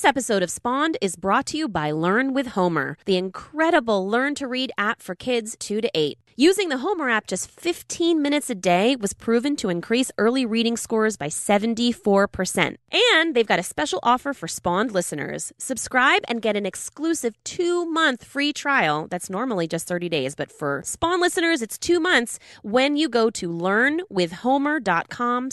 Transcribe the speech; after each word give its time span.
This 0.00 0.08
episode 0.08 0.42
of 0.42 0.50
Spawned 0.50 0.96
is 1.02 1.14
brought 1.14 1.44
to 1.48 1.58
you 1.58 1.68
by 1.68 1.90
Learn 1.90 2.32
with 2.32 2.46
Homer, 2.56 2.96
the 3.04 3.18
incredible 3.18 4.08
learn 4.08 4.34
to 4.36 4.48
read 4.48 4.72
app 4.78 5.02
for 5.02 5.14
kids 5.14 5.58
2 5.60 5.82
to 5.82 5.90
8. 5.94 6.18
Using 6.36 6.70
the 6.70 6.78
Homer 6.78 7.10
app 7.10 7.26
just 7.26 7.50
15 7.50 8.22
minutes 8.22 8.48
a 8.48 8.54
day 8.54 8.96
was 8.96 9.12
proven 9.12 9.56
to 9.56 9.68
increase 9.68 10.10
early 10.16 10.46
reading 10.46 10.78
scores 10.78 11.18
by 11.18 11.26
74%. 11.26 12.76
And 13.12 13.36
they've 13.36 13.46
got 13.46 13.58
a 13.58 13.62
special 13.62 14.00
offer 14.02 14.32
for 14.32 14.48
Spawned 14.48 14.90
listeners. 14.90 15.52
Subscribe 15.58 16.22
and 16.28 16.40
get 16.40 16.56
an 16.56 16.64
exclusive 16.64 17.34
two 17.44 17.84
month 17.84 18.24
free 18.24 18.54
trial. 18.54 19.06
That's 19.10 19.28
normally 19.28 19.68
just 19.68 19.86
30 19.86 20.08
days, 20.08 20.34
but 20.34 20.50
for 20.50 20.80
Spawn 20.82 21.20
listeners, 21.20 21.60
it's 21.60 21.76
two 21.76 22.00
months 22.00 22.38
when 22.62 22.96
you 22.96 23.10
go 23.10 23.28
to 23.28 23.50
learnwithhomer.com 23.50 25.50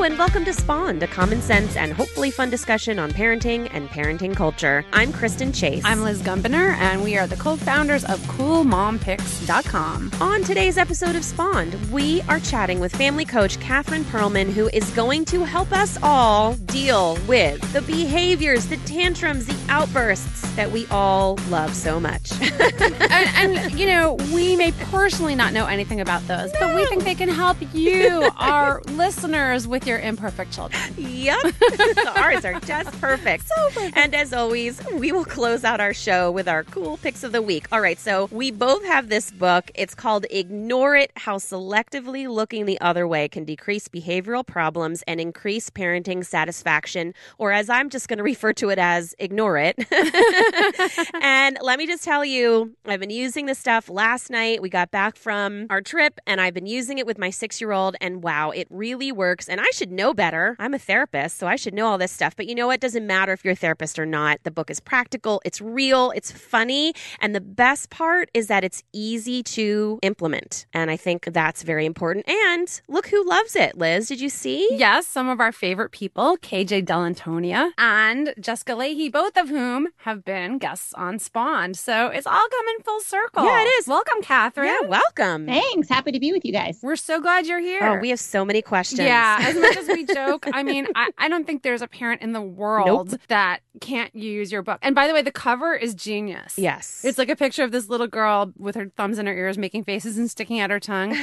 Hello 0.00 0.08
and 0.08 0.18
welcome 0.18 0.46
to 0.46 0.54
Spawned, 0.54 1.02
a 1.02 1.06
common 1.06 1.42
sense 1.42 1.76
and 1.76 1.92
hopefully 1.92 2.30
fun 2.30 2.48
discussion 2.48 2.98
on 2.98 3.10
parenting 3.10 3.68
and 3.70 3.86
parenting 3.90 4.34
culture. 4.34 4.82
I'm 4.94 5.12
Kristen 5.12 5.52
Chase. 5.52 5.82
I'm 5.84 6.00
Liz 6.00 6.22
Gumbiner, 6.22 6.72
and 6.76 7.04
we 7.04 7.18
are 7.18 7.26
the 7.26 7.36
co-founders 7.36 8.06
of 8.06 8.18
CoolMomPicks.com. 8.20 10.12
On 10.22 10.42
today's 10.42 10.78
episode 10.78 11.16
of 11.16 11.22
Spawned, 11.22 11.74
we 11.92 12.22
are 12.30 12.40
chatting 12.40 12.80
with 12.80 12.96
family 12.96 13.26
coach 13.26 13.60
Catherine 13.60 14.04
Pearlman, 14.04 14.50
who 14.50 14.68
is 14.68 14.88
going 14.92 15.26
to 15.26 15.44
help 15.44 15.70
us 15.70 15.98
all 16.02 16.54
deal 16.54 17.18
with 17.28 17.60
the 17.74 17.82
behaviors, 17.82 18.64
the 18.68 18.78
tantrums, 18.78 19.44
the 19.44 19.70
outbursts 19.70 20.40
that 20.56 20.70
we 20.70 20.86
all 20.86 21.38
love 21.50 21.74
so 21.74 22.00
much. 22.00 22.32
and, 22.40 23.28
and, 23.36 23.78
you 23.78 23.86
know, 23.86 24.14
we 24.32 24.56
may 24.56 24.72
personally 24.72 25.34
not 25.34 25.52
know 25.52 25.66
anything 25.66 26.00
about 26.00 26.26
those, 26.26 26.50
no. 26.54 26.60
but 26.60 26.74
we 26.74 26.86
think 26.86 27.04
they 27.04 27.14
can 27.14 27.28
help 27.28 27.58
you, 27.74 28.30
our 28.38 28.80
listeners, 28.92 29.68
with 29.68 29.86
your 29.86 29.89
imperfect 29.98 30.52
children. 30.52 30.80
Yep. 30.96 31.38
Ours 32.16 32.44
are 32.44 32.60
just 32.60 32.90
perfect. 33.00 33.46
So 33.46 33.64
perfect. 33.70 33.96
And 33.96 34.14
as 34.14 34.32
always, 34.32 34.80
we 34.92 35.12
will 35.12 35.24
close 35.24 35.64
out 35.64 35.80
our 35.80 35.94
show 35.94 36.30
with 36.30 36.48
our 36.48 36.64
cool 36.64 36.96
picks 36.98 37.24
of 37.24 37.32
the 37.32 37.42
week. 37.42 37.66
All 37.72 37.80
right, 37.80 37.98
so 37.98 38.28
we 38.30 38.50
both 38.50 38.84
have 38.84 39.08
this 39.08 39.30
book. 39.30 39.70
It's 39.74 39.94
called 39.94 40.26
Ignore 40.30 40.96
It 40.96 41.12
How 41.16 41.36
Selectively 41.38 42.28
Looking 42.28 42.66
the 42.66 42.80
Other 42.80 43.06
Way 43.06 43.28
Can 43.28 43.44
Decrease 43.44 43.88
Behavioral 43.88 44.46
Problems 44.46 45.02
and 45.06 45.20
Increase 45.20 45.70
Parenting 45.70 46.24
Satisfaction, 46.24 47.14
or 47.38 47.52
as 47.52 47.68
I'm 47.68 47.90
just 47.90 48.08
going 48.08 48.18
to 48.18 48.22
refer 48.24 48.52
to 48.54 48.70
it 48.70 48.78
as 48.78 49.14
Ignore 49.18 49.58
It. 49.58 49.78
and 51.22 51.58
let 51.62 51.78
me 51.78 51.86
just 51.86 52.04
tell 52.04 52.24
you, 52.24 52.74
I've 52.86 53.00
been 53.00 53.10
using 53.10 53.46
this 53.46 53.58
stuff 53.58 53.88
last 53.88 54.30
night. 54.30 54.62
We 54.62 54.68
got 54.68 54.90
back 54.90 55.16
from 55.16 55.66
our 55.70 55.80
trip 55.80 56.20
and 56.26 56.40
I've 56.40 56.54
been 56.54 56.66
using 56.66 56.98
it 56.98 57.06
with 57.06 57.18
my 57.18 57.30
six 57.30 57.60
year 57.60 57.72
old, 57.72 57.96
and 58.00 58.22
wow, 58.22 58.50
it 58.50 58.66
really 58.70 59.12
works. 59.12 59.48
And 59.48 59.60
I 59.60 59.70
should 59.80 59.90
know 59.90 60.12
better. 60.12 60.56
I'm 60.58 60.74
a 60.74 60.78
therapist, 60.78 61.38
so 61.38 61.46
I 61.46 61.56
should 61.56 61.72
know 61.72 61.86
all 61.86 61.96
this 61.96 62.12
stuff. 62.12 62.36
But 62.36 62.46
you 62.46 62.54
know 62.54 62.66
what? 62.66 62.74
It 62.74 62.80
doesn't 62.82 63.06
matter 63.06 63.32
if 63.32 63.42
you're 63.46 63.54
a 63.54 63.56
therapist 63.56 63.98
or 63.98 64.04
not. 64.04 64.38
The 64.42 64.50
book 64.50 64.68
is 64.68 64.78
practical, 64.78 65.40
it's 65.42 65.58
real, 65.58 66.12
it's 66.14 66.30
funny. 66.30 66.92
And 67.18 67.34
the 67.34 67.40
best 67.40 67.88
part 67.88 68.28
is 68.34 68.48
that 68.48 68.62
it's 68.62 68.82
easy 68.92 69.42
to 69.44 69.98
implement. 70.02 70.66
And 70.74 70.90
I 70.90 70.98
think 70.98 71.32
that's 71.32 71.62
very 71.62 71.86
important. 71.86 72.28
And 72.28 72.68
look 72.88 73.06
who 73.06 73.26
loves 73.26 73.56
it, 73.56 73.78
Liz. 73.78 74.06
Did 74.08 74.20
you 74.20 74.28
see? 74.28 74.68
Yes, 74.72 75.06
some 75.06 75.30
of 75.30 75.40
our 75.40 75.50
favorite 75.50 75.92
people, 75.92 76.36
KJ 76.36 76.84
Dell'Antonia 76.84 77.70
and 77.78 78.34
Jessica 78.38 78.72
Lahey, 78.72 79.10
both 79.10 79.38
of 79.38 79.48
whom 79.48 79.88
have 80.00 80.26
been 80.26 80.58
guests 80.58 80.92
on 80.92 81.18
Spawned. 81.18 81.78
So 81.78 82.08
it's 82.08 82.26
all 82.26 82.48
coming 82.50 82.76
full 82.84 83.00
circle. 83.00 83.46
Yeah, 83.46 83.62
it 83.62 83.70
is. 83.78 83.88
Welcome, 83.88 84.20
Catherine. 84.20 84.68
Yeah, 84.68 84.86
welcome. 84.86 85.46
Thanks. 85.46 85.88
Happy 85.88 86.12
to 86.12 86.20
be 86.20 86.32
with 86.32 86.44
you 86.44 86.52
guys. 86.52 86.80
We're 86.82 86.96
so 86.96 87.18
glad 87.18 87.46
you're 87.46 87.60
here. 87.60 87.80
Oh, 87.82 87.98
we 87.98 88.10
have 88.10 88.20
so 88.20 88.44
many 88.44 88.60
questions. 88.60 89.00
Yeah, 89.00 89.38
as 89.40 89.56
much 89.70 89.82
as 89.82 89.88
we 89.88 90.04
joke, 90.04 90.46
I 90.52 90.62
mean, 90.62 90.86
I, 90.94 91.10
I 91.18 91.28
don't 91.28 91.46
think 91.46 91.62
there's 91.62 91.82
a 91.82 91.88
parent 91.88 92.22
in 92.22 92.32
the 92.32 92.40
world 92.40 93.12
nope. 93.12 93.20
that 93.28 93.60
can't 93.80 94.14
use 94.14 94.52
your 94.52 94.62
book. 94.62 94.78
And 94.82 94.94
by 94.94 95.06
the 95.06 95.14
way, 95.14 95.22
the 95.22 95.32
cover 95.32 95.74
is 95.74 95.94
genius. 95.94 96.58
Yes. 96.58 97.04
It's 97.04 97.18
like 97.18 97.28
a 97.28 97.36
picture 97.36 97.62
of 97.62 97.72
this 97.72 97.88
little 97.88 98.06
girl 98.06 98.52
with 98.58 98.74
her 98.74 98.90
thumbs 98.96 99.18
in 99.18 99.26
her 99.26 99.34
ears 99.34 99.58
making 99.58 99.84
faces 99.84 100.18
and 100.18 100.30
sticking 100.30 100.60
out 100.60 100.70
her 100.70 100.80
tongue. 100.80 101.16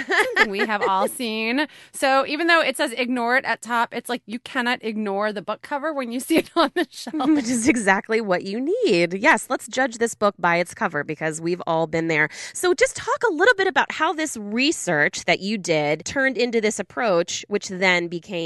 We 0.48 0.60
have 0.60 0.82
all 0.82 1.08
seen. 1.08 1.68
So 1.92 2.26
even 2.28 2.48
though 2.48 2.62
it 2.62 2.78
says 2.78 2.94
ignore 2.94 3.38
it 3.38 3.46
at 3.46 3.62
top, 3.62 3.94
it's 3.94 4.10
like 4.10 4.22
you 4.26 4.40
cannot 4.40 4.84
ignore 4.84 5.34
the 5.34 5.42
book 5.42 5.62
cover 5.62 5.94
when 5.94 6.12
you 6.12 6.20
see 6.20 6.38
it 6.38 6.50
on 6.56 6.72
the 6.76 6.88
shelf. 6.90 7.16
Which 7.28 7.50
is 7.50 7.68
exactly 7.68 8.22
what 8.22 8.44
you 8.44 8.60
need. 8.86 9.14
Yes, 9.14 9.48
let's 9.50 9.68
judge 9.68 9.98
this 9.98 10.16
book 10.16 10.36
by 10.40 10.58
its 10.58 10.74
cover 10.74 11.04
because 11.04 11.42
we've 11.42 11.62
all 11.68 11.88
been 11.88 12.08
there. 12.08 12.30
So 12.54 12.74
just 12.74 12.96
talk 12.96 13.24
a 13.28 13.34
little 13.34 13.56
bit 13.56 13.68
about 13.68 13.92
how 13.92 14.14
this 14.14 14.38
research 14.38 15.26
that 15.26 15.40
you 15.40 15.58
did 15.58 16.06
turned 16.06 16.38
into 16.38 16.62
this 16.62 16.80
approach, 16.80 17.46
which 17.48 17.68
then 17.68 18.08
became 18.08 18.37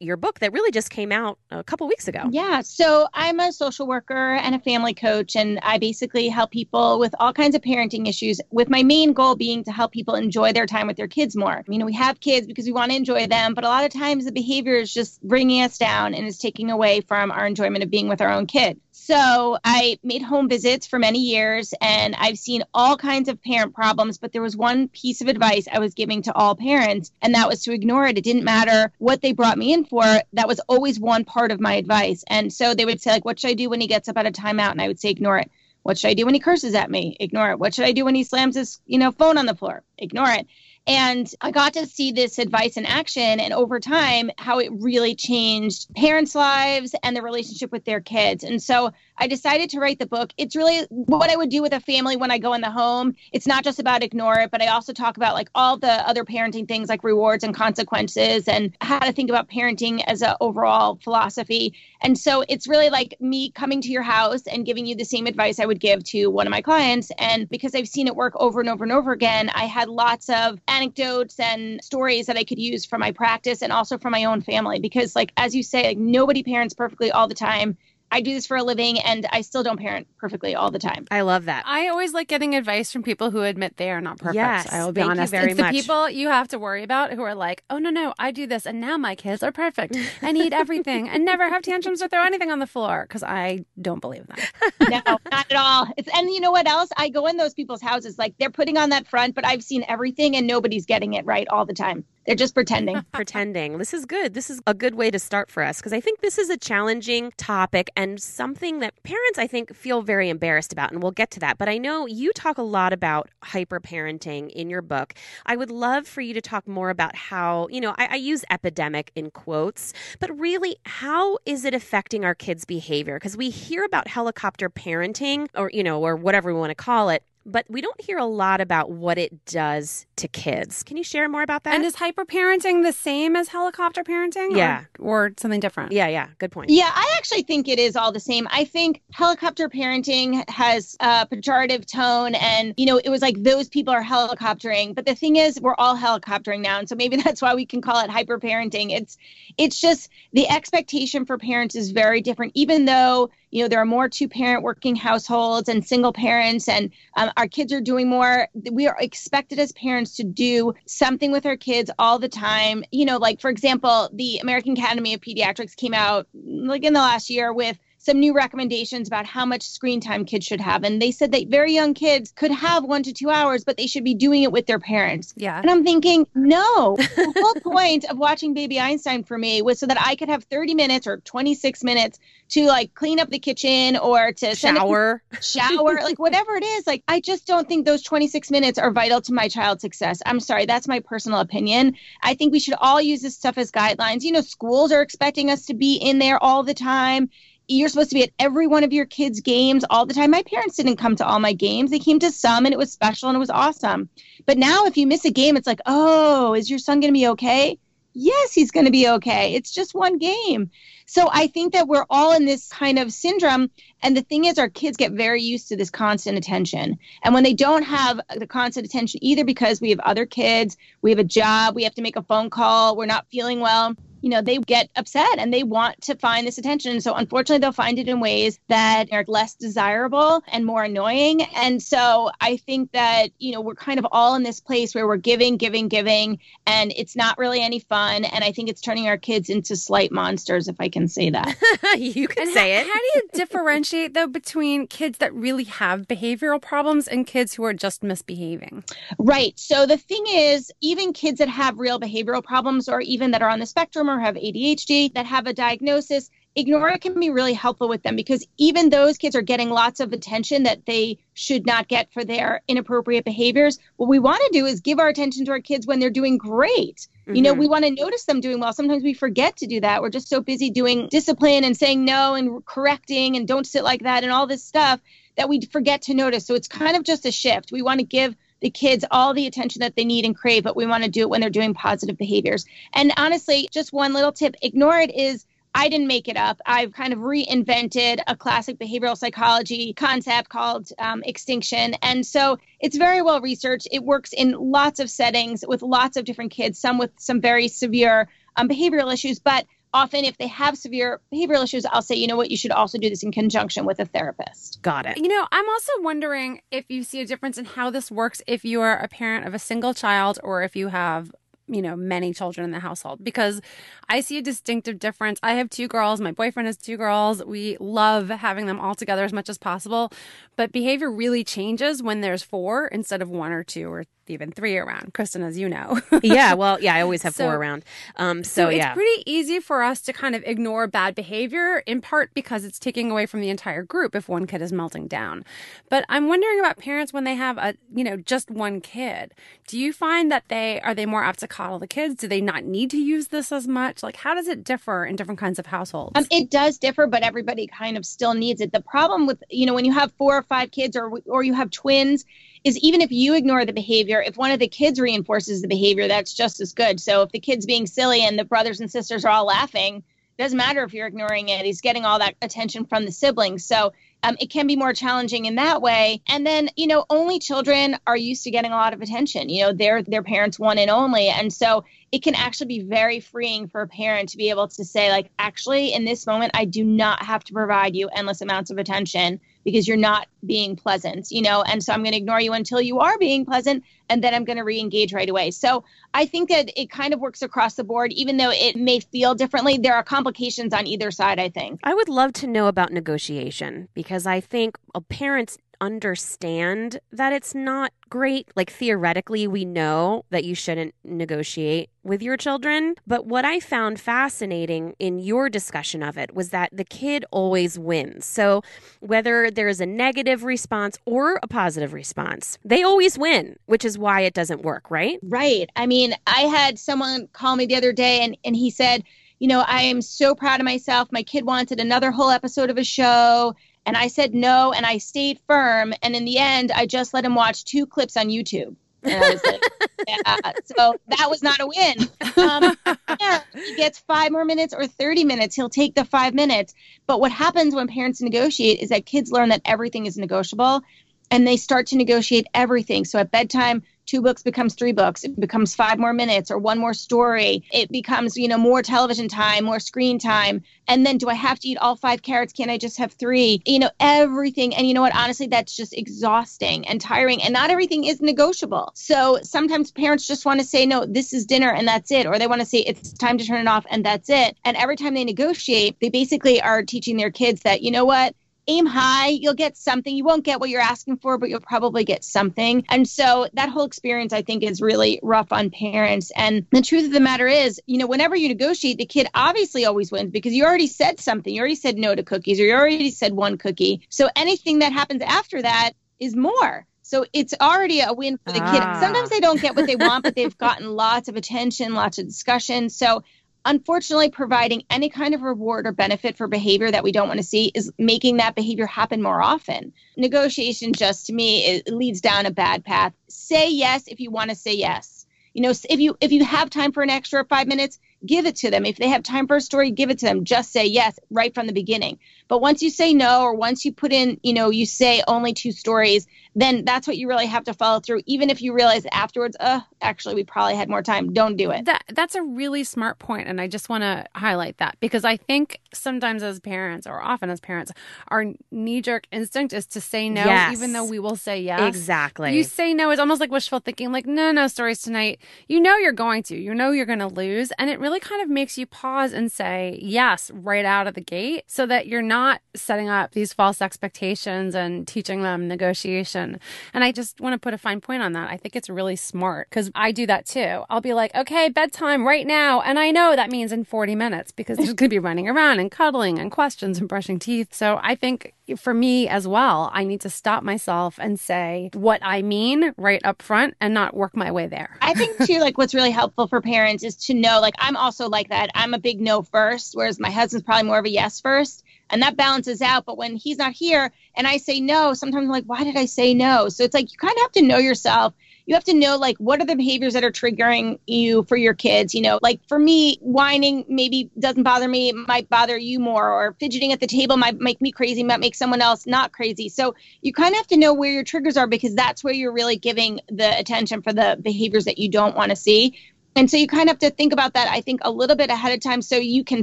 your 0.00 0.16
book 0.16 0.40
that 0.40 0.52
really 0.52 0.70
just 0.70 0.90
came 0.90 1.12
out 1.12 1.38
a 1.50 1.64
couple 1.64 1.86
weeks 1.88 2.08
ago. 2.08 2.24
Yeah. 2.30 2.60
So 2.60 3.08
I'm 3.14 3.40
a 3.40 3.52
social 3.52 3.86
worker 3.86 4.34
and 4.34 4.54
a 4.54 4.58
family 4.58 4.94
coach, 4.94 5.36
and 5.36 5.58
I 5.62 5.78
basically 5.78 6.28
help 6.28 6.50
people 6.50 6.98
with 6.98 7.14
all 7.20 7.32
kinds 7.32 7.54
of 7.54 7.62
parenting 7.62 8.08
issues, 8.08 8.40
with 8.50 8.68
my 8.68 8.82
main 8.82 9.12
goal 9.12 9.34
being 9.36 9.64
to 9.64 9.72
help 9.72 9.92
people 9.92 10.14
enjoy 10.14 10.52
their 10.52 10.66
time 10.66 10.86
with 10.86 10.96
their 10.96 11.08
kids 11.08 11.36
more. 11.36 11.64
You 11.68 11.78
know, 11.78 11.86
we 11.86 11.94
have 11.94 12.20
kids 12.20 12.46
because 12.46 12.66
we 12.66 12.72
want 12.72 12.90
to 12.90 12.96
enjoy 12.96 13.26
them, 13.26 13.54
but 13.54 13.64
a 13.64 13.68
lot 13.68 13.84
of 13.84 13.92
times 13.92 14.24
the 14.24 14.32
behavior 14.32 14.76
is 14.76 14.92
just 14.92 15.22
bringing 15.22 15.62
us 15.62 15.78
down 15.78 16.14
and 16.14 16.26
is 16.26 16.38
taking 16.38 16.70
away 16.70 17.00
from 17.00 17.30
our 17.30 17.46
enjoyment 17.46 17.84
of 17.84 17.90
being 17.90 18.08
with 18.08 18.20
our 18.20 18.30
own 18.30 18.46
kid. 18.46 18.80
So 18.98 19.58
I 19.62 19.98
made 20.02 20.22
home 20.22 20.48
visits 20.48 20.86
for 20.86 20.98
many 20.98 21.20
years 21.20 21.74
and 21.82 22.16
I've 22.16 22.38
seen 22.38 22.64
all 22.72 22.96
kinds 22.96 23.28
of 23.28 23.40
parent 23.40 23.74
problems, 23.74 24.16
but 24.16 24.32
there 24.32 24.42
was 24.42 24.56
one 24.56 24.88
piece 24.88 25.20
of 25.20 25.28
advice 25.28 25.68
I 25.70 25.80
was 25.80 25.92
giving 25.92 26.22
to 26.22 26.34
all 26.34 26.56
parents, 26.56 27.12
and 27.20 27.34
that 27.34 27.46
was 27.46 27.62
to 27.64 27.72
ignore 27.72 28.06
it. 28.06 28.16
It 28.16 28.24
didn't 28.24 28.42
matter 28.42 28.90
what 28.98 29.20
they 29.20 29.32
brought 29.32 29.58
me 29.58 29.74
in 29.74 29.84
for, 29.84 30.02
that 30.32 30.48
was 30.48 30.60
always 30.60 30.98
one 30.98 31.24
part 31.26 31.52
of 31.52 31.60
my 31.60 31.74
advice. 31.74 32.24
And 32.26 32.50
so 32.50 32.74
they 32.74 32.86
would 32.86 33.02
say, 33.02 33.10
like, 33.10 33.24
what 33.24 33.38
should 33.38 33.50
I 33.50 33.54
do 33.54 33.68
when 33.68 33.82
he 33.82 33.86
gets 33.86 34.08
up 34.08 34.16
at 34.16 34.26
a 34.26 34.32
timeout? 34.32 34.72
And 34.72 34.80
I 34.80 34.88
would 34.88 34.98
say, 34.98 35.10
ignore 35.10 35.38
it. 35.38 35.50
What 35.82 35.98
should 35.98 36.08
I 36.08 36.14
do 36.14 36.24
when 36.24 36.34
he 36.34 36.40
curses 36.40 36.74
at 36.74 36.90
me? 36.90 37.16
Ignore 37.20 37.52
it. 37.52 37.58
What 37.60 37.74
should 37.74 37.84
I 37.84 37.92
do 37.92 38.06
when 38.06 38.16
he 38.16 38.24
slams 38.24 38.56
his, 38.56 38.80
you 38.86 38.98
know, 38.98 39.12
phone 39.12 39.38
on 39.38 39.46
the 39.46 39.54
floor? 39.54 39.84
Ignore 39.98 40.30
it. 40.30 40.46
And 40.86 41.28
I 41.40 41.50
got 41.50 41.74
to 41.74 41.86
see 41.86 42.12
this 42.12 42.38
advice 42.38 42.76
in 42.76 42.86
action 42.86 43.40
and 43.40 43.52
over 43.52 43.80
time 43.80 44.30
how 44.38 44.60
it 44.60 44.70
really 44.72 45.14
changed 45.16 45.92
parents' 45.94 46.34
lives 46.34 46.94
and 47.02 47.16
the 47.16 47.22
relationship 47.22 47.72
with 47.72 47.84
their 47.84 48.00
kids. 48.00 48.44
And 48.44 48.62
so 48.62 48.92
I 49.18 49.26
decided 49.26 49.70
to 49.70 49.80
write 49.80 49.98
the 49.98 50.06
book. 50.06 50.32
It's 50.36 50.54
really 50.56 50.86
what 50.90 51.30
I 51.30 51.36
would 51.36 51.50
do 51.50 51.62
with 51.62 51.72
a 51.72 51.80
family 51.80 52.16
when 52.16 52.30
I 52.30 52.38
go 52.38 52.52
in 52.52 52.60
the 52.60 52.70
home. 52.70 53.14
It's 53.32 53.46
not 53.46 53.64
just 53.64 53.78
about 53.78 54.02
ignore 54.02 54.38
it, 54.40 54.50
but 54.50 54.62
I 54.62 54.68
also 54.68 54.92
talk 54.92 55.16
about 55.16 55.34
like 55.34 55.48
all 55.54 55.76
the 55.76 56.08
other 56.08 56.24
parenting 56.24 56.68
things 56.68 56.88
like 56.88 57.02
rewards 57.02 57.42
and 57.44 57.54
consequences 57.54 58.48
and 58.48 58.76
how 58.80 58.98
to 58.98 59.12
think 59.12 59.30
about 59.30 59.48
parenting 59.48 60.02
as 60.06 60.22
an 60.22 60.34
overall 60.40 60.98
philosophy. 61.02 61.74
And 62.02 62.18
so 62.18 62.44
it's 62.48 62.68
really 62.68 62.90
like 62.90 63.16
me 63.20 63.50
coming 63.50 63.80
to 63.82 63.88
your 63.88 64.02
house 64.02 64.42
and 64.46 64.66
giving 64.66 64.86
you 64.86 64.94
the 64.94 65.04
same 65.04 65.26
advice 65.26 65.58
I 65.58 65.66
would 65.66 65.80
give 65.80 66.04
to 66.04 66.26
one 66.26 66.46
of 66.46 66.50
my 66.50 66.62
clients. 66.62 67.10
And 67.18 67.48
because 67.48 67.74
I've 67.74 67.88
seen 67.88 68.06
it 68.06 68.16
work 68.16 68.34
over 68.36 68.60
and 68.60 68.68
over 68.68 68.84
and 68.84 68.92
over 68.92 69.12
again, 69.12 69.50
I 69.54 69.64
had 69.64 69.88
lots 69.88 70.28
of 70.28 70.60
anecdotes 70.68 71.40
and 71.40 71.82
stories 71.82 72.26
that 72.26 72.36
I 72.36 72.44
could 72.44 72.58
use 72.58 72.84
from 72.84 73.00
my 73.00 73.12
practice 73.12 73.62
and 73.62 73.72
also 73.72 73.98
from 73.98 74.12
my 74.12 74.24
own 74.24 74.42
family. 74.42 74.78
Because, 74.78 75.16
like, 75.16 75.32
as 75.36 75.54
you 75.54 75.62
say, 75.62 75.88
like, 75.88 75.98
nobody 75.98 76.42
parents 76.42 76.74
perfectly 76.74 77.10
all 77.10 77.28
the 77.28 77.34
time. 77.34 77.76
I 78.10 78.20
do 78.20 78.34
this 78.34 78.46
for 78.46 78.56
a 78.56 78.62
living 78.62 79.00
and 79.00 79.26
I 79.32 79.40
still 79.40 79.62
don't 79.62 79.78
parent 79.78 80.06
perfectly 80.18 80.54
all 80.54 80.70
the 80.70 80.78
time. 80.78 81.06
I 81.10 81.22
love 81.22 81.46
that. 81.46 81.64
I 81.66 81.88
always 81.88 82.12
like 82.12 82.28
getting 82.28 82.54
advice 82.54 82.92
from 82.92 83.02
people 83.02 83.30
who 83.30 83.42
admit 83.42 83.76
they 83.76 83.90
are 83.90 84.00
not 84.00 84.18
perfect. 84.18 84.36
Yes, 84.36 84.72
I 84.72 84.84
will 84.84 84.92
be 84.92 85.02
honest. 85.02 85.32
You 85.32 85.38
very 85.38 85.52
it's 85.52 85.60
much. 85.60 85.72
the 85.72 85.80
people 85.80 86.10
you 86.10 86.28
have 86.28 86.48
to 86.48 86.58
worry 86.58 86.82
about 86.82 87.12
who 87.12 87.22
are 87.22 87.34
like, 87.34 87.64
oh, 87.68 87.78
no, 87.78 87.90
no, 87.90 88.14
I 88.18 88.30
do 88.30 88.46
this 88.46 88.66
and 88.66 88.80
now 88.80 88.96
my 88.96 89.14
kids 89.14 89.42
are 89.42 89.52
perfect 89.52 89.96
and 90.22 90.36
eat 90.36 90.52
everything 90.52 91.08
and 91.08 91.24
never 91.24 91.48
have 91.48 91.62
tantrums 91.62 92.02
or 92.02 92.08
throw 92.08 92.24
anything 92.24 92.50
on 92.50 92.58
the 92.58 92.66
floor 92.66 93.04
because 93.08 93.22
I 93.22 93.64
don't 93.80 94.00
believe 94.00 94.26
that. 94.28 94.50
no, 95.06 95.18
not 95.30 95.50
at 95.50 95.56
all. 95.56 95.88
It's, 95.96 96.08
and 96.14 96.30
you 96.30 96.40
know 96.40 96.52
what 96.52 96.68
else? 96.68 96.90
I 96.96 97.08
go 97.08 97.26
in 97.26 97.36
those 97.36 97.54
people's 97.54 97.82
houses, 97.82 98.18
like 98.18 98.34
they're 98.38 98.50
putting 98.50 98.78
on 98.78 98.90
that 98.90 99.06
front, 99.06 99.34
but 99.34 99.44
I've 99.44 99.62
seen 99.62 99.84
everything 99.88 100.36
and 100.36 100.46
nobody's 100.46 100.86
getting 100.86 101.14
it 101.14 101.24
right 101.26 101.46
all 101.48 101.64
the 101.66 101.74
time. 101.74 102.04
They're 102.26 102.34
just 102.34 102.54
pretending. 102.54 103.04
pretending. 103.12 103.78
This 103.78 103.94
is 103.94 104.04
good. 104.04 104.34
This 104.34 104.50
is 104.50 104.60
a 104.66 104.74
good 104.74 104.96
way 104.96 105.10
to 105.10 105.18
start 105.18 105.50
for 105.50 105.62
us 105.62 105.78
because 105.78 105.92
I 105.92 106.00
think 106.00 106.20
this 106.20 106.38
is 106.38 106.50
a 106.50 106.56
challenging 106.56 107.32
topic 107.36 107.90
and 107.96 108.20
something 108.20 108.80
that 108.80 109.00
parents, 109.04 109.38
I 109.38 109.46
think, 109.46 109.74
feel 109.74 110.02
very 110.02 110.28
embarrassed 110.28 110.72
about. 110.72 110.90
And 110.92 111.02
we'll 111.02 111.12
get 111.12 111.30
to 111.32 111.40
that. 111.40 111.56
But 111.56 111.68
I 111.68 111.78
know 111.78 112.06
you 112.06 112.32
talk 112.32 112.58
a 112.58 112.62
lot 112.62 112.92
about 112.92 113.30
hyper 113.42 113.80
parenting 113.80 114.50
in 114.50 114.68
your 114.68 114.82
book. 114.82 115.14
I 115.46 115.56
would 115.56 115.70
love 115.70 116.06
for 116.06 116.20
you 116.20 116.34
to 116.34 116.40
talk 116.40 116.66
more 116.66 116.90
about 116.90 117.14
how, 117.14 117.68
you 117.70 117.80
know, 117.80 117.94
I, 117.96 118.08
I 118.12 118.16
use 118.16 118.44
epidemic 118.50 119.12
in 119.14 119.30
quotes, 119.30 119.92
but 120.18 120.36
really, 120.38 120.76
how 120.84 121.38
is 121.46 121.64
it 121.64 121.74
affecting 121.74 122.24
our 122.24 122.34
kids' 122.34 122.64
behavior? 122.64 123.16
Because 123.16 123.36
we 123.36 123.50
hear 123.50 123.84
about 123.84 124.08
helicopter 124.08 124.68
parenting 124.68 125.48
or, 125.54 125.70
you 125.72 125.84
know, 125.84 126.02
or 126.02 126.16
whatever 126.16 126.52
we 126.52 126.58
want 126.58 126.70
to 126.70 126.74
call 126.74 127.08
it 127.08 127.22
but 127.46 127.64
we 127.68 127.80
don't 127.80 128.00
hear 128.00 128.18
a 128.18 128.24
lot 128.24 128.60
about 128.60 128.90
what 128.90 129.16
it 129.18 129.44
does 129.46 130.04
to 130.16 130.26
kids. 130.28 130.82
Can 130.82 130.96
you 130.96 131.04
share 131.04 131.28
more 131.28 131.42
about 131.42 131.62
that? 131.62 131.74
And 131.74 131.84
is 131.84 131.96
hyperparenting 131.96 132.82
the 132.82 132.92
same 132.92 133.36
as 133.36 133.48
helicopter 133.48 134.02
parenting? 134.02 134.56
Yeah. 134.56 134.84
Or, 134.98 135.32
something 135.36 135.60
different? 135.60 135.92
yeah, 135.92 136.08
yeah, 136.08 136.28
good 136.38 136.50
point. 136.50 136.70
Yeah, 136.70 136.90
I 136.92 137.14
actually 137.16 137.42
think 137.42 137.68
it 137.68 137.78
is 137.78 137.96
all 137.96 138.10
the 138.10 138.20
same. 138.20 138.48
I 138.50 138.64
think 138.64 139.00
helicopter 139.12 139.68
parenting 139.68 140.48
has 140.50 140.96
a 141.00 141.26
pejorative 141.26 141.86
tone, 141.90 142.34
and 142.34 142.74
you 142.76 142.86
know, 142.86 143.00
it 143.02 143.08
was 143.08 143.22
like 143.22 143.42
those 143.42 143.68
people 143.68 143.94
are 143.94 144.02
helicoptering. 144.02 144.94
But 144.94 145.06
the 145.06 145.14
thing 145.14 145.36
is, 145.36 145.60
we're 145.60 145.74
all 145.76 145.96
helicoptering 145.96 146.60
now, 146.60 146.78
and 146.78 146.88
so 146.88 146.96
maybe 146.96 147.16
that's 147.22 147.40
why 147.40 147.54
we 147.54 147.64
can 147.64 147.80
call 147.80 148.00
it 148.00 148.10
hyper 148.10 148.38
parenting. 148.40 148.90
It's, 148.90 149.16
it's 149.56 149.80
just 149.80 150.10
the 150.32 150.48
expectation 150.48 151.24
for 151.24 151.38
parents 151.38 151.76
is 151.76 151.92
very 151.92 152.20
different. 152.20 152.52
Even 152.54 152.84
though 152.84 153.30
you 153.50 153.62
know 153.62 153.68
there 153.68 153.80
are 153.80 153.86
more 153.86 154.08
two-parent 154.08 154.62
working 154.62 154.96
households 154.96 155.68
and 155.68 155.86
single 155.86 156.12
parents, 156.12 156.68
and 156.68 156.90
um, 157.16 157.30
our 157.36 157.48
kids 157.48 157.72
are 157.72 157.80
doing 157.80 158.08
more, 158.08 158.48
we 158.72 158.86
are 158.86 158.96
expected 159.00 159.58
as 159.58 159.72
parents 159.72 160.16
to 160.16 160.24
do 160.24 160.72
something 160.86 161.32
with 161.32 161.46
our 161.46 161.56
kids 161.56 161.90
all 161.98 162.18
the 162.18 162.28
time. 162.28 162.84
You 162.92 163.04
know, 163.04 163.18
like 163.18 163.40
for 163.40 163.50
example, 163.50 164.10
the 164.12 164.38
American 164.38 164.72
Academy 164.72 165.14
of 165.14 165.20
Pediatrics 165.20 165.76
came 165.76 165.94
out 165.94 166.26
like 166.34 166.84
in 166.84 166.92
the 166.92 167.00
last 167.00 167.30
year 167.30 167.52
with 167.52 167.78
some 168.06 168.20
new 168.20 168.32
recommendations 168.32 169.08
about 169.08 169.26
how 169.26 169.44
much 169.44 169.68
screen 169.68 170.00
time 170.00 170.24
kids 170.24 170.46
should 170.46 170.60
have. 170.60 170.84
And 170.84 171.02
they 171.02 171.10
said 171.10 171.32
that 171.32 171.48
very 171.48 171.74
young 171.74 171.92
kids 171.92 172.32
could 172.34 172.52
have 172.52 172.84
one 172.84 173.02
to 173.02 173.12
two 173.12 173.28
hours, 173.30 173.64
but 173.64 173.76
they 173.76 173.88
should 173.88 174.04
be 174.04 174.14
doing 174.14 174.44
it 174.44 174.52
with 174.52 174.66
their 174.66 174.78
parents. 174.78 175.34
Yeah. 175.36 175.60
And 175.60 175.68
I'm 175.68 175.84
thinking, 175.84 176.26
no, 176.34 176.96
the 177.16 177.34
whole 177.36 177.72
point 177.72 178.04
of 178.04 178.16
watching 178.16 178.54
Baby 178.54 178.80
Einstein 178.80 179.24
for 179.24 179.36
me 179.36 179.60
was 179.60 179.80
so 179.80 179.86
that 179.86 180.00
I 180.00 180.14
could 180.14 180.28
have 180.28 180.44
30 180.44 180.74
minutes 180.74 181.06
or 181.06 181.18
26 181.18 181.82
minutes 181.82 182.18
to 182.50 182.66
like 182.66 182.94
clean 182.94 183.18
up 183.18 183.28
the 183.30 183.40
kitchen 183.40 183.96
or 183.96 184.32
to 184.32 184.46
a 184.46 184.54
Shower. 184.54 185.22
shower, 185.40 185.94
like 186.02 186.20
whatever 186.20 186.54
it 186.54 186.64
is. 186.64 186.86
Like, 186.86 187.02
I 187.08 187.20
just 187.20 187.46
don't 187.46 187.68
think 187.68 187.84
those 187.84 188.02
26 188.02 188.52
minutes 188.52 188.78
are 188.78 188.92
vital 188.92 189.20
to 189.22 189.32
my 189.32 189.48
child's 189.48 189.82
success. 189.82 190.22
I'm 190.24 190.38
sorry, 190.38 190.64
that's 190.64 190.86
my 190.86 191.00
personal 191.00 191.40
opinion. 191.40 191.96
I 192.22 192.34
think 192.34 192.52
we 192.52 192.60
should 192.60 192.76
all 192.80 193.00
use 193.00 193.22
this 193.22 193.34
stuff 193.34 193.58
as 193.58 193.72
guidelines. 193.72 194.22
You 194.22 194.30
know, 194.30 194.40
schools 194.42 194.92
are 194.92 195.02
expecting 195.02 195.50
us 195.50 195.66
to 195.66 195.74
be 195.74 195.96
in 195.96 196.20
there 196.20 196.40
all 196.40 196.62
the 196.62 196.74
time. 196.74 197.30
You're 197.68 197.88
supposed 197.88 198.10
to 198.10 198.14
be 198.14 198.22
at 198.22 198.30
every 198.38 198.66
one 198.66 198.84
of 198.84 198.92
your 198.92 199.06
kids' 199.06 199.40
games 199.40 199.84
all 199.90 200.06
the 200.06 200.14
time. 200.14 200.30
My 200.30 200.42
parents 200.42 200.76
didn't 200.76 200.96
come 200.96 201.16
to 201.16 201.26
all 201.26 201.40
my 201.40 201.52
games. 201.52 201.90
They 201.90 201.98
came 201.98 202.20
to 202.20 202.30
some 202.30 202.64
and 202.64 202.72
it 202.72 202.78
was 202.78 202.92
special 202.92 203.28
and 203.28 203.36
it 203.36 203.40
was 203.40 203.50
awesome. 203.50 204.08
But 204.44 204.58
now 204.58 204.84
if 204.86 204.96
you 204.96 205.06
miss 205.06 205.24
a 205.24 205.30
game, 205.30 205.56
it's 205.56 205.66
like, 205.66 205.80
oh, 205.84 206.54
is 206.54 206.70
your 206.70 206.78
son 206.78 207.00
going 207.00 207.12
to 207.12 207.18
be 207.18 207.28
okay? 207.28 207.78
Yes, 208.18 208.54
he's 208.54 208.70
going 208.70 208.86
to 208.86 208.92
be 208.92 209.08
okay. 209.08 209.54
It's 209.54 209.72
just 209.72 209.94
one 209.94 210.18
game. 210.18 210.70
So 211.06 211.28
I 211.30 211.48
think 211.48 211.72
that 211.72 211.86
we're 211.86 212.06
all 212.08 212.34
in 212.34 212.46
this 212.46 212.68
kind 212.68 212.98
of 212.98 213.12
syndrome. 213.12 213.70
And 214.02 214.16
the 214.16 214.22
thing 214.22 214.44
is, 214.44 214.58
our 214.58 214.68
kids 214.68 214.96
get 214.96 215.12
very 215.12 215.42
used 215.42 215.68
to 215.68 215.76
this 215.76 215.90
constant 215.90 216.38
attention. 216.38 216.98
And 217.22 217.34
when 217.34 217.44
they 217.44 217.52
don't 217.52 217.82
have 217.82 218.20
the 218.36 218.46
constant 218.46 218.86
attention, 218.86 219.22
either 219.22 219.44
because 219.44 219.80
we 219.80 219.90
have 219.90 220.00
other 220.00 220.24
kids, 220.24 220.76
we 221.02 221.10
have 221.10 221.18
a 221.18 221.24
job, 221.24 221.74
we 221.74 221.84
have 221.84 221.94
to 221.96 222.02
make 222.02 222.16
a 222.16 222.22
phone 222.22 222.48
call, 222.48 222.96
we're 222.96 223.06
not 223.06 223.26
feeling 223.30 223.60
well, 223.60 223.94
you 224.26 224.30
know, 224.30 224.42
they 224.42 224.58
get 224.58 224.90
upset 224.96 225.38
and 225.38 225.54
they 225.54 225.62
want 225.62 226.00
to 226.00 226.16
find 226.16 226.44
this 226.48 226.58
attention. 226.58 226.90
And 226.90 227.00
so 227.00 227.14
unfortunately, 227.14 227.60
they'll 227.60 227.70
find 227.70 227.96
it 227.96 228.08
in 228.08 228.18
ways 228.18 228.58
that 228.66 229.12
are 229.12 229.24
less 229.28 229.54
desirable 229.54 230.42
and 230.48 230.66
more 230.66 230.82
annoying. 230.82 231.42
And 231.54 231.80
so 231.80 232.32
I 232.40 232.56
think 232.56 232.90
that, 232.90 233.28
you 233.38 233.52
know, 233.52 233.60
we're 233.60 233.76
kind 233.76 234.00
of 234.00 234.06
all 234.10 234.34
in 234.34 234.42
this 234.42 234.58
place 234.58 234.96
where 234.96 235.06
we're 235.06 235.16
giving, 235.16 235.58
giving, 235.58 235.86
giving, 235.86 236.40
and 236.66 236.92
it's 236.96 237.14
not 237.14 237.38
really 237.38 237.62
any 237.62 237.78
fun. 237.78 238.24
And 238.24 238.42
I 238.42 238.50
think 238.50 238.68
it's 238.68 238.80
turning 238.80 239.06
our 239.06 239.16
kids 239.16 239.48
into 239.48 239.76
slight 239.76 240.10
monsters, 240.10 240.66
if 240.66 240.74
I 240.80 240.88
can 240.88 241.06
say 241.06 241.30
that. 241.30 241.54
you 241.96 242.26
can 242.26 242.48
And 242.48 242.52
say 242.52 242.74
how, 242.74 242.80
it. 242.80 242.86
how 242.88 242.98
do 242.98 243.10
you 243.14 243.22
differentiate 243.32 244.14
though 244.14 244.26
between 244.26 244.88
kids 244.88 245.18
that 245.18 245.32
really 245.32 245.64
have 245.64 246.08
behavioral 246.08 246.60
problems 246.60 247.06
and 247.06 247.28
kids 247.28 247.54
who 247.54 247.62
are 247.62 247.72
just 247.74 248.02
misbehaving? 248.02 248.82
Right. 249.20 249.56
So 249.56 249.86
the 249.86 249.96
thing 249.98 250.24
is, 250.28 250.72
even 250.80 251.12
kids 251.12 251.38
that 251.38 251.48
have 251.48 251.78
real 251.78 252.00
behavioral 252.00 252.42
problems 252.42 252.88
or 252.88 253.00
even 253.02 253.30
that 253.30 253.40
are 253.40 253.50
on 253.50 253.60
the 253.60 253.66
spectrum 253.66 254.10
or 254.10 254.15
have 254.20 254.34
ADHD 254.36 255.12
that 255.14 255.26
have 255.26 255.46
a 255.46 255.52
diagnosis, 255.52 256.30
ignore 256.54 256.88
it 256.88 257.02
can 257.02 257.20
be 257.20 257.28
really 257.28 257.52
helpful 257.52 257.88
with 257.88 258.02
them 258.02 258.16
because 258.16 258.46
even 258.56 258.88
those 258.88 259.18
kids 259.18 259.36
are 259.36 259.42
getting 259.42 259.68
lots 259.68 260.00
of 260.00 260.12
attention 260.12 260.62
that 260.62 260.86
they 260.86 261.18
should 261.34 261.66
not 261.66 261.86
get 261.86 262.10
for 262.12 262.24
their 262.24 262.62
inappropriate 262.66 263.24
behaviors. 263.24 263.78
What 263.96 264.08
we 264.08 264.18
want 264.18 264.40
to 264.46 264.58
do 264.58 264.64
is 264.64 264.80
give 264.80 264.98
our 264.98 265.08
attention 265.08 265.44
to 265.44 265.50
our 265.50 265.60
kids 265.60 265.86
when 265.86 266.00
they're 266.00 266.08
doing 266.08 266.38
great. 266.38 267.08
You 267.26 267.42
know, 267.42 267.54
Mhm. 267.54 267.58
we 267.58 267.68
want 267.68 267.84
to 267.84 267.90
notice 267.90 268.24
them 268.24 268.40
doing 268.40 268.60
well. 268.60 268.72
Sometimes 268.72 269.02
we 269.02 269.12
forget 269.12 269.56
to 269.56 269.66
do 269.66 269.80
that. 269.80 270.00
We're 270.00 270.10
just 270.10 270.28
so 270.28 270.40
busy 270.40 270.70
doing 270.70 271.08
discipline 271.10 271.64
and 271.64 271.76
saying 271.76 272.04
no 272.04 272.34
and 272.34 272.64
correcting 272.64 273.36
and 273.36 273.46
don't 273.48 273.66
sit 273.66 273.82
like 273.84 274.04
that 274.04 274.22
and 274.22 274.32
all 274.32 274.46
this 274.46 274.64
stuff 274.64 275.00
that 275.36 275.48
we 275.48 275.60
forget 275.60 276.02
to 276.02 276.14
notice. 276.14 276.46
So 276.46 276.54
it's 276.54 276.68
kind 276.68 276.96
of 276.96 277.02
just 277.02 277.26
a 277.26 277.32
shift. 277.32 277.72
We 277.72 277.82
want 277.82 277.98
to 277.98 278.06
give 278.06 278.34
the 278.60 278.70
kids 278.70 279.04
all 279.10 279.34
the 279.34 279.46
attention 279.46 279.80
that 279.80 279.96
they 279.96 280.04
need 280.04 280.24
and 280.24 280.36
crave, 280.36 280.62
but 280.62 280.76
we 280.76 280.86
want 280.86 281.04
to 281.04 281.10
do 281.10 281.22
it 281.22 281.28
when 281.28 281.40
they're 281.40 281.50
doing 281.50 281.74
positive 281.74 282.16
behaviors. 282.16 282.64
And 282.94 283.12
honestly, 283.16 283.68
just 283.72 283.92
one 283.92 284.12
little 284.12 284.32
tip 284.32 284.56
ignore 284.62 284.98
it 284.98 285.14
is 285.14 285.46
I 285.78 285.90
didn't 285.90 286.06
make 286.06 286.26
it 286.26 286.38
up. 286.38 286.58
I've 286.64 286.94
kind 286.94 287.12
of 287.12 287.18
reinvented 287.18 288.20
a 288.26 288.34
classic 288.34 288.78
behavioral 288.78 289.14
psychology 289.14 289.92
concept 289.92 290.48
called 290.48 290.88
um, 290.98 291.22
extinction. 291.22 291.92
And 292.00 292.24
so 292.24 292.58
it's 292.80 292.96
very 292.96 293.20
well 293.20 293.42
researched. 293.42 293.86
It 293.92 294.02
works 294.02 294.32
in 294.32 294.52
lots 294.52 295.00
of 295.00 295.10
settings 295.10 295.62
with 295.68 295.82
lots 295.82 296.16
of 296.16 296.24
different 296.24 296.50
kids, 296.50 296.78
some 296.78 296.96
with 296.96 297.10
some 297.18 297.42
very 297.42 297.68
severe 297.68 298.30
um, 298.56 298.70
behavioral 298.70 299.12
issues. 299.12 299.38
But 299.38 299.66
often, 299.92 300.24
if 300.24 300.36
they 300.38 300.46
have 300.46 300.76
severe 300.76 301.20
behavioral 301.32 301.64
issues, 301.64 301.86
I'll 301.86 302.02
say, 302.02 302.14
you 302.14 302.26
know 302.26 302.36
what, 302.36 302.50
you 302.50 302.56
should 302.56 302.70
also 302.70 302.98
do 302.98 303.08
this 303.08 303.22
in 303.22 303.32
conjunction 303.32 303.84
with 303.84 303.98
a 303.98 304.04
therapist. 304.04 304.82
Got 304.82 305.06
it. 305.06 305.16
You 305.16 305.28
know, 305.28 305.46
I'm 305.50 305.68
also 305.68 305.92
wondering 306.00 306.60
if 306.70 306.84
you 306.88 307.02
see 307.02 307.20
a 307.20 307.26
difference 307.26 307.58
in 307.58 307.64
how 307.64 307.90
this 307.90 308.10
works 308.10 308.42
if 308.46 308.64
you 308.64 308.80
are 308.80 308.96
a 308.98 309.08
parent 309.08 309.46
of 309.46 309.54
a 309.54 309.58
single 309.58 309.94
child 309.94 310.38
or 310.42 310.62
if 310.62 310.76
you 310.76 310.88
have, 310.88 311.32
you 311.68 311.82
know, 311.82 311.96
many 311.96 312.32
children 312.32 312.64
in 312.64 312.70
the 312.70 312.80
household 312.80 313.24
because 313.24 313.60
I 314.08 314.20
see 314.20 314.38
a 314.38 314.42
distinctive 314.42 314.98
difference. 314.98 315.38
I 315.42 315.54
have 315.54 315.68
two 315.70 315.88
girls, 315.88 316.20
my 316.20 316.32
boyfriend 316.32 316.66
has 316.66 316.76
two 316.76 316.96
girls. 316.96 317.44
We 317.44 317.76
love 317.80 318.28
having 318.28 318.66
them 318.66 318.78
all 318.78 318.94
together 318.94 319.24
as 319.24 319.32
much 319.32 319.48
as 319.48 319.58
possible, 319.58 320.12
but 320.56 320.72
behavior 320.72 321.10
really 321.10 321.42
changes 321.44 322.02
when 322.02 322.20
there's 322.20 322.42
four 322.42 322.86
instead 322.86 323.22
of 323.22 323.28
one 323.30 323.52
or 323.52 323.64
two 323.64 323.88
or 323.92 324.04
even 324.28 324.50
three 324.50 324.76
around. 324.76 325.14
Kristen, 325.14 325.42
as 325.42 325.56
you 325.56 325.68
know. 325.68 326.00
yeah, 326.22 326.54
well, 326.54 326.80
yeah, 326.80 326.96
I 326.96 327.00
always 327.00 327.22
have 327.22 327.34
So- 327.36 327.44
four 327.46 327.54
around. 327.56 327.84
Um, 328.16 328.42
so, 328.42 328.64
So, 328.64 328.68
yeah. 328.70 328.88
it's 328.88 328.94
pretty 328.96 329.22
easy 329.24 329.60
for 329.60 329.82
us 329.84 330.00
to 330.02 330.12
kind 330.12 330.34
of 330.34 330.42
ignore 330.44 330.88
bad 330.88 331.14
behavior, 331.14 331.78
in 331.86 332.00
part 332.00 332.30
because 332.34 332.64
it's 332.64 332.80
taking 332.80 333.08
away 333.10 333.26
from 333.26 333.40
the 333.40 333.50
entire 333.50 333.84
group 333.84 334.16
if 334.16 334.28
one 334.28 334.46
kid 334.46 334.62
is 334.62 334.72
melting 334.72 335.06
down. 335.06 335.44
But 335.88 336.04
I'm 336.08 336.26
wondering 336.26 336.58
about 336.58 336.76
parents 336.78 337.12
when 337.12 337.22
they 337.22 337.36
have 337.36 337.56
a, 337.58 337.74
you 337.94 338.02
know, 338.02 338.16
just 338.16 338.50
one 338.50 338.80
kid. 338.80 339.32
Do 339.68 339.78
you 339.78 339.92
find 339.92 340.30
that 340.32 340.48
they 340.48 340.80
are 340.80 340.92
they 340.94 341.06
more 341.06 341.22
apt 341.22 341.38
to 341.40 341.48
coddle 341.56 341.78
the 341.78 341.86
kids? 341.86 342.16
Do 342.16 342.28
they 342.28 342.42
not 342.42 342.64
need 342.64 342.90
to 342.90 342.98
use 342.98 343.28
this 343.28 343.50
as 343.50 343.66
much? 343.66 344.02
Like, 344.02 344.16
how 344.16 344.34
does 344.34 344.46
it 344.46 344.62
differ 344.62 345.06
in 345.06 345.16
different 345.16 345.40
kinds 345.40 345.58
of 345.58 345.64
households? 345.66 346.12
Um, 346.14 346.26
it 346.30 346.50
does 346.50 346.76
differ, 346.76 347.06
but 347.06 347.22
everybody 347.22 347.66
kind 347.66 347.96
of 347.96 348.04
still 348.04 348.34
needs 348.34 348.60
it. 348.60 348.72
The 348.72 348.82
problem 348.82 349.26
with 349.26 349.42
you 349.50 349.64
know 349.64 349.72
when 349.72 349.86
you 349.86 349.92
have 349.92 350.12
four 350.18 350.36
or 350.36 350.42
five 350.42 350.70
kids 350.70 350.96
or 350.96 351.10
or 351.26 351.42
you 351.42 351.54
have 351.54 351.70
twins 351.70 352.26
is 352.64 352.76
even 352.78 353.00
if 353.00 353.10
you 353.10 353.34
ignore 353.34 353.64
the 353.64 353.72
behavior, 353.72 354.20
if 354.20 354.36
one 354.36 354.50
of 354.50 354.58
the 354.58 354.68
kids 354.68 355.00
reinforces 355.00 355.62
the 355.62 355.68
behavior, 355.68 356.08
that's 356.08 356.34
just 356.34 356.60
as 356.60 356.74
good. 356.74 357.00
So 357.00 357.22
if 357.22 357.30
the 357.30 357.40
kid's 357.40 357.64
being 357.64 357.86
silly 357.86 358.22
and 358.22 358.38
the 358.38 358.44
brothers 358.44 358.80
and 358.80 358.90
sisters 358.90 359.24
are 359.24 359.30
all 359.30 359.46
laughing, 359.46 360.02
doesn't 360.38 360.58
matter 360.58 360.84
if 360.84 360.92
you're 360.92 361.06
ignoring 361.06 361.48
it. 361.48 361.64
He's 361.64 361.80
getting 361.80 362.04
all 362.04 362.18
that 362.18 362.36
attention 362.42 362.84
from 362.84 363.04
the 363.04 363.12
siblings. 363.12 363.64
So 363.64 363.92
um, 364.22 364.36
it 364.40 364.50
can 364.50 364.66
be 364.66 364.76
more 364.76 364.92
challenging 364.92 365.44
in 365.44 365.54
that 365.56 365.80
way. 365.80 366.22
And 366.28 366.46
then, 366.46 366.70
you 366.76 366.86
know, 366.86 367.04
only 367.08 367.38
children 367.38 367.96
are 368.06 368.16
used 368.16 368.44
to 368.44 368.50
getting 368.50 368.72
a 368.72 368.76
lot 368.76 368.92
of 368.92 369.00
attention. 369.00 369.48
You 369.48 369.64
know, 369.66 369.72
they're 369.72 370.02
their 370.02 370.22
parents' 370.22 370.58
one 370.58 370.78
and 370.78 370.90
only. 370.90 371.28
And 371.28 371.52
so 371.52 371.84
it 372.12 372.22
can 372.22 372.34
actually 372.34 372.66
be 372.66 372.80
very 372.80 373.20
freeing 373.20 373.68
for 373.68 373.82
a 373.82 373.88
parent 373.88 374.30
to 374.30 374.36
be 374.36 374.50
able 374.50 374.68
to 374.68 374.84
say, 374.84 375.10
like, 375.10 375.30
actually, 375.38 375.92
in 375.92 376.04
this 376.04 376.26
moment, 376.26 376.52
I 376.54 376.64
do 376.64 376.84
not 376.84 377.22
have 377.22 377.44
to 377.44 377.52
provide 377.52 377.94
you 377.94 378.08
endless 378.08 378.40
amounts 378.40 378.70
of 378.70 378.78
attention 378.78 379.40
because 379.64 379.88
you're 379.88 379.96
not 379.96 380.28
being 380.44 380.76
pleasant, 380.76 381.26
you 381.30 381.42
know, 381.42 381.62
and 381.62 381.82
so 381.82 381.92
I'm 381.92 382.02
going 382.02 382.12
to 382.12 382.18
ignore 382.18 382.40
you 382.40 382.52
until 382.52 382.80
you 382.80 383.00
are 383.00 383.18
being 383.18 383.44
pleasant, 383.44 383.82
and 384.08 384.22
then 384.22 384.34
I'm 384.34 384.44
going 384.44 384.58
to 384.58 384.64
re 384.64 384.78
engage 384.78 385.12
right 385.12 385.28
away. 385.28 385.50
So 385.50 385.84
I 386.14 386.26
think 386.26 386.48
that 386.48 386.70
it 386.76 386.90
kind 386.90 387.12
of 387.12 387.20
works 387.20 387.42
across 387.42 387.74
the 387.74 387.84
board, 387.84 388.12
even 388.12 388.36
though 388.36 388.50
it 388.52 388.76
may 388.76 389.00
feel 389.00 389.34
differently. 389.34 389.78
There 389.78 389.94
are 389.94 390.02
complications 390.02 390.72
on 390.72 390.86
either 390.86 391.10
side, 391.10 391.38
I 391.38 391.48
think. 391.48 391.80
I 391.84 391.94
would 391.94 392.08
love 392.08 392.32
to 392.34 392.46
know 392.46 392.66
about 392.66 392.92
negotiation 392.92 393.88
because 393.94 394.26
I 394.26 394.40
think 394.40 394.78
uh, 394.94 395.00
parents 395.00 395.58
understand 395.80 397.00
that 397.12 397.32
it's 397.32 397.54
not 397.54 397.92
great. 398.08 398.50
Like 398.56 398.70
theoretically, 398.70 399.46
we 399.46 399.64
know 399.64 400.24
that 400.30 400.44
you 400.44 400.54
shouldn't 400.54 400.94
negotiate 401.04 401.90
with 402.02 402.22
your 402.22 402.36
children. 402.36 402.94
But 403.06 403.26
what 403.26 403.44
I 403.44 403.60
found 403.60 404.00
fascinating 404.00 404.94
in 404.98 405.18
your 405.18 405.48
discussion 405.48 406.02
of 406.02 406.16
it 406.16 406.34
was 406.34 406.50
that 406.50 406.70
the 406.72 406.84
kid 406.84 407.24
always 407.30 407.78
wins. 407.78 408.24
So 408.24 408.62
whether 409.00 409.50
there's 409.50 409.80
a 409.80 409.86
negative 409.86 410.44
response 410.44 410.98
or 411.04 411.38
a 411.42 411.48
positive 411.48 411.92
response, 411.92 412.58
they 412.64 412.82
always 412.82 413.18
win, 413.18 413.56
which 413.66 413.84
is 413.84 413.95
why 413.96 414.22
it 414.22 414.34
doesn't 414.34 414.62
work, 414.62 414.90
right? 414.90 415.18
Right. 415.22 415.70
I 415.76 415.86
mean, 415.86 416.14
I 416.26 416.42
had 416.42 416.78
someone 416.78 417.28
call 417.32 417.56
me 417.56 417.66
the 417.66 417.76
other 417.76 417.92
day 417.92 418.20
and, 418.20 418.36
and 418.44 418.56
he 418.56 418.70
said, 418.70 419.04
you 419.38 419.48
know, 419.48 419.60
I 419.66 419.82
am 419.82 420.00
so 420.00 420.34
proud 420.34 420.60
of 420.60 420.64
myself. 420.64 421.10
My 421.12 421.22
kid 421.22 421.44
wanted 421.44 421.80
another 421.80 422.10
whole 422.10 422.30
episode 422.30 422.70
of 422.70 422.78
a 422.78 422.84
show 422.84 423.54
And 423.86 423.96
I 423.96 424.08
said 424.08 424.34
no, 424.34 424.72
and 424.72 424.84
I 424.84 424.98
stayed 424.98 425.38
firm. 425.46 425.94
And 426.02 426.16
in 426.16 426.24
the 426.24 426.38
end, 426.38 426.72
I 426.72 426.86
just 426.86 427.14
let 427.14 427.24
him 427.24 427.36
watch 427.36 427.64
two 427.64 427.86
clips 427.86 428.16
on 428.16 428.28
YouTube. 428.28 428.74
And 429.04 429.22
I 429.22 429.30
was 429.30 429.44
like, 429.44 429.62
yeah. 430.08 430.52
So 430.64 430.96
that 431.08 431.30
was 431.30 431.42
not 431.42 431.60
a 431.60 431.66
win. 431.66 432.08
Um, 432.36 432.76
yeah, 433.20 433.40
he 433.54 433.76
gets 433.76 434.00
five 434.00 434.32
more 434.32 434.44
minutes 434.44 434.74
or 434.74 434.88
30 434.88 435.24
minutes. 435.24 435.54
He'll 435.54 435.68
take 435.68 435.94
the 435.94 436.04
five 436.04 436.34
minutes. 436.34 436.74
But 437.06 437.20
what 437.20 437.30
happens 437.30 437.74
when 437.74 437.86
parents 437.86 438.20
negotiate 438.20 438.80
is 438.80 438.88
that 438.88 439.06
kids 439.06 439.30
learn 439.30 439.50
that 439.50 439.62
everything 439.64 440.06
is 440.06 440.16
negotiable 440.16 440.82
and 441.30 441.46
they 441.46 441.56
start 441.56 441.86
to 441.88 441.96
negotiate 441.96 442.46
everything. 442.54 443.04
So 443.04 443.18
at 443.18 443.30
bedtime, 443.30 443.82
two 444.06 444.22
books 444.22 444.42
becomes 444.42 444.74
three 444.74 444.92
books. 444.92 445.24
It 445.24 445.38
becomes 445.38 445.74
five 445.74 445.98
more 445.98 446.12
minutes 446.12 446.50
or 446.50 446.58
one 446.58 446.78
more 446.78 446.94
story. 446.94 447.64
It 447.72 447.90
becomes 447.90 448.36
you 448.36 448.48
know 448.48 448.58
more 448.58 448.82
television 448.82 449.28
time 449.28 449.64
more 449.64 449.80
screen 449.80 450.18
time. 450.18 450.62
And 450.88 451.04
then 451.04 451.18
do 451.18 451.28
i 451.28 451.34
have 451.34 451.58
to 451.60 451.68
eat 451.68 451.78
all 451.78 451.96
five 451.96 452.22
carrots? 452.22 452.52
Can't 452.52 452.70
i 452.70 452.78
just 452.78 452.98
have 452.98 453.12
three? 453.12 453.62
You 453.66 453.80
know 453.80 453.90
everything. 454.00 454.74
And 454.74 454.86
you 454.86 454.94
know 454.94 455.02
what? 455.02 455.14
Honestly 455.14 455.48
that's 455.48 455.76
just 455.76 455.92
exhausting 455.92 456.86
and 456.88 457.00
tiring. 457.00 457.42
And 457.42 457.52
not 457.52 457.70
everything 457.70 458.04
is 458.04 458.20
negotiable. 458.20 458.92
So 458.94 459.38
sometimes 459.42 459.90
parents 459.90 460.26
just 460.26 460.46
want 460.46 460.60
to 460.60 460.66
say 460.66 460.86
no 460.86 461.04
this 461.04 461.32
is 461.32 461.46
dinner 461.46 461.70
and 461.70 461.86
that's 461.86 462.10
it. 462.10 462.26
Or 462.26 462.38
they 462.38 462.46
want 462.46 462.60
to 462.60 462.66
say 462.66 462.78
it's 462.78 463.12
time 463.12 463.38
to 463.38 463.44
turn 463.44 463.60
it 463.60 463.68
off 463.68 463.86
and 463.90 464.04
that's 464.04 464.30
it. 464.30 464.56
And 464.64 464.76
every 464.76 464.96
time 464.96 465.14
they 465.14 465.24
negotiate 465.24 465.96
they 466.00 466.08
basically 466.08 466.62
are 466.62 466.82
teaching 466.82 467.16
their 467.16 467.30
kids 467.30 467.62
that 467.62 467.82
you 467.82 467.90
know 467.90 468.04
what 468.04 468.34
aim 468.68 468.86
high, 468.86 469.28
you'll 469.28 469.54
get 469.54 469.76
something. 469.76 470.14
You 470.14 470.24
won't 470.24 470.44
get 470.44 470.60
what 470.60 470.70
you're 470.70 470.80
asking 470.80 471.18
for, 471.18 471.38
but 471.38 471.48
you'll 471.48 471.60
probably 471.60 472.04
get 472.04 472.24
something. 472.24 472.84
And 472.88 473.08
so 473.08 473.48
that 473.54 473.68
whole 473.68 473.84
experience, 473.84 474.32
I 474.32 474.42
think, 474.42 474.62
is 474.62 474.80
really 474.80 475.20
rough 475.22 475.52
on 475.52 475.70
parents. 475.70 476.32
And 476.34 476.66
the 476.70 476.82
truth 476.82 477.06
of 477.06 477.12
the 477.12 477.20
matter 477.20 477.46
is, 477.46 477.80
you 477.86 477.98
know, 477.98 478.06
whenever 478.06 478.36
you 478.36 478.48
negotiate, 478.48 478.98
the 478.98 479.06
kid 479.06 479.28
obviously 479.34 479.84
always 479.84 480.10
wins 480.10 480.30
because 480.30 480.52
you 480.52 480.64
already 480.64 480.88
said 480.88 481.20
something. 481.20 481.54
You 481.54 481.60
already 481.60 481.76
said 481.76 481.96
no 481.96 482.14
to 482.14 482.22
cookies 482.22 482.60
or 482.60 482.64
you 482.64 482.74
already 482.74 483.10
said 483.10 483.32
one 483.32 483.58
cookie. 483.58 484.06
So 484.08 484.28
anything 484.36 484.80
that 484.80 484.92
happens 484.92 485.22
after 485.22 485.62
that 485.62 485.92
is 486.18 486.34
more. 486.34 486.86
So 487.06 487.24
it's 487.32 487.54
already 487.60 488.00
a 488.00 488.12
win 488.12 488.36
for 488.36 488.50
the 488.50 488.60
ah. 488.60 488.72
kid. 488.72 489.00
Sometimes 489.00 489.30
they 489.30 489.38
don't 489.38 489.60
get 489.60 489.76
what 489.76 489.86
they 489.86 489.94
want, 489.94 490.24
but 490.24 490.34
they've 490.34 490.58
gotten 490.58 490.90
lots 490.90 491.28
of 491.28 491.36
attention, 491.36 491.94
lots 491.94 492.18
of 492.18 492.26
discussion. 492.26 492.90
So 492.90 493.22
unfortunately 493.66 494.30
providing 494.30 494.84
any 494.88 495.10
kind 495.10 495.34
of 495.34 495.42
reward 495.42 495.86
or 495.86 495.92
benefit 495.92 496.36
for 496.36 496.46
behavior 496.46 496.90
that 496.90 497.04
we 497.04 497.12
don't 497.12 497.28
want 497.28 497.38
to 497.38 497.44
see 497.44 497.70
is 497.74 497.92
making 497.98 498.38
that 498.38 498.54
behavior 498.54 498.86
happen 498.86 499.20
more 499.20 499.42
often 499.42 499.92
negotiation 500.16 500.92
just 500.92 501.26
to 501.26 501.32
me 501.32 501.66
it 501.66 501.88
leads 501.92 502.20
down 502.20 502.46
a 502.46 502.50
bad 502.50 502.84
path 502.84 503.12
say 503.28 503.70
yes 503.70 504.04
if 504.06 504.20
you 504.20 504.30
want 504.30 504.48
to 504.48 504.56
say 504.56 504.72
yes 504.72 505.26
you 505.52 505.62
know 505.62 505.70
if 505.90 506.00
you 506.00 506.16
if 506.20 506.32
you 506.32 506.44
have 506.44 506.70
time 506.70 506.92
for 506.92 507.02
an 507.02 507.10
extra 507.10 507.44
five 507.44 507.66
minutes 507.66 507.98
give 508.24 508.46
it 508.46 508.56
to 508.56 508.70
them. 508.70 508.84
If 508.84 508.96
they 508.96 509.08
have 509.08 509.22
time 509.22 509.46
for 509.46 509.56
a 509.56 509.60
story, 509.60 509.90
give 509.90 510.10
it 510.10 510.18
to 510.18 510.26
them. 510.26 510.44
Just 510.44 510.72
say 510.72 510.86
yes 510.86 511.18
right 511.30 511.54
from 511.54 511.66
the 511.66 511.72
beginning. 511.72 512.18
But 512.48 512.60
once 512.60 512.82
you 512.82 512.90
say 512.90 513.12
no, 513.12 513.42
or 513.42 513.54
once 513.54 513.84
you 513.84 513.92
put 513.92 514.12
in, 514.12 514.38
you 514.42 514.52
know, 514.52 514.70
you 514.70 514.86
say 514.86 515.22
only 515.26 515.52
two 515.52 515.72
stories, 515.72 516.26
then 516.54 516.84
that's 516.84 517.06
what 517.06 517.18
you 517.18 517.28
really 517.28 517.46
have 517.46 517.64
to 517.64 517.74
follow 517.74 518.00
through. 518.00 518.22
Even 518.26 518.50
if 518.50 518.62
you 518.62 518.72
realize 518.72 519.04
afterwards, 519.12 519.56
uh, 519.60 519.80
actually, 520.00 520.34
we 520.34 520.44
probably 520.44 520.74
had 520.74 520.88
more 520.88 521.02
time. 521.02 521.32
Don't 521.32 521.56
do 521.56 521.70
it. 521.70 521.84
That 521.84 522.04
that's 522.12 522.34
a 522.34 522.42
really 522.42 522.84
smart 522.84 523.18
point, 523.18 523.48
and 523.48 523.60
I 523.60 523.68
just 523.68 523.88
want 523.88 524.02
to 524.02 524.24
highlight 524.34 524.78
that 524.78 524.96
because 525.00 525.24
I 525.24 525.36
think 525.36 525.80
sometimes 525.92 526.42
as 526.42 526.60
parents, 526.60 527.06
or 527.06 527.20
often 527.20 527.50
as 527.50 527.60
parents, 527.60 527.92
our 528.28 528.46
knee 528.70 529.02
jerk 529.02 529.26
instinct 529.32 529.72
is 529.72 529.86
to 529.88 530.00
say 530.00 530.30
no, 530.30 530.44
yes. 530.44 530.72
even 530.72 530.92
though 530.92 531.04
we 531.04 531.18
will 531.18 531.36
say 531.36 531.60
yes. 531.60 531.80
Exactly. 531.80 532.56
You 532.56 532.62
say 532.62 532.94
no 532.94 533.10
is 533.10 533.18
almost 533.18 533.40
like 533.40 533.50
wishful 533.50 533.80
thinking. 533.80 534.12
Like 534.12 534.26
no, 534.26 534.52
no 534.52 534.68
stories 534.68 535.02
tonight. 535.02 535.40
You 535.68 535.80
know 535.80 535.96
you're 535.98 536.12
going 536.12 536.42
to. 536.44 536.56
You 536.56 536.74
know 536.74 536.92
you're 536.92 537.06
going 537.06 537.18
to 537.18 537.26
lose, 537.26 537.72
and 537.78 537.90
it 537.90 537.98
really 537.98 538.20
kind 538.20 538.40
of 538.40 538.48
makes 538.48 538.78
you 538.78 538.86
pause 538.86 539.32
and 539.32 539.50
say 539.50 539.98
yes 540.00 540.50
right 540.54 540.84
out 540.84 541.06
of 541.06 541.14
the 541.14 541.20
gate 541.20 541.64
so 541.66 541.84
that 541.86 542.06
you're 542.06 542.22
not 542.22 542.35
setting 542.74 543.08
up 543.08 543.32
these 543.32 543.52
false 543.52 543.80
expectations 543.80 544.74
and 544.74 545.06
teaching 545.06 545.42
them 545.42 545.68
negotiation. 545.68 546.60
And 546.92 547.04
I 547.04 547.12
just 547.12 547.40
want 547.40 547.54
to 547.54 547.58
put 547.58 547.74
a 547.74 547.78
fine 547.78 548.00
point 548.00 548.22
on 548.22 548.32
that. 548.32 548.50
I 548.50 548.56
think 548.56 548.76
it's 548.76 548.88
really 548.88 549.16
smart 549.16 549.68
because 549.70 549.90
I 549.94 550.12
do 550.12 550.26
that 550.26 550.46
too. 550.46 550.84
I'll 550.90 551.00
be 551.00 551.14
like, 551.14 551.34
okay, 551.34 551.68
bedtime 551.68 552.26
right 552.26 552.46
now. 552.46 552.80
And 552.80 552.98
I 552.98 553.10
know 553.10 553.34
that 553.36 553.50
means 553.50 553.72
in 553.72 553.84
40 553.84 554.14
minutes 554.14 554.52
because 554.52 554.76
there's 554.76 554.92
going 554.92 555.08
to 555.10 555.14
be 555.14 555.18
running 555.18 555.48
around 555.48 555.80
and 555.80 555.90
cuddling 555.90 556.38
and 556.38 556.50
questions 556.50 556.98
and 556.98 557.08
brushing 557.08 557.38
teeth. 557.38 557.74
So 557.74 558.00
I 558.02 558.14
think 558.14 558.54
for 558.76 558.92
me 558.92 559.28
as 559.28 559.46
well, 559.46 559.90
I 559.92 560.04
need 560.04 560.20
to 560.22 560.30
stop 560.30 560.62
myself 560.62 561.18
and 561.20 561.38
say 561.38 561.90
what 561.94 562.20
I 562.22 562.42
mean 562.42 562.92
right 562.96 563.20
up 563.24 563.42
front 563.42 563.74
and 563.80 563.94
not 563.94 564.16
work 564.16 564.36
my 564.36 564.50
way 564.50 564.66
there. 564.66 564.98
I 565.00 565.14
think 565.14 565.36
too, 565.46 565.60
like 565.60 565.78
what's 565.78 565.94
really 565.94 566.10
helpful 566.10 566.48
for 566.48 566.60
parents 566.60 567.04
is 567.04 567.16
to 567.26 567.34
know, 567.34 567.60
like 567.60 567.74
I'm 567.78 567.96
also 567.96 568.28
like 568.28 568.48
that. 568.48 568.70
I'm 568.74 568.94
a 568.94 568.98
big 568.98 569.20
no 569.20 569.42
first, 569.42 569.94
whereas 569.94 570.18
my 570.18 570.30
husband's 570.30 570.64
probably 570.64 570.88
more 570.88 570.98
of 570.98 571.04
a 571.04 571.10
yes 571.10 571.40
first. 571.40 571.84
And 572.10 572.22
that 572.22 572.36
balances 572.36 572.82
out. 572.82 573.04
But 573.04 573.18
when 573.18 573.36
he's 573.36 573.58
not 573.58 573.72
here 573.72 574.12
and 574.34 574.46
I 574.46 574.58
say 574.58 574.80
no, 574.80 575.14
sometimes 575.14 575.44
I'm 575.44 575.50
like, 575.50 575.64
why 575.64 575.84
did 575.84 575.96
I 575.96 576.06
say 576.06 576.34
no? 576.34 576.68
So 576.68 576.84
it's 576.84 576.94
like 576.94 577.10
you 577.12 577.18
kind 577.18 577.34
of 577.36 577.42
have 577.42 577.52
to 577.52 577.62
know 577.62 577.78
yourself. 577.78 578.34
You 578.66 578.74
have 578.74 578.84
to 578.84 578.94
know 578.94 579.16
like 579.16 579.36
what 579.38 579.60
are 579.60 579.64
the 579.64 579.76
behaviors 579.76 580.14
that 580.14 580.24
are 580.24 580.32
triggering 580.32 580.98
you 581.06 581.44
for 581.44 581.56
your 581.56 581.74
kids? 581.74 582.14
You 582.14 582.22
know 582.22 582.38
like 582.42 582.60
for 582.68 582.78
me 582.78 583.16
whining 583.20 583.84
maybe 583.88 584.30
doesn't 584.38 584.62
bother 584.62 584.88
me. 584.88 585.10
It 585.10 585.14
might 585.14 585.48
bother 585.48 585.78
you 585.78 586.00
more. 586.00 586.32
Or 586.32 586.56
fidgeting 586.58 586.92
at 586.92 587.00
the 587.00 587.06
table 587.06 587.36
might 587.36 587.58
make 587.58 587.80
me 587.80 587.92
crazy 587.92 588.22
might 588.22 588.40
make 588.40 588.54
someone 588.54 588.82
else 588.82 589.06
not 589.06 589.32
crazy. 589.32 589.68
So 589.68 589.94
you 590.20 590.32
kind 590.32 590.52
of 590.52 590.58
have 590.58 590.66
to 590.68 590.76
know 590.76 590.94
where 590.94 591.12
your 591.12 591.24
triggers 591.24 591.56
are 591.56 591.66
because 591.66 591.94
that's 591.94 592.24
where 592.24 592.34
you're 592.34 592.52
really 592.52 592.76
giving 592.76 593.20
the 593.28 593.56
attention 593.58 594.02
for 594.02 594.12
the 594.12 594.38
behaviors 594.40 594.84
that 594.84 594.98
you 594.98 595.08
don't 595.08 595.36
want 595.36 595.50
to 595.50 595.56
see. 595.56 595.98
And 596.34 596.50
so 596.50 596.58
you 596.58 596.66
kind 596.66 596.82
of 596.82 596.88
have 596.88 596.98
to 596.98 597.10
think 597.10 597.32
about 597.32 597.54
that 597.54 597.68
i 597.68 597.80
think 597.80 598.00
a 598.02 598.10
little 598.10 598.36
bit 598.36 598.50
ahead 598.50 598.74
of 598.74 598.80
time 598.80 599.00
so 599.00 599.16
you 599.16 599.42
can 599.42 599.62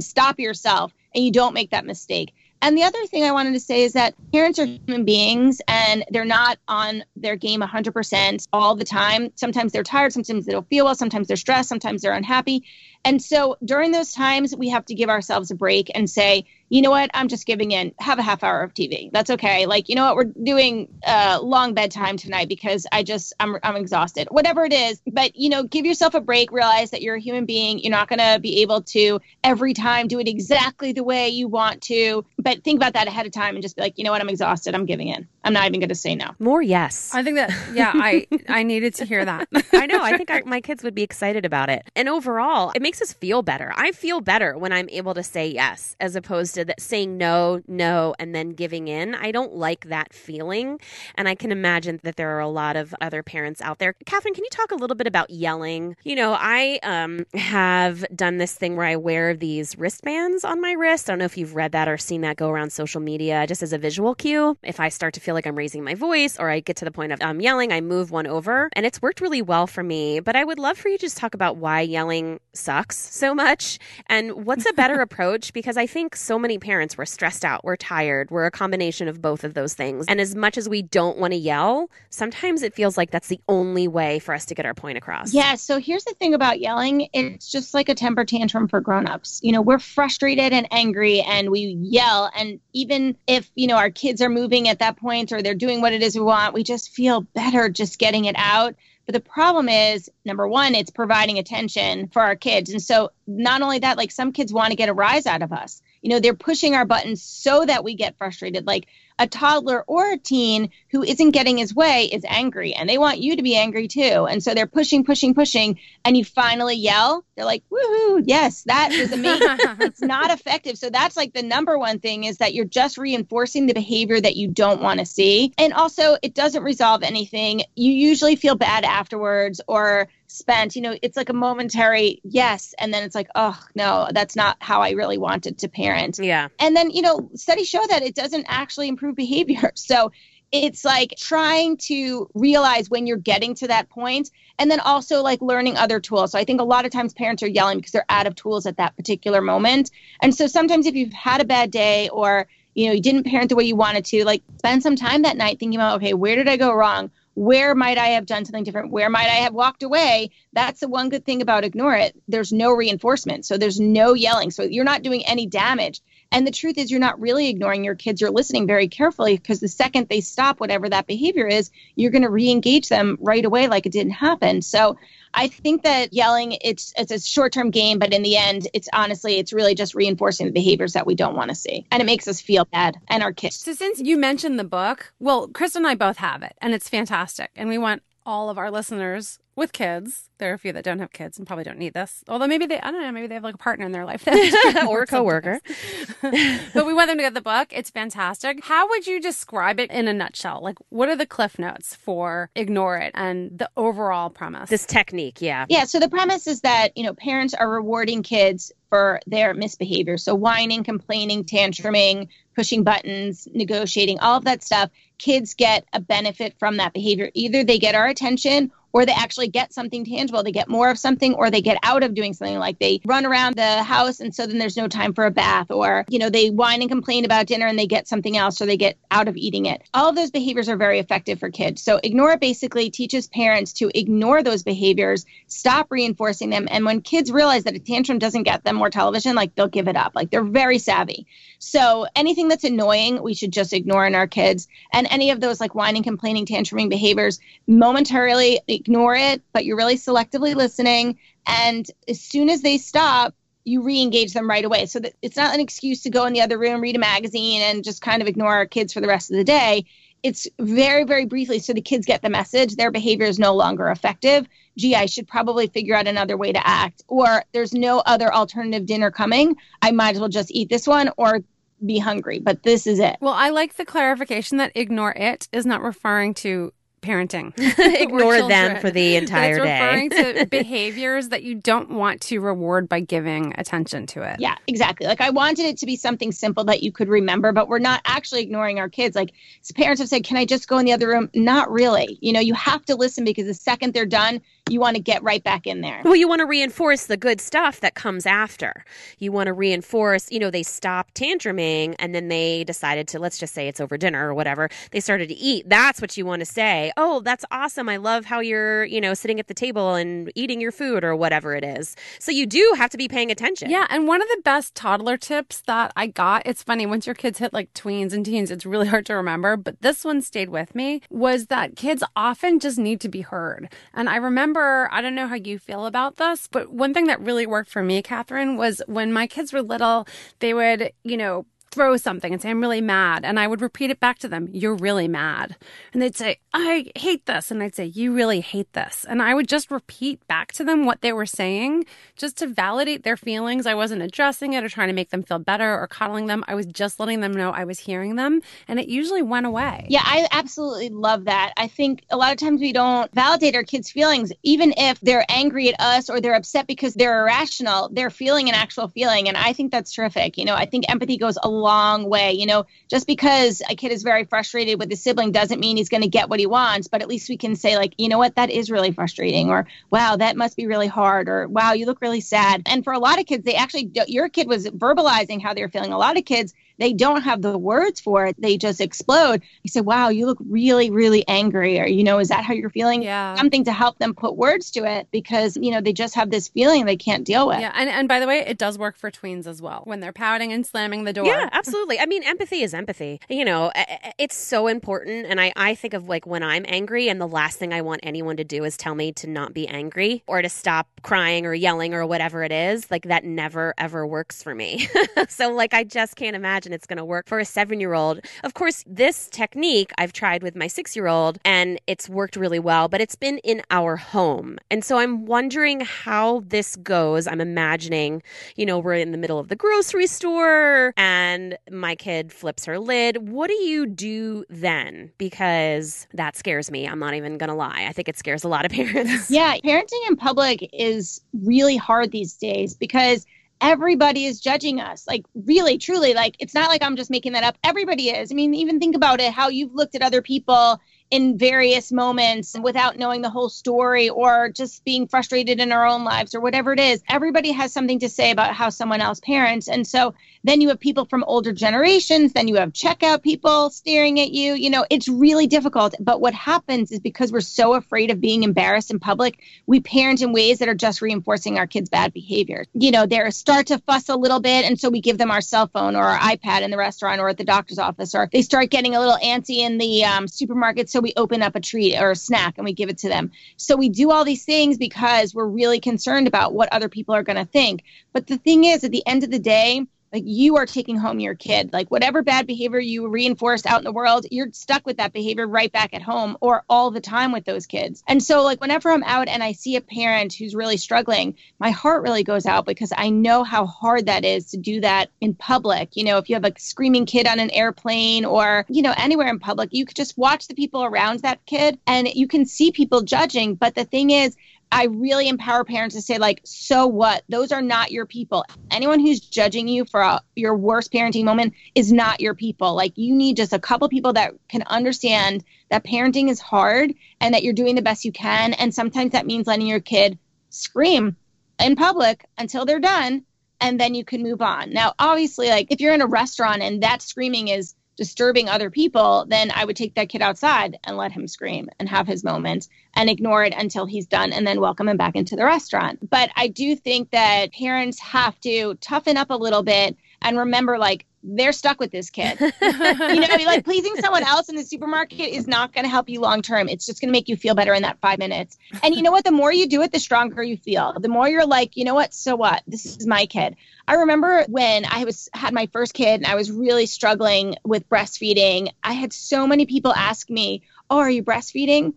stop 0.00 0.40
yourself 0.40 0.92
and 1.14 1.24
you 1.24 1.30
don't 1.30 1.54
make 1.54 1.70
that 1.70 1.84
mistake 1.84 2.32
and 2.64 2.78
the 2.78 2.82
other 2.82 3.04
thing 3.08 3.24
I 3.24 3.30
wanted 3.30 3.52
to 3.52 3.60
say 3.60 3.82
is 3.82 3.92
that 3.92 4.14
parents 4.32 4.58
are 4.58 4.64
human 4.64 5.04
beings 5.04 5.60
and 5.68 6.02
they're 6.10 6.24
not 6.24 6.58
on 6.66 7.04
their 7.14 7.36
game 7.36 7.60
100% 7.60 8.48
all 8.54 8.74
the 8.74 8.86
time. 8.86 9.30
Sometimes 9.34 9.70
they're 9.70 9.82
tired, 9.82 10.14
sometimes 10.14 10.46
they 10.46 10.52
don't 10.52 10.66
feel 10.70 10.86
well, 10.86 10.94
sometimes 10.94 11.28
they're 11.28 11.36
stressed, 11.36 11.68
sometimes 11.68 12.00
they're 12.00 12.14
unhappy. 12.14 12.64
And 13.04 13.22
so 13.22 13.56
during 13.64 13.92
those 13.92 14.12
times, 14.12 14.54
we 14.56 14.68
have 14.70 14.84
to 14.86 14.94
give 14.94 15.08
ourselves 15.08 15.50
a 15.50 15.54
break 15.54 15.90
and 15.94 16.08
say, 16.08 16.46
you 16.70 16.82
know 16.82 16.90
what, 16.90 17.10
I'm 17.14 17.28
just 17.28 17.46
giving 17.46 17.70
in. 17.70 17.94
Have 18.00 18.18
a 18.18 18.22
half 18.22 18.42
hour 18.42 18.62
of 18.62 18.74
TV. 18.74 19.10
That's 19.12 19.30
okay. 19.30 19.66
Like, 19.66 19.88
you 19.88 19.94
know 19.94 20.06
what, 20.06 20.16
we're 20.16 20.32
doing 20.42 20.88
uh, 21.06 21.38
long 21.42 21.74
bedtime 21.74 22.16
tonight 22.16 22.48
because 22.48 22.86
I 22.90 23.02
just, 23.02 23.32
I'm, 23.38 23.56
I'm 23.62 23.76
exhausted. 23.76 24.26
Whatever 24.30 24.64
it 24.64 24.72
is. 24.72 25.00
But, 25.06 25.36
you 25.36 25.50
know, 25.50 25.62
give 25.62 25.84
yourself 25.84 26.14
a 26.14 26.20
break. 26.20 26.50
Realize 26.50 26.90
that 26.90 27.02
you're 27.02 27.16
a 27.16 27.20
human 27.20 27.44
being. 27.44 27.78
You're 27.78 27.90
not 27.90 28.08
going 28.08 28.18
to 28.18 28.40
be 28.40 28.62
able 28.62 28.82
to 28.82 29.20
every 29.44 29.74
time 29.74 30.08
do 30.08 30.18
it 30.18 30.26
exactly 30.26 30.92
the 30.92 31.04
way 31.04 31.28
you 31.28 31.46
want 31.48 31.82
to. 31.82 32.24
But 32.38 32.64
think 32.64 32.78
about 32.78 32.94
that 32.94 33.06
ahead 33.06 33.26
of 33.26 33.32
time 33.32 33.54
and 33.54 33.62
just 33.62 33.76
be 33.76 33.82
like, 33.82 33.98
you 33.98 34.04
know 34.04 34.10
what, 34.10 34.20
I'm 34.20 34.28
exhausted. 34.28 34.74
I'm 34.74 34.86
giving 34.86 35.08
in. 35.08 35.28
I'm 35.44 35.52
not 35.52 35.66
even 35.66 35.80
going 35.80 35.90
to 35.90 35.94
say 35.94 36.14
no. 36.14 36.30
More 36.38 36.62
yes. 36.62 37.14
I 37.14 37.22
think 37.22 37.36
that, 37.36 37.54
yeah, 37.74 37.92
I, 37.94 38.26
I 38.48 38.62
needed 38.62 38.94
to 38.94 39.04
hear 39.04 39.24
that. 39.24 39.46
I 39.74 39.86
know. 39.86 40.02
I 40.02 40.16
think 40.16 40.30
I, 40.30 40.42
my 40.46 40.60
kids 40.60 40.82
would 40.82 40.94
be 40.94 41.02
excited 41.02 41.44
about 41.44 41.68
it. 41.68 41.86
And 41.94 42.08
overall, 42.08 42.72
it 42.74 42.82
makes 42.82 42.93
makes 42.94 43.10
us 43.10 43.12
feel 43.12 43.42
better. 43.42 43.72
I 43.76 43.90
feel 43.90 44.20
better 44.20 44.56
when 44.56 44.72
I'm 44.72 44.88
able 44.88 45.14
to 45.14 45.24
say 45.24 45.48
yes 45.48 45.96
as 45.98 46.14
opposed 46.14 46.54
to 46.54 46.64
that 46.66 46.80
saying 46.80 47.18
no, 47.18 47.60
no, 47.66 48.14
and 48.20 48.32
then 48.32 48.50
giving 48.50 48.86
in. 48.86 49.16
I 49.16 49.32
don't 49.32 49.52
like 49.52 49.88
that 49.88 50.12
feeling. 50.12 50.78
And 51.16 51.28
I 51.28 51.34
can 51.34 51.50
imagine 51.50 51.98
that 52.04 52.14
there 52.14 52.36
are 52.36 52.38
a 52.38 52.46
lot 52.46 52.76
of 52.76 52.94
other 53.00 53.24
parents 53.24 53.60
out 53.60 53.80
there. 53.80 53.96
Catherine, 54.06 54.32
can 54.32 54.44
you 54.44 54.50
talk 54.50 54.70
a 54.70 54.76
little 54.76 54.94
bit 54.94 55.08
about 55.08 55.28
yelling? 55.28 55.96
You 56.04 56.14
know, 56.14 56.36
I 56.38 56.78
um, 56.84 57.26
have 57.34 58.04
done 58.14 58.38
this 58.38 58.54
thing 58.54 58.76
where 58.76 58.86
I 58.86 58.94
wear 58.94 59.34
these 59.34 59.76
wristbands 59.76 60.44
on 60.44 60.60
my 60.60 60.70
wrist. 60.70 61.10
I 61.10 61.12
don't 61.12 61.18
know 61.18 61.24
if 61.24 61.36
you've 61.36 61.56
read 61.56 61.72
that 61.72 61.88
or 61.88 61.98
seen 61.98 62.20
that 62.20 62.36
go 62.36 62.48
around 62.48 62.70
social 62.70 63.00
media 63.00 63.44
just 63.48 63.60
as 63.64 63.72
a 63.72 63.78
visual 63.78 64.14
cue. 64.14 64.56
If 64.62 64.78
I 64.78 64.88
start 64.88 65.14
to 65.14 65.20
feel 65.20 65.34
like 65.34 65.48
I'm 65.48 65.56
raising 65.56 65.82
my 65.82 65.96
voice 65.96 66.38
or 66.38 66.48
I 66.48 66.60
get 66.60 66.76
to 66.76 66.84
the 66.84 66.92
point 66.92 67.10
of 67.10 67.20
um, 67.22 67.40
yelling, 67.40 67.72
I 67.72 67.80
move 67.80 68.12
one 68.12 68.28
over. 68.28 68.70
And 68.74 68.86
it's 68.86 69.02
worked 69.02 69.20
really 69.20 69.42
well 69.42 69.66
for 69.66 69.82
me. 69.82 70.20
But 70.20 70.36
I 70.36 70.44
would 70.44 70.60
love 70.60 70.78
for 70.78 70.88
you 70.88 70.96
to 70.96 71.02
just 71.02 71.16
talk 71.16 71.34
about 71.34 71.56
why 71.56 71.80
yelling 71.80 72.38
sucks 72.52 72.83
sucks 72.84 73.14
so 73.14 73.34
much 73.34 73.78
and 74.06 74.46
what's 74.46 74.68
a 74.68 74.72
better 74.74 75.00
approach 75.00 75.52
because 75.52 75.76
I 75.76 75.86
think 75.86 76.16
so 76.16 76.38
many 76.38 76.58
parents 76.58 76.96
were 76.96 77.06
stressed 77.06 77.44
out, 77.44 77.64
we're 77.64 77.76
tired, 77.76 78.30
we're 78.30 78.44
a 78.44 78.50
combination 78.50 79.08
of 79.08 79.22
both 79.22 79.44
of 79.44 79.54
those 79.54 79.74
things. 79.74 80.06
And 80.08 80.20
as 80.20 80.34
much 80.34 80.58
as 80.58 80.68
we 80.68 80.82
don't 80.82 81.18
want 81.18 81.32
to 81.32 81.38
yell, 81.38 81.90
sometimes 82.10 82.62
it 82.62 82.74
feels 82.74 82.96
like 82.96 83.10
that's 83.10 83.28
the 83.28 83.40
only 83.48 83.88
way 83.88 84.18
for 84.18 84.34
us 84.34 84.44
to 84.46 84.54
get 84.54 84.66
our 84.66 84.74
point 84.74 84.98
across. 84.98 85.32
Yeah, 85.32 85.54
so 85.54 85.78
here's 85.78 86.04
the 86.04 86.14
thing 86.14 86.34
about 86.34 86.60
yelling, 86.60 87.08
it's 87.12 87.50
just 87.50 87.74
like 87.74 87.88
a 87.88 87.94
temper 87.94 88.24
tantrum 88.24 88.68
for 88.68 88.80
grown-ups. 88.80 89.40
You 89.42 89.52
know, 89.52 89.62
we're 89.62 89.78
frustrated 89.78 90.52
and 90.52 90.66
angry 90.70 91.20
and 91.22 91.50
we 91.50 91.78
yell 91.80 92.30
and 92.36 92.60
even 92.72 93.16
if, 93.26 93.50
you 93.54 93.66
know, 93.66 93.76
our 93.76 93.90
kids 93.90 94.20
are 94.20 94.28
moving 94.28 94.68
at 94.68 94.80
that 94.80 94.96
point 94.96 95.32
or 95.32 95.40
they're 95.40 95.54
doing 95.54 95.80
what 95.80 95.92
it 95.92 96.02
is 96.02 96.14
we 96.14 96.22
want, 96.22 96.54
we 96.54 96.62
just 96.62 96.90
feel 96.90 97.22
better 97.22 97.68
just 97.68 97.98
getting 97.98 98.26
it 98.26 98.34
out. 98.36 98.74
But 99.06 99.12
the 99.12 99.20
problem 99.20 99.68
is, 99.68 100.10
number 100.24 100.48
one, 100.48 100.74
it's 100.74 100.90
providing 100.90 101.38
attention 101.38 102.08
for 102.08 102.22
our 102.22 102.36
kids. 102.36 102.70
And 102.70 102.82
so, 102.82 103.10
not 103.26 103.62
only 103.62 103.80
that, 103.80 103.98
like 103.98 104.10
some 104.10 104.32
kids 104.32 104.52
want 104.52 104.70
to 104.70 104.76
get 104.76 104.88
a 104.88 104.94
rise 104.94 105.26
out 105.26 105.42
of 105.42 105.52
us. 105.52 105.82
You 106.02 106.10
know, 106.10 106.20
they're 106.20 106.34
pushing 106.34 106.74
our 106.74 106.84
buttons 106.84 107.22
so 107.22 107.64
that 107.64 107.84
we 107.84 107.94
get 107.94 108.16
frustrated. 108.16 108.66
Like, 108.66 108.86
a 109.18 109.26
toddler 109.26 109.84
or 109.86 110.12
a 110.12 110.18
teen 110.18 110.70
who 110.90 111.02
isn't 111.02 111.30
getting 111.30 111.56
his 111.56 111.74
way 111.74 112.08
is 112.12 112.24
angry 112.26 112.74
and 112.74 112.88
they 112.88 112.98
want 112.98 113.18
you 113.18 113.36
to 113.36 113.42
be 113.42 113.56
angry 113.56 113.86
too. 113.86 114.26
And 114.28 114.42
so 114.42 114.54
they're 114.54 114.66
pushing, 114.66 115.04
pushing, 115.04 115.34
pushing. 115.34 115.78
And 116.04 116.16
you 116.16 116.24
finally 116.24 116.76
yell. 116.76 117.24
They're 117.36 117.44
like, 117.44 117.62
woohoo, 117.70 118.22
yes, 118.26 118.62
that 118.64 118.92
is 118.92 119.12
amazing. 119.12 119.46
it's 119.80 120.00
not 120.00 120.30
effective. 120.30 120.78
So 120.78 120.90
that's 120.90 121.16
like 121.16 121.32
the 121.32 121.42
number 121.42 121.78
one 121.78 122.00
thing 122.00 122.24
is 122.24 122.38
that 122.38 122.54
you're 122.54 122.64
just 122.64 122.98
reinforcing 122.98 123.66
the 123.66 123.74
behavior 123.74 124.20
that 124.20 124.36
you 124.36 124.48
don't 124.48 124.82
want 124.82 125.00
to 125.00 125.06
see. 125.06 125.52
And 125.58 125.72
also, 125.72 126.16
it 126.22 126.34
doesn't 126.34 126.62
resolve 126.62 127.02
anything. 127.02 127.62
You 127.76 127.92
usually 127.92 128.36
feel 128.36 128.56
bad 128.56 128.84
afterwards 128.84 129.60
or 129.68 130.08
spent, 130.34 130.74
you 130.74 130.82
know, 130.82 130.96
it's 131.00 131.16
like 131.16 131.28
a 131.28 131.34
momentary 131.34 132.20
yes. 132.24 132.74
And 132.78 132.92
then 132.92 133.04
it's 133.04 133.14
like, 133.14 133.28
oh, 133.34 133.58
no, 133.74 134.08
that's 134.12 134.34
not 134.34 134.56
how 134.60 134.82
I 134.82 134.90
really 134.90 135.18
wanted 135.18 135.58
to 135.58 135.68
parent. 135.68 136.18
Yeah. 136.18 136.48
And 136.58 136.76
then, 136.76 136.90
you 136.90 137.02
know, 137.02 137.30
studies 137.34 137.68
show 137.68 137.86
that 137.88 138.02
it 138.02 138.14
doesn't 138.14 138.46
actually 138.48 138.88
improve 138.88 139.16
behavior. 139.16 139.72
So 139.84 140.12
it's 140.50 140.84
like 140.84 141.14
trying 141.18 141.76
to 141.76 142.28
realize 142.32 142.88
when 142.88 143.06
you're 143.06 143.16
getting 143.16 143.54
to 143.56 143.68
that 143.68 143.88
point 143.90 144.30
and 144.58 144.70
then 144.70 144.80
also 144.80 145.20
like 145.20 145.42
learning 145.42 145.76
other 145.76 146.00
tools. 146.00 146.32
So 146.32 146.38
I 146.38 146.44
think 146.44 146.60
a 146.60 146.64
lot 146.64 146.86
of 146.86 146.92
times 146.92 147.12
parents 147.12 147.42
are 147.42 147.48
yelling 147.48 147.78
because 147.78 147.92
they're 147.92 148.06
out 148.08 148.26
of 148.26 148.34
tools 148.34 148.64
at 148.64 148.76
that 148.76 148.96
particular 148.96 149.40
moment. 149.40 149.90
And 150.22 150.34
so 150.34 150.46
sometimes 150.46 150.86
if 150.86 150.94
you've 150.94 151.12
had 151.12 151.40
a 151.40 151.44
bad 151.44 151.70
day 151.70 152.08
or 152.08 152.46
you 152.74 152.86
know 152.86 152.92
you 152.92 153.02
didn't 153.02 153.24
parent 153.24 153.50
the 153.50 153.56
way 153.56 153.64
you 153.64 153.76
wanted 153.76 154.04
to, 154.06 154.24
like 154.24 154.42
spend 154.58 154.82
some 154.82 154.96
time 154.96 155.22
that 155.22 155.36
night 155.36 155.58
thinking 155.58 155.78
about 155.78 155.96
okay, 155.96 156.14
where 156.14 156.36
did 156.36 156.48
I 156.48 156.56
go 156.56 156.72
wrong? 156.72 157.10
Where 157.34 157.74
might 157.74 157.98
I 157.98 158.08
have 158.08 158.26
done 158.26 158.44
something 158.44 158.64
different? 158.64 158.90
Where 158.90 159.10
might 159.10 159.26
I 159.26 159.42
have 159.42 159.52
walked 159.52 159.82
away? 159.82 160.30
That's 160.52 160.80
the 160.80 160.88
one 160.88 161.08
good 161.08 161.24
thing 161.24 161.42
about 161.42 161.64
ignore 161.64 161.94
it. 161.94 162.16
There's 162.28 162.52
no 162.52 162.72
reinforcement. 162.72 163.44
So 163.44 163.58
there's 163.58 163.80
no 163.80 164.14
yelling. 164.14 164.50
So 164.50 164.62
you're 164.62 164.84
not 164.84 165.02
doing 165.02 165.26
any 165.26 165.46
damage. 165.46 166.00
And 166.30 166.46
the 166.46 166.52
truth 166.52 166.78
is, 166.78 166.90
you're 166.90 167.00
not 167.00 167.20
really 167.20 167.48
ignoring 167.48 167.84
your 167.84 167.94
kids. 167.94 168.20
You're 168.20 168.30
listening 168.30 168.66
very 168.66 168.88
carefully 168.88 169.36
because 169.36 169.60
the 169.60 169.68
second 169.68 170.08
they 170.08 170.20
stop 170.20 170.60
whatever 170.60 170.88
that 170.88 171.06
behavior 171.06 171.46
is, 171.46 171.70
you're 171.96 172.10
going 172.10 172.22
to 172.22 172.30
re 172.30 172.50
engage 172.50 172.88
them 172.88 173.18
right 173.20 173.44
away 173.44 173.68
like 173.68 173.86
it 173.86 173.92
didn't 173.92 174.12
happen. 174.12 174.62
So 174.62 174.96
I 175.34 175.48
think 175.48 175.82
that 175.82 176.12
yelling 176.12 176.56
it's 176.60 176.92
it's 176.96 177.10
a 177.10 177.20
short-term 177.20 177.70
game, 177.70 177.98
but 177.98 178.12
in 178.12 178.22
the 178.22 178.36
end, 178.36 178.68
it's 178.72 178.88
honestly 178.92 179.38
it's 179.38 179.52
really 179.52 179.74
just 179.74 179.94
reinforcing 179.94 180.46
the 180.46 180.52
behaviors 180.52 180.92
that 180.92 181.06
we 181.06 181.14
don't 181.14 181.36
want 181.36 181.50
to 181.50 181.54
see, 181.54 181.86
and 181.90 182.00
it 182.00 182.06
makes 182.06 182.28
us 182.28 182.40
feel 182.40 182.64
bad 182.66 182.96
and 183.08 183.22
our 183.22 183.32
kids. 183.32 183.56
So 183.56 183.72
since 183.72 184.00
you 184.00 184.16
mentioned 184.16 184.58
the 184.58 184.64
book, 184.64 185.12
well, 185.18 185.48
Chris 185.48 185.74
and 185.74 185.86
I 185.86 185.94
both 185.94 186.18
have 186.18 186.42
it, 186.42 186.54
and 186.60 186.72
it's 186.72 186.88
fantastic, 186.88 187.50
and 187.56 187.68
we 187.68 187.78
want 187.78 188.02
all 188.26 188.48
of 188.48 188.58
our 188.58 188.70
listeners 188.70 189.38
with 189.56 189.72
kids. 189.72 190.30
There 190.38 190.50
are 190.50 190.54
a 190.54 190.58
few 190.58 190.72
that 190.72 190.84
don't 190.84 190.98
have 190.98 191.12
kids 191.12 191.38
and 191.38 191.46
probably 191.46 191.64
don't 191.64 191.78
need 191.78 191.94
this. 191.94 192.24
Although 192.28 192.46
maybe 192.46 192.66
they, 192.66 192.80
I 192.80 192.90
don't 192.90 193.00
know, 193.00 193.12
maybe 193.12 193.28
they 193.28 193.34
have 193.34 193.44
like 193.44 193.54
a 193.54 193.58
partner 193.58 193.86
in 193.86 193.92
their 193.92 194.04
life 194.04 194.26
or 194.88 195.02
a 195.02 195.06
coworker. 195.06 195.60
but 196.22 196.86
we 196.86 196.92
want 196.92 197.08
them 197.08 197.18
to 197.18 197.22
get 197.22 197.34
the 197.34 197.40
book. 197.40 197.68
It's 197.70 197.90
fantastic. 197.90 198.64
How 198.64 198.88
would 198.88 199.06
you 199.06 199.20
describe 199.20 199.78
it 199.78 199.90
in 199.90 200.08
a 200.08 200.12
nutshell? 200.12 200.60
Like, 200.62 200.78
what 200.88 201.08
are 201.08 201.16
the 201.16 201.26
cliff 201.26 201.58
notes 201.58 201.94
for 201.94 202.50
Ignore 202.54 202.98
It 202.98 203.12
and 203.14 203.58
the 203.58 203.70
overall 203.76 204.30
premise? 204.30 204.70
This 204.70 204.86
technique, 204.86 205.40
yeah. 205.40 205.66
Yeah. 205.68 205.84
So 205.84 206.00
the 206.00 206.08
premise 206.08 206.46
is 206.46 206.62
that, 206.62 206.96
you 206.96 207.04
know, 207.04 207.14
parents 207.14 207.54
are 207.54 207.68
rewarding 207.68 208.22
kids 208.22 208.72
for 208.88 209.20
their 209.26 209.54
misbehavior. 209.54 210.18
So 210.18 210.34
whining, 210.34 210.84
complaining, 210.84 211.44
tantruming, 211.44 212.28
pushing 212.54 212.84
buttons, 212.84 213.48
negotiating, 213.52 214.20
all 214.20 214.36
of 214.36 214.44
that 214.44 214.62
stuff. 214.62 214.90
Kids 215.24 215.54
get 215.54 215.86
a 215.94 216.00
benefit 216.00 216.54
from 216.58 216.76
that 216.76 216.92
behavior. 216.92 217.30
Either 217.32 217.64
they 217.64 217.78
get 217.78 217.94
our 217.94 218.06
attention 218.06 218.70
or 218.94 219.04
they 219.04 219.12
actually 219.12 219.48
get 219.48 219.72
something 219.72 220.04
tangible. 220.04 220.42
They 220.42 220.52
get 220.52 220.68
more 220.68 220.88
of 220.88 220.98
something 220.98 221.34
or 221.34 221.50
they 221.50 221.60
get 221.60 221.78
out 221.82 222.04
of 222.04 222.14
doing 222.14 222.32
something 222.32 222.58
like 222.58 222.78
they 222.78 223.00
run 223.04 223.26
around 223.26 223.56
the 223.56 223.82
house 223.82 224.20
and 224.20 224.34
so 224.34 224.46
then 224.46 224.58
there's 224.58 224.76
no 224.76 224.86
time 224.86 225.14
for 225.14 225.26
a 225.26 225.32
bath 225.32 225.70
or, 225.70 226.04
you 226.08 226.18
know, 226.18 226.30
they 226.30 226.50
whine 226.50 226.80
and 226.80 226.90
complain 226.90 227.24
about 227.24 227.46
dinner 227.46 227.66
and 227.66 227.76
they 227.76 227.88
get 227.88 228.06
something 228.06 228.36
else 228.36 228.62
or 228.62 228.66
they 228.66 228.76
get 228.76 228.96
out 229.10 229.26
of 229.26 229.36
eating 229.36 229.66
it. 229.66 229.82
All 229.94 230.08
of 230.08 230.14
those 230.14 230.30
behaviors 230.30 230.68
are 230.68 230.76
very 230.76 231.00
effective 231.00 231.40
for 231.40 231.50
kids. 231.50 231.82
So 231.82 231.98
ignore 232.04 232.32
it 232.32 232.40
basically 232.40 232.88
teaches 232.90 233.26
parents 233.26 233.72
to 233.74 233.90
ignore 233.98 234.44
those 234.44 234.62
behaviors, 234.62 235.26
stop 235.48 235.88
reinforcing 235.90 236.50
them. 236.50 236.68
And 236.70 236.84
when 236.84 237.00
kids 237.00 237.32
realize 237.32 237.64
that 237.64 237.74
a 237.74 237.80
tantrum 237.80 238.20
doesn't 238.20 238.44
get 238.44 238.62
them 238.62 238.76
more 238.76 238.90
television, 238.90 239.34
like 239.34 239.56
they'll 239.56 239.66
give 239.66 239.88
it 239.88 239.96
up. 239.96 240.12
Like 240.14 240.30
they're 240.30 240.44
very 240.44 240.78
savvy. 240.78 241.26
So 241.58 242.06
anything 242.14 242.48
that's 242.48 242.62
annoying, 242.62 243.22
we 243.22 243.34
should 243.34 243.52
just 243.52 243.72
ignore 243.72 244.06
in 244.06 244.14
our 244.14 244.28
kids. 244.28 244.68
And 244.92 245.10
any 245.14 245.30
of 245.30 245.40
those 245.40 245.60
like 245.60 245.74
whining, 245.74 246.02
complaining, 246.02 246.44
tantruming 246.44 246.90
behaviors, 246.90 247.38
momentarily 247.66 248.60
ignore 248.66 249.14
it, 249.14 249.42
but 249.52 249.64
you're 249.64 249.76
really 249.76 249.96
selectively 249.96 250.54
listening. 250.54 251.18
And 251.46 251.86
as 252.08 252.20
soon 252.20 252.50
as 252.50 252.62
they 252.62 252.78
stop, 252.78 253.34
you 253.64 253.82
re-engage 253.82 254.32
them 254.32 254.50
right 254.50 254.64
away. 254.64 254.86
So 254.86 254.98
that 254.98 255.14
it's 255.22 255.36
not 255.36 255.54
an 255.54 255.60
excuse 255.60 256.02
to 256.02 256.10
go 256.10 256.26
in 256.26 256.32
the 256.32 256.42
other 256.42 256.58
room, 256.58 256.80
read 256.80 256.96
a 256.96 256.98
magazine, 256.98 257.62
and 257.62 257.84
just 257.84 258.02
kind 258.02 258.20
of 258.20 258.28
ignore 258.28 258.52
our 258.52 258.66
kids 258.66 258.92
for 258.92 259.00
the 259.00 259.08
rest 259.08 259.30
of 259.30 259.36
the 259.36 259.44
day. 259.44 259.86
It's 260.22 260.48
very, 260.58 261.04
very 261.04 261.26
briefly 261.26 261.58
so 261.58 261.72
the 261.74 261.80
kids 261.80 262.06
get 262.06 262.22
the 262.22 262.30
message. 262.30 262.76
Their 262.76 262.90
behavior 262.90 263.26
is 263.26 263.38
no 263.38 263.54
longer 263.54 263.88
effective. 263.88 264.46
Gee, 264.76 264.96
I 264.96 265.06
should 265.06 265.28
probably 265.28 265.68
figure 265.68 265.94
out 265.94 266.08
another 266.08 266.36
way 266.36 266.52
to 266.52 266.66
act. 266.66 267.04
Or 267.08 267.44
there's 267.52 267.74
no 267.74 267.98
other 268.00 268.32
alternative 268.32 268.86
dinner 268.86 269.10
coming. 269.10 269.56
I 269.80 269.92
might 269.92 270.14
as 270.14 270.20
well 270.20 270.28
just 270.28 270.50
eat 270.50 270.68
this 270.68 270.86
one 270.86 271.10
or 271.16 271.40
be 271.86 271.98
hungry. 271.98 272.40
But 272.40 272.62
this 272.62 272.86
is 272.86 272.98
it. 272.98 273.16
Well, 273.20 273.34
I 273.34 273.50
like 273.50 273.74
the 273.74 273.84
clarification 273.84 274.58
that 274.58 274.72
ignore 274.74 275.12
it 275.12 275.48
is 275.52 275.66
not 275.66 275.82
referring 275.82 276.34
to 276.34 276.72
parenting. 277.04 277.52
Ignore 278.00 278.48
them 278.48 278.80
for 278.80 278.90
the 278.90 279.16
entire 279.16 279.56
it's 279.56 279.64
day. 279.64 279.80
referring 279.80 280.10
to 280.10 280.46
behaviors 280.50 281.28
that 281.28 281.42
you 281.42 281.54
don't 281.54 281.90
want 281.90 282.20
to 282.22 282.40
reward 282.40 282.88
by 282.88 283.00
giving 283.00 283.54
attention 283.58 284.06
to 284.06 284.22
it. 284.22 284.40
Yeah, 284.40 284.56
exactly. 284.66 285.06
Like 285.06 285.20
I 285.20 285.30
wanted 285.30 285.66
it 285.66 285.78
to 285.78 285.86
be 285.86 285.96
something 285.96 286.32
simple 286.32 286.64
that 286.64 286.82
you 286.82 286.90
could 286.90 287.08
remember, 287.08 287.52
but 287.52 287.68
we're 287.68 287.78
not 287.78 288.00
actually 288.04 288.42
ignoring 288.42 288.78
our 288.78 288.88
kids. 288.88 289.14
Like 289.14 289.32
parents 289.74 290.00
have 290.00 290.08
said, 290.08 290.24
"Can 290.24 290.36
I 290.36 290.44
just 290.44 290.68
go 290.68 290.78
in 290.78 290.86
the 290.86 290.92
other 290.92 291.08
room?" 291.08 291.30
Not 291.34 291.70
really. 291.70 292.18
You 292.20 292.32
know, 292.32 292.40
you 292.40 292.54
have 292.54 292.84
to 292.86 292.96
listen 292.96 293.24
because 293.24 293.46
the 293.46 293.54
second 293.54 293.94
they're 293.94 294.06
done, 294.06 294.40
you 294.70 294.80
want 294.80 294.96
to 294.96 295.02
get 295.02 295.22
right 295.22 295.44
back 295.44 295.66
in 295.66 295.82
there. 295.82 296.00
Well, 296.04 296.16
you 296.16 296.26
want 296.26 296.40
to 296.40 296.46
reinforce 296.46 297.06
the 297.06 297.18
good 297.18 297.40
stuff 297.40 297.80
that 297.80 297.94
comes 297.94 298.24
after. 298.24 298.84
You 299.18 299.30
want 299.30 299.48
to 299.48 299.52
reinforce, 299.52 300.30
you 300.32 300.38
know, 300.38 300.50
they 300.50 300.62
stopped 300.62 301.14
tantruming 301.14 301.94
and 301.98 302.14
then 302.14 302.28
they 302.28 302.64
decided 302.64 303.06
to, 303.08 303.18
let's 303.18 303.36
just 303.36 303.52
say 303.52 303.68
it's 303.68 303.80
over 303.80 303.98
dinner 303.98 304.26
or 304.26 304.34
whatever, 304.34 304.70
they 304.90 305.00
started 305.00 305.28
to 305.28 305.34
eat. 305.34 305.68
That's 305.68 306.00
what 306.00 306.16
you 306.16 306.24
want 306.24 306.40
to 306.40 306.46
say. 306.46 306.92
Oh, 306.96 307.20
that's 307.20 307.44
awesome. 307.50 307.88
I 307.88 307.96
love 307.96 308.24
how 308.24 308.40
you're, 308.40 308.84
you 308.84 309.00
know, 309.00 309.14
sitting 309.14 309.40
at 309.40 309.48
the 309.48 309.54
table 309.54 309.94
and 309.94 310.30
eating 310.34 310.60
your 310.60 310.72
food 310.72 311.04
or 311.04 311.16
whatever 311.16 311.54
it 311.54 311.64
is. 311.64 311.96
So 312.18 312.30
you 312.30 312.46
do 312.46 312.74
have 312.76 312.90
to 312.90 312.96
be 312.96 313.08
paying 313.08 313.30
attention. 313.30 313.70
Yeah. 313.70 313.86
And 313.90 314.06
one 314.06 314.22
of 314.22 314.28
the 314.28 314.40
best 314.44 314.74
toddler 314.74 315.16
tips 315.16 315.62
that 315.66 315.92
I 315.96 316.06
got, 316.06 316.42
it's 316.46 316.62
funny, 316.62 316.86
once 316.86 317.06
your 317.06 317.14
kids 317.14 317.38
hit 317.38 317.52
like 317.52 317.72
tweens 317.74 318.12
and 318.12 318.24
teens, 318.24 318.50
it's 318.50 318.66
really 318.66 318.86
hard 318.94 319.06
to 319.06 319.14
remember, 319.14 319.56
but 319.56 319.80
this 319.82 320.04
one 320.04 320.22
stayed 320.22 320.50
with 320.50 320.74
me, 320.74 321.02
was 321.10 321.46
that 321.46 321.76
kids 321.76 322.02
often 322.16 322.58
just 322.60 322.78
need 322.78 323.00
to 323.00 323.08
be 323.08 323.22
heard. 323.22 323.72
And 323.92 324.08
I 324.08 324.16
remember 324.16 324.88
I 324.92 325.00
don't 325.00 325.14
know 325.14 325.28
how 325.28 325.34
you 325.34 325.58
feel 325.58 325.86
about 325.86 326.16
this, 326.16 326.48
but 326.50 326.72
one 326.72 326.94
thing 326.94 327.06
that 327.06 327.20
really 327.20 327.46
worked 327.46 327.70
for 327.70 327.82
me, 327.82 328.02
Catherine, 328.02 328.56
was 328.56 328.82
when 328.86 329.12
my 329.12 329.26
kids 329.26 329.52
were 329.52 329.62
little, 329.62 330.06
they 330.38 330.54
would, 330.54 330.92
you 331.02 331.16
know, 331.16 331.46
throw 331.74 331.96
something 331.96 332.32
and 332.32 332.40
say, 332.40 332.50
I'm 332.50 332.60
really 332.60 332.80
mad. 332.80 333.24
And 333.24 333.38
I 333.38 333.46
would 333.46 333.60
repeat 333.60 333.90
it 333.90 334.00
back 334.00 334.18
to 334.20 334.28
them, 334.28 334.48
You're 334.52 334.76
really 334.76 335.08
mad. 335.08 335.56
And 335.92 336.00
they'd 336.00 336.16
say, 336.16 336.38
I 336.52 336.86
hate 336.96 337.26
this. 337.26 337.50
And 337.50 337.62
I'd 337.62 337.74
say, 337.74 337.84
You 337.84 338.14
really 338.14 338.40
hate 338.40 338.72
this. 338.72 339.04
And 339.08 339.20
I 339.20 339.34
would 339.34 339.48
just 339.48 339.70
repeat 339.70 340.26
back 340.26 340.52
to 340.52 340.64
them 340.64 340.86
what 340.86 341.00
they 341.00 341.12
were 341.12 341.26
saying 341.26 341.84
just 342.16 342.36
to 342.38 342.46
validate 342.46 343.02
their 343.02 343.16
feelings. 343.16 343.66
I 343.66 343.74
wasn't 343.74 344.02
addressing 344.02 344.52
it 344.52 344.64
or 344.64 344.68
trying 344.68 344.88
to 344.88 344.94
make 344.94 345.10
them 345.10 345.22
feel 345.22 345.38
better 345.38 345.78
or 345.78 345.86
coddling 345.86 346.26
them. 346.26 346.44
I 346.46 346.54
was 346.54 346.66
just 346.66 347.00
letting 347.00 347.20
them 347.20 347.32
know 347.32 347.50
I 347.50 347.64
was 347.64 347.78
hearing 347.78 348.16
them. 348.16 348.40
And 348.68 348.78
it 348.78 348.88
usually 348.88 349.22
went 349.22 349.46
away. 349.46 349.86
Yeah, 349.88 350.02
I 350.04 350.28
absolutely 350.30 350.90
love 350.90 351.24
that. 351.24 351.52
I 351.56 351.66
think 351.66 352.04
a 352.10 352.16
lot 352.16 352.32
of 352.32 352.38
times 352.38 352.60
we 352.60 352.72
don't 352.72 353.12
validate 353.14 353.54
our 353.56 353.64
kids' 353.64 353.90
feelings, 353.90 354.32
even 354.42 354.74
if 354.76 355.00
they're 355.00 355.26
angry 355.28 355.68
at 355.68 355.80
us 355.80 356.08
or 356.08 356.20
they're 356.20 356.34
upset 356.34 356.66
because 356.66 356.94
they're 356.94 357.20
irrational, 357.22 357.88
they're 357.92 358.10
feeling 358.10 358.48
an 358.48 358.54
actual 358.54 358.88
feeling. 358.88 359.28
And 359.28 359.36
I 359.36 359.52
think 359.52 359.72
that's 359.72 359.92
terrific. 359.92 360.38
You 360.38 360.44
know, 360.44 360.54
I 360.54 360.66
think 360.66 360.84
empathy 360.88 361.16
goes 361.16 361.38
a 361.42 361.48
long 361.64 362.08
way. 362.08 362.32
You 362.32 362.46
know, 362.46 362.66
just 362.88 363.06
because 363.06 363.62
a 363.68 363.74
kid 363.74 363.90
is 363.90 364.02
very 364.02 364.24
frustrated 364.24 364.78
with 364.78 364.92
a 364.92 364.96
sibling 364.96 365.32
doesn't 365.32 365.58
mean 365.58 365.76
he's 365.76 365.88
going 365.88 366.02
to 366.02 366.08
get 366.08 366.28
what 366.28 366.38
he 366.38 366.46
wants, 366.46 366.88
but 366.88 367.02
at 367.02 367.08
least 367.08 367.28
we 367.28 367.36
can 367.36 367.56
say, 367.56 367.76
like, 367.76 367.94
you 367.98 368.08
know 368.08 368.18
what, 368.18 368.36
that 368.36 368.50
is 368.50 368.70
really 368.70 368.92
frustrating, 368.92 369.50
or 369.50 369.66
wow, 369.90 370.16
that 370.16 370.36
must 370.36 370.56
be 370.56 370.66
really 370.66 370.86
hard, 370.86 371.28
or 371.28 371.48
wow, 371.48 371.72
you 371.72 371.86
look 371.86 372.00
really 372.00 372.20
sad. 372.20 372.62
And 372.66 372.84
for 372.84 372.92
a 372.92 372.98
lot 372.98 373.18
of 373.18 373.26
kids, 373.26 373.44
they 373.44 373.54
actually, 373.54 373.90
your 374.06 374.28
kid 374.28 374.46
was 374.46 374.66
verbalizing 374.66 375.42
how 375.42 375.54
they're 375.54 375.68
feeling. 375.68 375.92
A 375.92 375.98
lot 375.98 376.18
of 376.18 376.24
kids, 376.24 376.54
they 376.78 376.92
don't 376.92 377.22
have 377.22 377.42
the 377.42 377.56
words 377.56 378.00
for 378.00 378.26
it. 378.26 378.36
They 378.38 378.56
just 378.56 378.80
explode. 378.80 379.42
You 379.62 379.70
say, 379.70 379.80
wow, 379.80 380.08
you 380.08 380.26
look 380.26 380.38
really, 380.48 380.90
really 380.90 381.26
angry. 381.28 381.80
Or, 381.80 381.86
you 381.86 382.04
know, 382.04 382.18
is 382.18 382.28
that 382.28 382.44
how 382.44 382.54
you're 382.54 382.70
feeling? 382.70 383.02
Yeah. 383.02 383.34
Something 383.36 383.64
to 383.64 383.72
help 383.72 383.98
them 383.98 384.14
put 384.14 384.36
words 384.36 384.70
to 384.72 384.84
it 384.84 385.08
because, 385.10 385.56
you 385.56 385.70
know, 385.70 385.80
they 385.80 385.92
just 385.92 386.14
have 386.14 386.30
this 386.30 386.48
feeling 386.48 386.84
they 386.86 386.96
can't 386.96 387.24
deal 387.24 387.46
with. 387.46 387.60
Yeah. 387.60 387.72
And, 387.74 387.88
and 387.88 388.08
by 388.08 388.20
the 388.20 388.26
way, 388.26 388.38
it 388.38 388.58
does 388.58 388.78
work 388.78 388.96
for 388.96 389.10
tweens 389.10 389.46
as 389.46 389.62
well 389.62 389.82
when 389.84 390.00
they're 390.00 390.12
pouting 390.12 390.52
and 390.52 390.66
slamming 390.66 391.04
the 391.04 391.12
door. 391.12 391.26
Yeah, 391.26 391.48
absolutely. 391.52 391.98
I 392.00 392.06
mean, 392.06 392.22
empathy 392.24 392.62
is 392.62 392.74
empathy. 392.74 393.20
You 393.28 393.44
know, 393.44 393.70
it's 394.18 394.36
so 394.36 394.66
important. 394.66 395.26
And 395.26 395.40
I, 395.40 395.52
I 395.56 395.74
think 395.74 395.94
of 395.94 396.08
like 396.08 396.26
when 396.26 396.42
I'm 396.42 396.64
angry, 396.68 397.08
and 397.08 397.20
the 397.20 397.28
last 397.28 397.58
thing 397.58 397.72
I 397.72 397.82
want 397.82 398.00
anyone 398.02 398.36
to 398.38 398.44
do 398.44 398.64
is 398.64 398.76
tell 398.76 398.94
me 398.94 399.12
to 399.12 399.28
not 399.28 399.54
be 399.54 399.68
angry 399.68 400.22
or 400.26 400.42
to 400.42 400.48
stop 400.48 400.88
crying 401.02 401.46
or 401.46 401.54
yelling 401.54 401.94
or 401.94 402.06
whatever 402.06 402.42
it 402.42 402.52
is. 402.52 402.90
Like 402.90 403.04
that 403.04 403.24
never, 403.24 403.74
ever 403.78 404.06
works 404.06 404.42
for 404.42 404.54
me. 404.54 404.88
so, 405.28 405.52
like, 405.52 405.74
I 405.74 405.84
just 405.84 406.16
can't 406.16 406.36
imagine 406.36 406.63
imagine 406.64 406.74
it's 406.74 406.86
going 406.86 406.96
to 406.96 407.04
work 407.04 407.26
for 407.26 407.38
a 407.38 407.44
seven 407.44 407.80
year 407.80 407.94
old. 407.94 408.20
Of 408.42 408.54
course, 408.54 408.84
this 408.86 409.28
technique 409.30 409.92
I've 409.98 410.12
tried 410.12 410.42
with 410.42 410.56
my 410.56 410.66
six 410.66 410.96
year 410.96 411.06
old 411.06 411.38
and 411.44 411.78
it's 411.86 412.08
worked 412.08 412.36
really 412.36 412.58
well, 412.58 412.88
but 412.88 413.00
it's 413.00 413.16
been 413.16 413.38
in 413.38 413.62
our 413.70 413.96
home. 413.96 414.58
And 414.70 414.84
so 414.84 414.98
I'm 414.98 415.26
wondering 415.26 415.80
how 415.80 416.42
this 416.46 416.76
goes. 416.76 417.26
I'm 417.26 417.40
imagining, 417.40 418.22
you 418.56 418.64
know, 418.64 418.78
we're 418.78 418.94
in 418.94 419.12
the 419.12 419.18
middle 419.18 419.38
of 419.38 419.48
the 419.48 419.56
grocery 419.56 420.06
store 420.06 420.94
and 420.96 421.58
my 421.70 421.94
kid 421.94 422.32
flips 422.32 422.64
her 422.64 422.78
lid. 422.78 423.28
What 423.28 423.48
do 423.48 423.54
you 423.54 423.86
do 423.86 424.44
then? 424.48 425.10
Because 425.18 426.06
that 426.14 426.36
scares 426.36 426.70
me. 426.70 426.86
I'm 426.88 426.98
not 426.98 427.14
even 427.14 427.36
going 427.38 427.50
to 427.50 427.54
lie. 427.54 427.84
I 427.86 427.92
think 427.92 428.08
it 428.08 428.16
scares 428.16 428.44
a 428.44 428.48
lot 428.48 428.64
of 428.64 428.70
parents. 428.72 429.30
Yeah, 429.30 429.56
parenting 429.58 430.08
in 430.08 430.16
public 430.16 430.68
is 430.72 431.20
really 431.42 431.76
hard 431.76 432.10
these 432.10 432.34
days 432.34 432.74
because 432.74 433.26
everybody 433.64 434.26
is 434.26 434.40
judging 434.40 434.78
us. 434.78 435.06
Like, 435.08 435.24
really, 435.34 435.78
truly, 435.78 436.12
like, 436.12 436.36
it's 436.38 436.54
not 436.54 436.68
like 436.68 436.82
I'm 436.82 436.96
just 436.96 437.10
making 437.10 437.32
that 437.32 437.44
up. 437.44 437.56
Everybody 437.64 438.10
is. 438.10 438.30
I 438.30 438.34
mean, 438.34 438.54
even 438.54 438.78
think 438.78 438.94
about 438.94 439.20
it 439.20 439.32
how 439.32 439.48
you've 439.48 439.74
looked 439.74 439.94
at 439.94 440.02
other 440.02 440.20
people 440.20 440.78
in 441.10 441.38
various 441.38 441.92
moments 441.92 442.56
without 442.60 442.98
knowing 442.98 443.22
the 443.22 443.30
whole 443.30 443.48
story 443.48 444.08
or 444.08 444.48
just 444.48 444.84
being 444.84 445.06
frustrated 445.06 445.60
in 445.60 445.70
our 445.70 445.86
own 445.86 446.04
lives 446.04 446.34
or 446.34 446.40
whatever 446.40 446.72
it 446.72 446.80
is. 446.80 447.02
Everybody 447.08 447.52
has 447.52 447.72
something 447.72 448.00
to 448.00 448.08
say 448.08 448.30
about 448.30 448.54
how 448.54 448.70
someone 448.70 449.00
else 449.00 449.20
parents. 449.20 449.68
And 449.68 449.86
so 449.86 450.14
then 450.42 450.60
you 450.60 450.68
have 450.68 450.80
people 450.80 451.04
from 451.06 451.24
older 451.24 451.52
generations, 451.52 452.32
then 452.32 452.48
you 452.48 452.56
have 452.56 452.72
checkout 452.72 453.22
people 453.22 453.70
staring 453.70 454.20
at 454.20 454.30
you. 454.30 454.54
You 454.54 454.70
know, 454.70 454.84
it's 454.90 455.08
really 455.08 455.46
difficult. 455.46 455.94
But 456.00 456.20
what 456.20 456.34
happens 456.34 456.90
is 456.90 457.00
because 457.00 457.32
we're 457.32 457.40
so 457.40 457.74
afraid 457.74 458.10
of 458.10 458.20
being 458.20 458.42
embarrassed 458.42 458.90
in 458.90 458.98
public, 458.98 459.38
we 459.66 459.80
parent 459.80 460.20
in 460.20 460.32
ways 460.32 460.58
that 460.58 460.68
are 460.68 460.74
just 460.74 461.00
reinforcing 461.00 461.58
our 461.58 461.66
kids' 461.66 461.88
bad 461.88 462.12
behavior. 462.12 462.66
You 462.74 462.90
know, 462.90 463.06
they 463.06 463.30
start 463.30 463.68
to 463.68 463.78
fuss 463.78 464.08
a 464.08 464.16
little 464.16 464.40
bit. 464.40 464.64
And 464.64 464.78
so 464.78 464.90
we 464.90 465.00
give 465.00 465.18
them 465.18 465.30
our 465.30 465.40
cell 465.40 465.66
phone 465.68 465.96
or 465.96 466.02
our 466.02 466.18
iPad 466.18 466.62
in 466.62 466.70
the 466.70 466.76
restaurant 466.76 467.20
or 467.20 467.28
at 467.28 467.38
the 467.38 467.44
doctor's 467.44 467.78
office, 467.78 468.14
or 468.14 468.28
they 468.32 468.42
start 468.42 468.70
getting 468.70 468.94
a 468.94 469.00
little 469.00 469.18
antsy 469.22 469.58
in 469.58 469.78
the 469.78 470.04
um, 470.04 470.28
supermarket. 470.28 470.90
So 470.94 471.00
we 471.00 471.12
open 471.16 471.42
up 471.42 471.56
a 471.56 471.60
treat 471.60 471.98
or 471.98 472.12
a 472.12 472.14
snack 472.16 472.56
and 472.56 472.64
we 472.64 472.72
give 472.72 472.88
it 472.88 472.98
to 472.98 473.08
them. 473.08 473.32
So 473.56 473.74
we 473.74 473.88
do 473.88 474.12
all 474.12 474.24
these 474.24 474.44
things 474.44 474.78
because 474.78 475.34
we're 475.34 475.44
really 475.44 475.80
concerned 475.80 476.28
about 476.28 476.54
what 476.54 476.72
other 476.72 476.88
people 476.88 477.16
are 477.16 477.24
going 477.24 477.34
to 477.36 477.44
think. 477.44 477.82
But 478.12 478.28
the 478.28 478.36
thing 478.36 478.62
is, 478.62 478.84
at 478.84 478.92
the 478.92 479.04
end 479.04 479.24
of 479.24 479.32
the 479.32 479.40
day, 479.40 479.88
like 480.14 480.22
you 480.26 480.56
are 480.56 480.66
taking 480.66 480.96
home 480.96 481.18
your 481.18 481.34
kid. 481.34 481.72
Like 481.72 481.90
whatever 481.90 482.22
bad 482.22 482.46
behavior 482.46 482.78
you 482.78 483.08
reinforced 483.08 483.66
out 483.66 483.78
in 483.78 483.84
the 483.84 483.92
world 483.92 484.26
you're 484.30 484.52
stuck 484.52 484.86
with 484.86 484.98
that 484.98 485.12
behavior 485.12 485.46
right 485.46 485.72
back 485.72 485.92
at 485.92 486.02
home 486.02 486.36
or 486.40 486.62
all 486.70 486.90
the 486.90 487.00
time 487.00 487.32
with 487.32 487.44
those 487.44 487.66
kids. 487.66 488.02
And 488.06 488.22
so 488.22 488.42
like 488.42 488.60
whenever 488.60 488.90
i'm 488.90 489.02
out 489.02 489.28
and 489.28 489.42
i 489.42 489.52
see 489.52 489.76
a 489.76 489.80
parent 489.80 490.32
who's 490.34 490.54
really 490.54 490.76
struggling 490.76 491.36
my 491.58 491.70
heart 491.70 492.02
really 492.02 492.22
goes 492.22 492.46
out 492.46 492.64
because 492.64 492.92
i 492.96 493.10
know 493.10 493.42
how 493.42 493.66
hard 493.66 494.06
that 494.06 494.24
is 494.24 494.50
to 494.50 494.56
do 494.56 494.80
that 494.80 495.10
in 495.20 495.34
public. 495.34 495.96
You 495.96 496.04
know 496.04 496.18
if 496.18 496.28
you 496.28 496.36
have 496.36 496.44
a 496.44 496.52
screaming 496.58 497.06
kid 497.06 497.26
on 497.26 497.40
an 497.40 497.50
airplane 497.50 498.24
or 498.24 498.64
you 498.68 498.82
know 498.82 498.94
anywhere 498.96 499.28
in 499.28 499.40
public 499.40 499.70
you 499.72 499.84
could 499.84 499.96
just 499.96 500.16
watch 500.16 500.46
the 500.46 500.54
people 500.54 500.84
around 500.84 501.20
that 501.20 501.44
kid 501.46 501.78
and 501.86 502.08
you 502.08 502.28
can 502.28 502.46
see 502.46 502.70
people 502.70 503.02
judging. 503.02 503.56
But 503.56 503.74
the 503.74 503.84
thing 503.84 504.10
is 504.10 504.36
I 504.74 504.86
really 504.86 505.28
empower 505.28 505.62
parents 505.62 505.94
to 505.94 506.02
say, 506.02 506.18
like, 506.18 506.40
so 506.42 506.88
what? 506.88 507.22
Those 507.28 507.52
are 507.52 507.62
not 507.62 507.92
your 507.92 508.06
people. 508.06 508.44
Anyone 508.72 508.98
who's 508.98 509.20
judging 509.20 509.68
you 509.68 509.84
for 509.84 510.00
a, 510.00 510.20
your 510.34 510.56
worst 510.56 510.92
parenting 510.92 511.22
moment 511.22 511.54
is 511.76 511.92
not 511.92 512.20
your 512.20 512.34
people. 512.34 512.74
Like, 512.74 512.98
you 512.98 513.14
need 513.14 513.36
just 513.36 513.52
a 513.52 513.60
couple 513.60 513.88
people 513.88 514.14
that 514.14 514.34
can 514.48 514.64
understand 514.66 515.44
that 515.70 515.84
parenting 515.84 516.28
is 516.28 516.40
hard 516.40 516.92
and 517.20 517.34
that 517.34 517.44
you're 517.44 517.52
doing 517.52 517.76
the 517.76 517.82
best 517.82 518.04
you 518.04 518.10
can. 518.10 518.52
And 518.52 518.74
sometimes 518.74 519.12
that 519.12 519.26
means 519.26 519.46
letting 519.46 519.68
your 519.68 519.78
kid 519.78 520.18
scream 520.50 521.14
in 521.60 521.76
public 521.76 522.26
until 522.36 522.64
they're 522.64 522.80
done 522.80 523.24
and 523.60 523.78
then 523.78 523.94
you 523.94 524.04
can 524.04 524.24
move 524.24 524.42
on. 524.42 524.72
Now, 524.72 524.94
obviously, 524.98 525.50
like, 525.50 525.70
if 525.70 525.80
you're 525.80 525.94
in 525.94 526.02
a 526.02 526.06
restaurant 526.06 526.62
and 526.62 526.82
that 526.82 527.00
screaming 527.00 527.46
is 527.46 527.76
disturbing 527.96 528.48
other 528.48 528.70
people, 528.70 529.26
then 529.28 529.50
I 529.54 529.64
would 529.64 529.76
take 529.76 529.94
that 529.94 530.08
kid 530.08 530.22
outside 530.22 530.78
and 530.84 530.96
let 530.96 531.12
him 531.12 531.28
scream 531.28 531.68
and 531.78 531.88
have 531.88 532.06
his 532.06 532.24
moment 532.24 532.68
and 532.94 533.08
ignore 533.08 533.44
it 533.44 533.54
until 533.56 533.86
he's 533.86 534.06
done 534.06 534.32
and 534.32 534.46
then 534.46 534.60
welcome 534.60 534.88
him 534.88 534.96
back 534.96 535.16
into 535.16 535.36
the 535.36 535.44
restaurant. 535.44 536.08
But 536.08 536.30
I 536.36 536.48
do 536.48 536.76
think 536.76 537.10
that 537.10 537.52
parents 537.52 538.00
have 538.00 538.38
to 538.40 538.74
toughen 538.80 539.16
up 539.16 539.30
a 539.30 539.36
little 539.36 539.62
bit 539.62 539.96
and 540.22 540.38
remember 540.38 540.78
like 540.78 541.06
they're 541.24 541.52
stuck 541.52 541.80
with 541.80 541.90
this 541.90 542.10
kid. 542.10 542.38
you 542.40 542.50
know, 542.50 542.52
I 542.60 543.36
mean, 543.36 543.46
like 543.46 543.64
pleasing 543.64 543.96
someone 543.96 544.22
else 544.22 544.48
in 544.50 544.56
the 544.56 544.62
supermarket 544.62 545.30
is 545.30 545.46
not 545.46 545.72
going 545.72 545.84
to 545.84 545.88
help 545.88 546.08
you 546.08 546.20
long 546.20 546.42
term. 546.42 546.68
It's 546.68 546.84
just 546.84 547.00
going 547.00 547.08
to 547.08 547.12
make 547.12 547.28
you 547.28 547.36
feel 547.36 547.54
better 547.54 547.72
in 547.72 547.82
that 547.82 547.98
five 548.00 548.18
minutes. 548.18 548.58
And 548.82 548.94
you 548.94 549.02
know 549.02 549.10
what? 549.10 549.24
The 549.24 549.32
more 549.32 549.52
you 549.52 549.66
do 549.66 549.80
it, 549.82 549.90
the 549.90 549.98
stronger 549.98 550.42
you 550.42 550.58
feel. 550.58 550.94
The 551.00 551.08
more 551.08 551.28
you're 551.28 551.46
like, 551.46 551.76
you 551.76 551.84
know 551.84 551.94
what? 551.94 552.12
So 552.12 552.36
what? 552.36 552.62
This 552.66 552.84
is 552.84 553.06
my 553.06 553.26
kid. 553.26 553.56
I 553.88 553.94
remember 553.94 554.44
when 554.48 554.84
I 554.84 555.04
was 555.04 555.28
had 555.32 555.54
my 555.54 555.66
first 555.66 555.94
kid 555.94 556.20
and 556.20 556.26
I 556.26 556.34
was 556.34 556.50
really 556.50 556.86
struggling 556.86 557.56
with 557.64 557.88
breastfeeding. 557.88 558.70
I 558.82 558.92
had 558.92 559.12
so 559.12 559.46
many 559.46 559.66
people 559.66 559.92
ask 559.92 560.28
me, 560.30 560.62
"Oh, 560.90 560.98
are 560.98 561.10
you 561.10 561.22
breastfeeding?" 561.22 561.94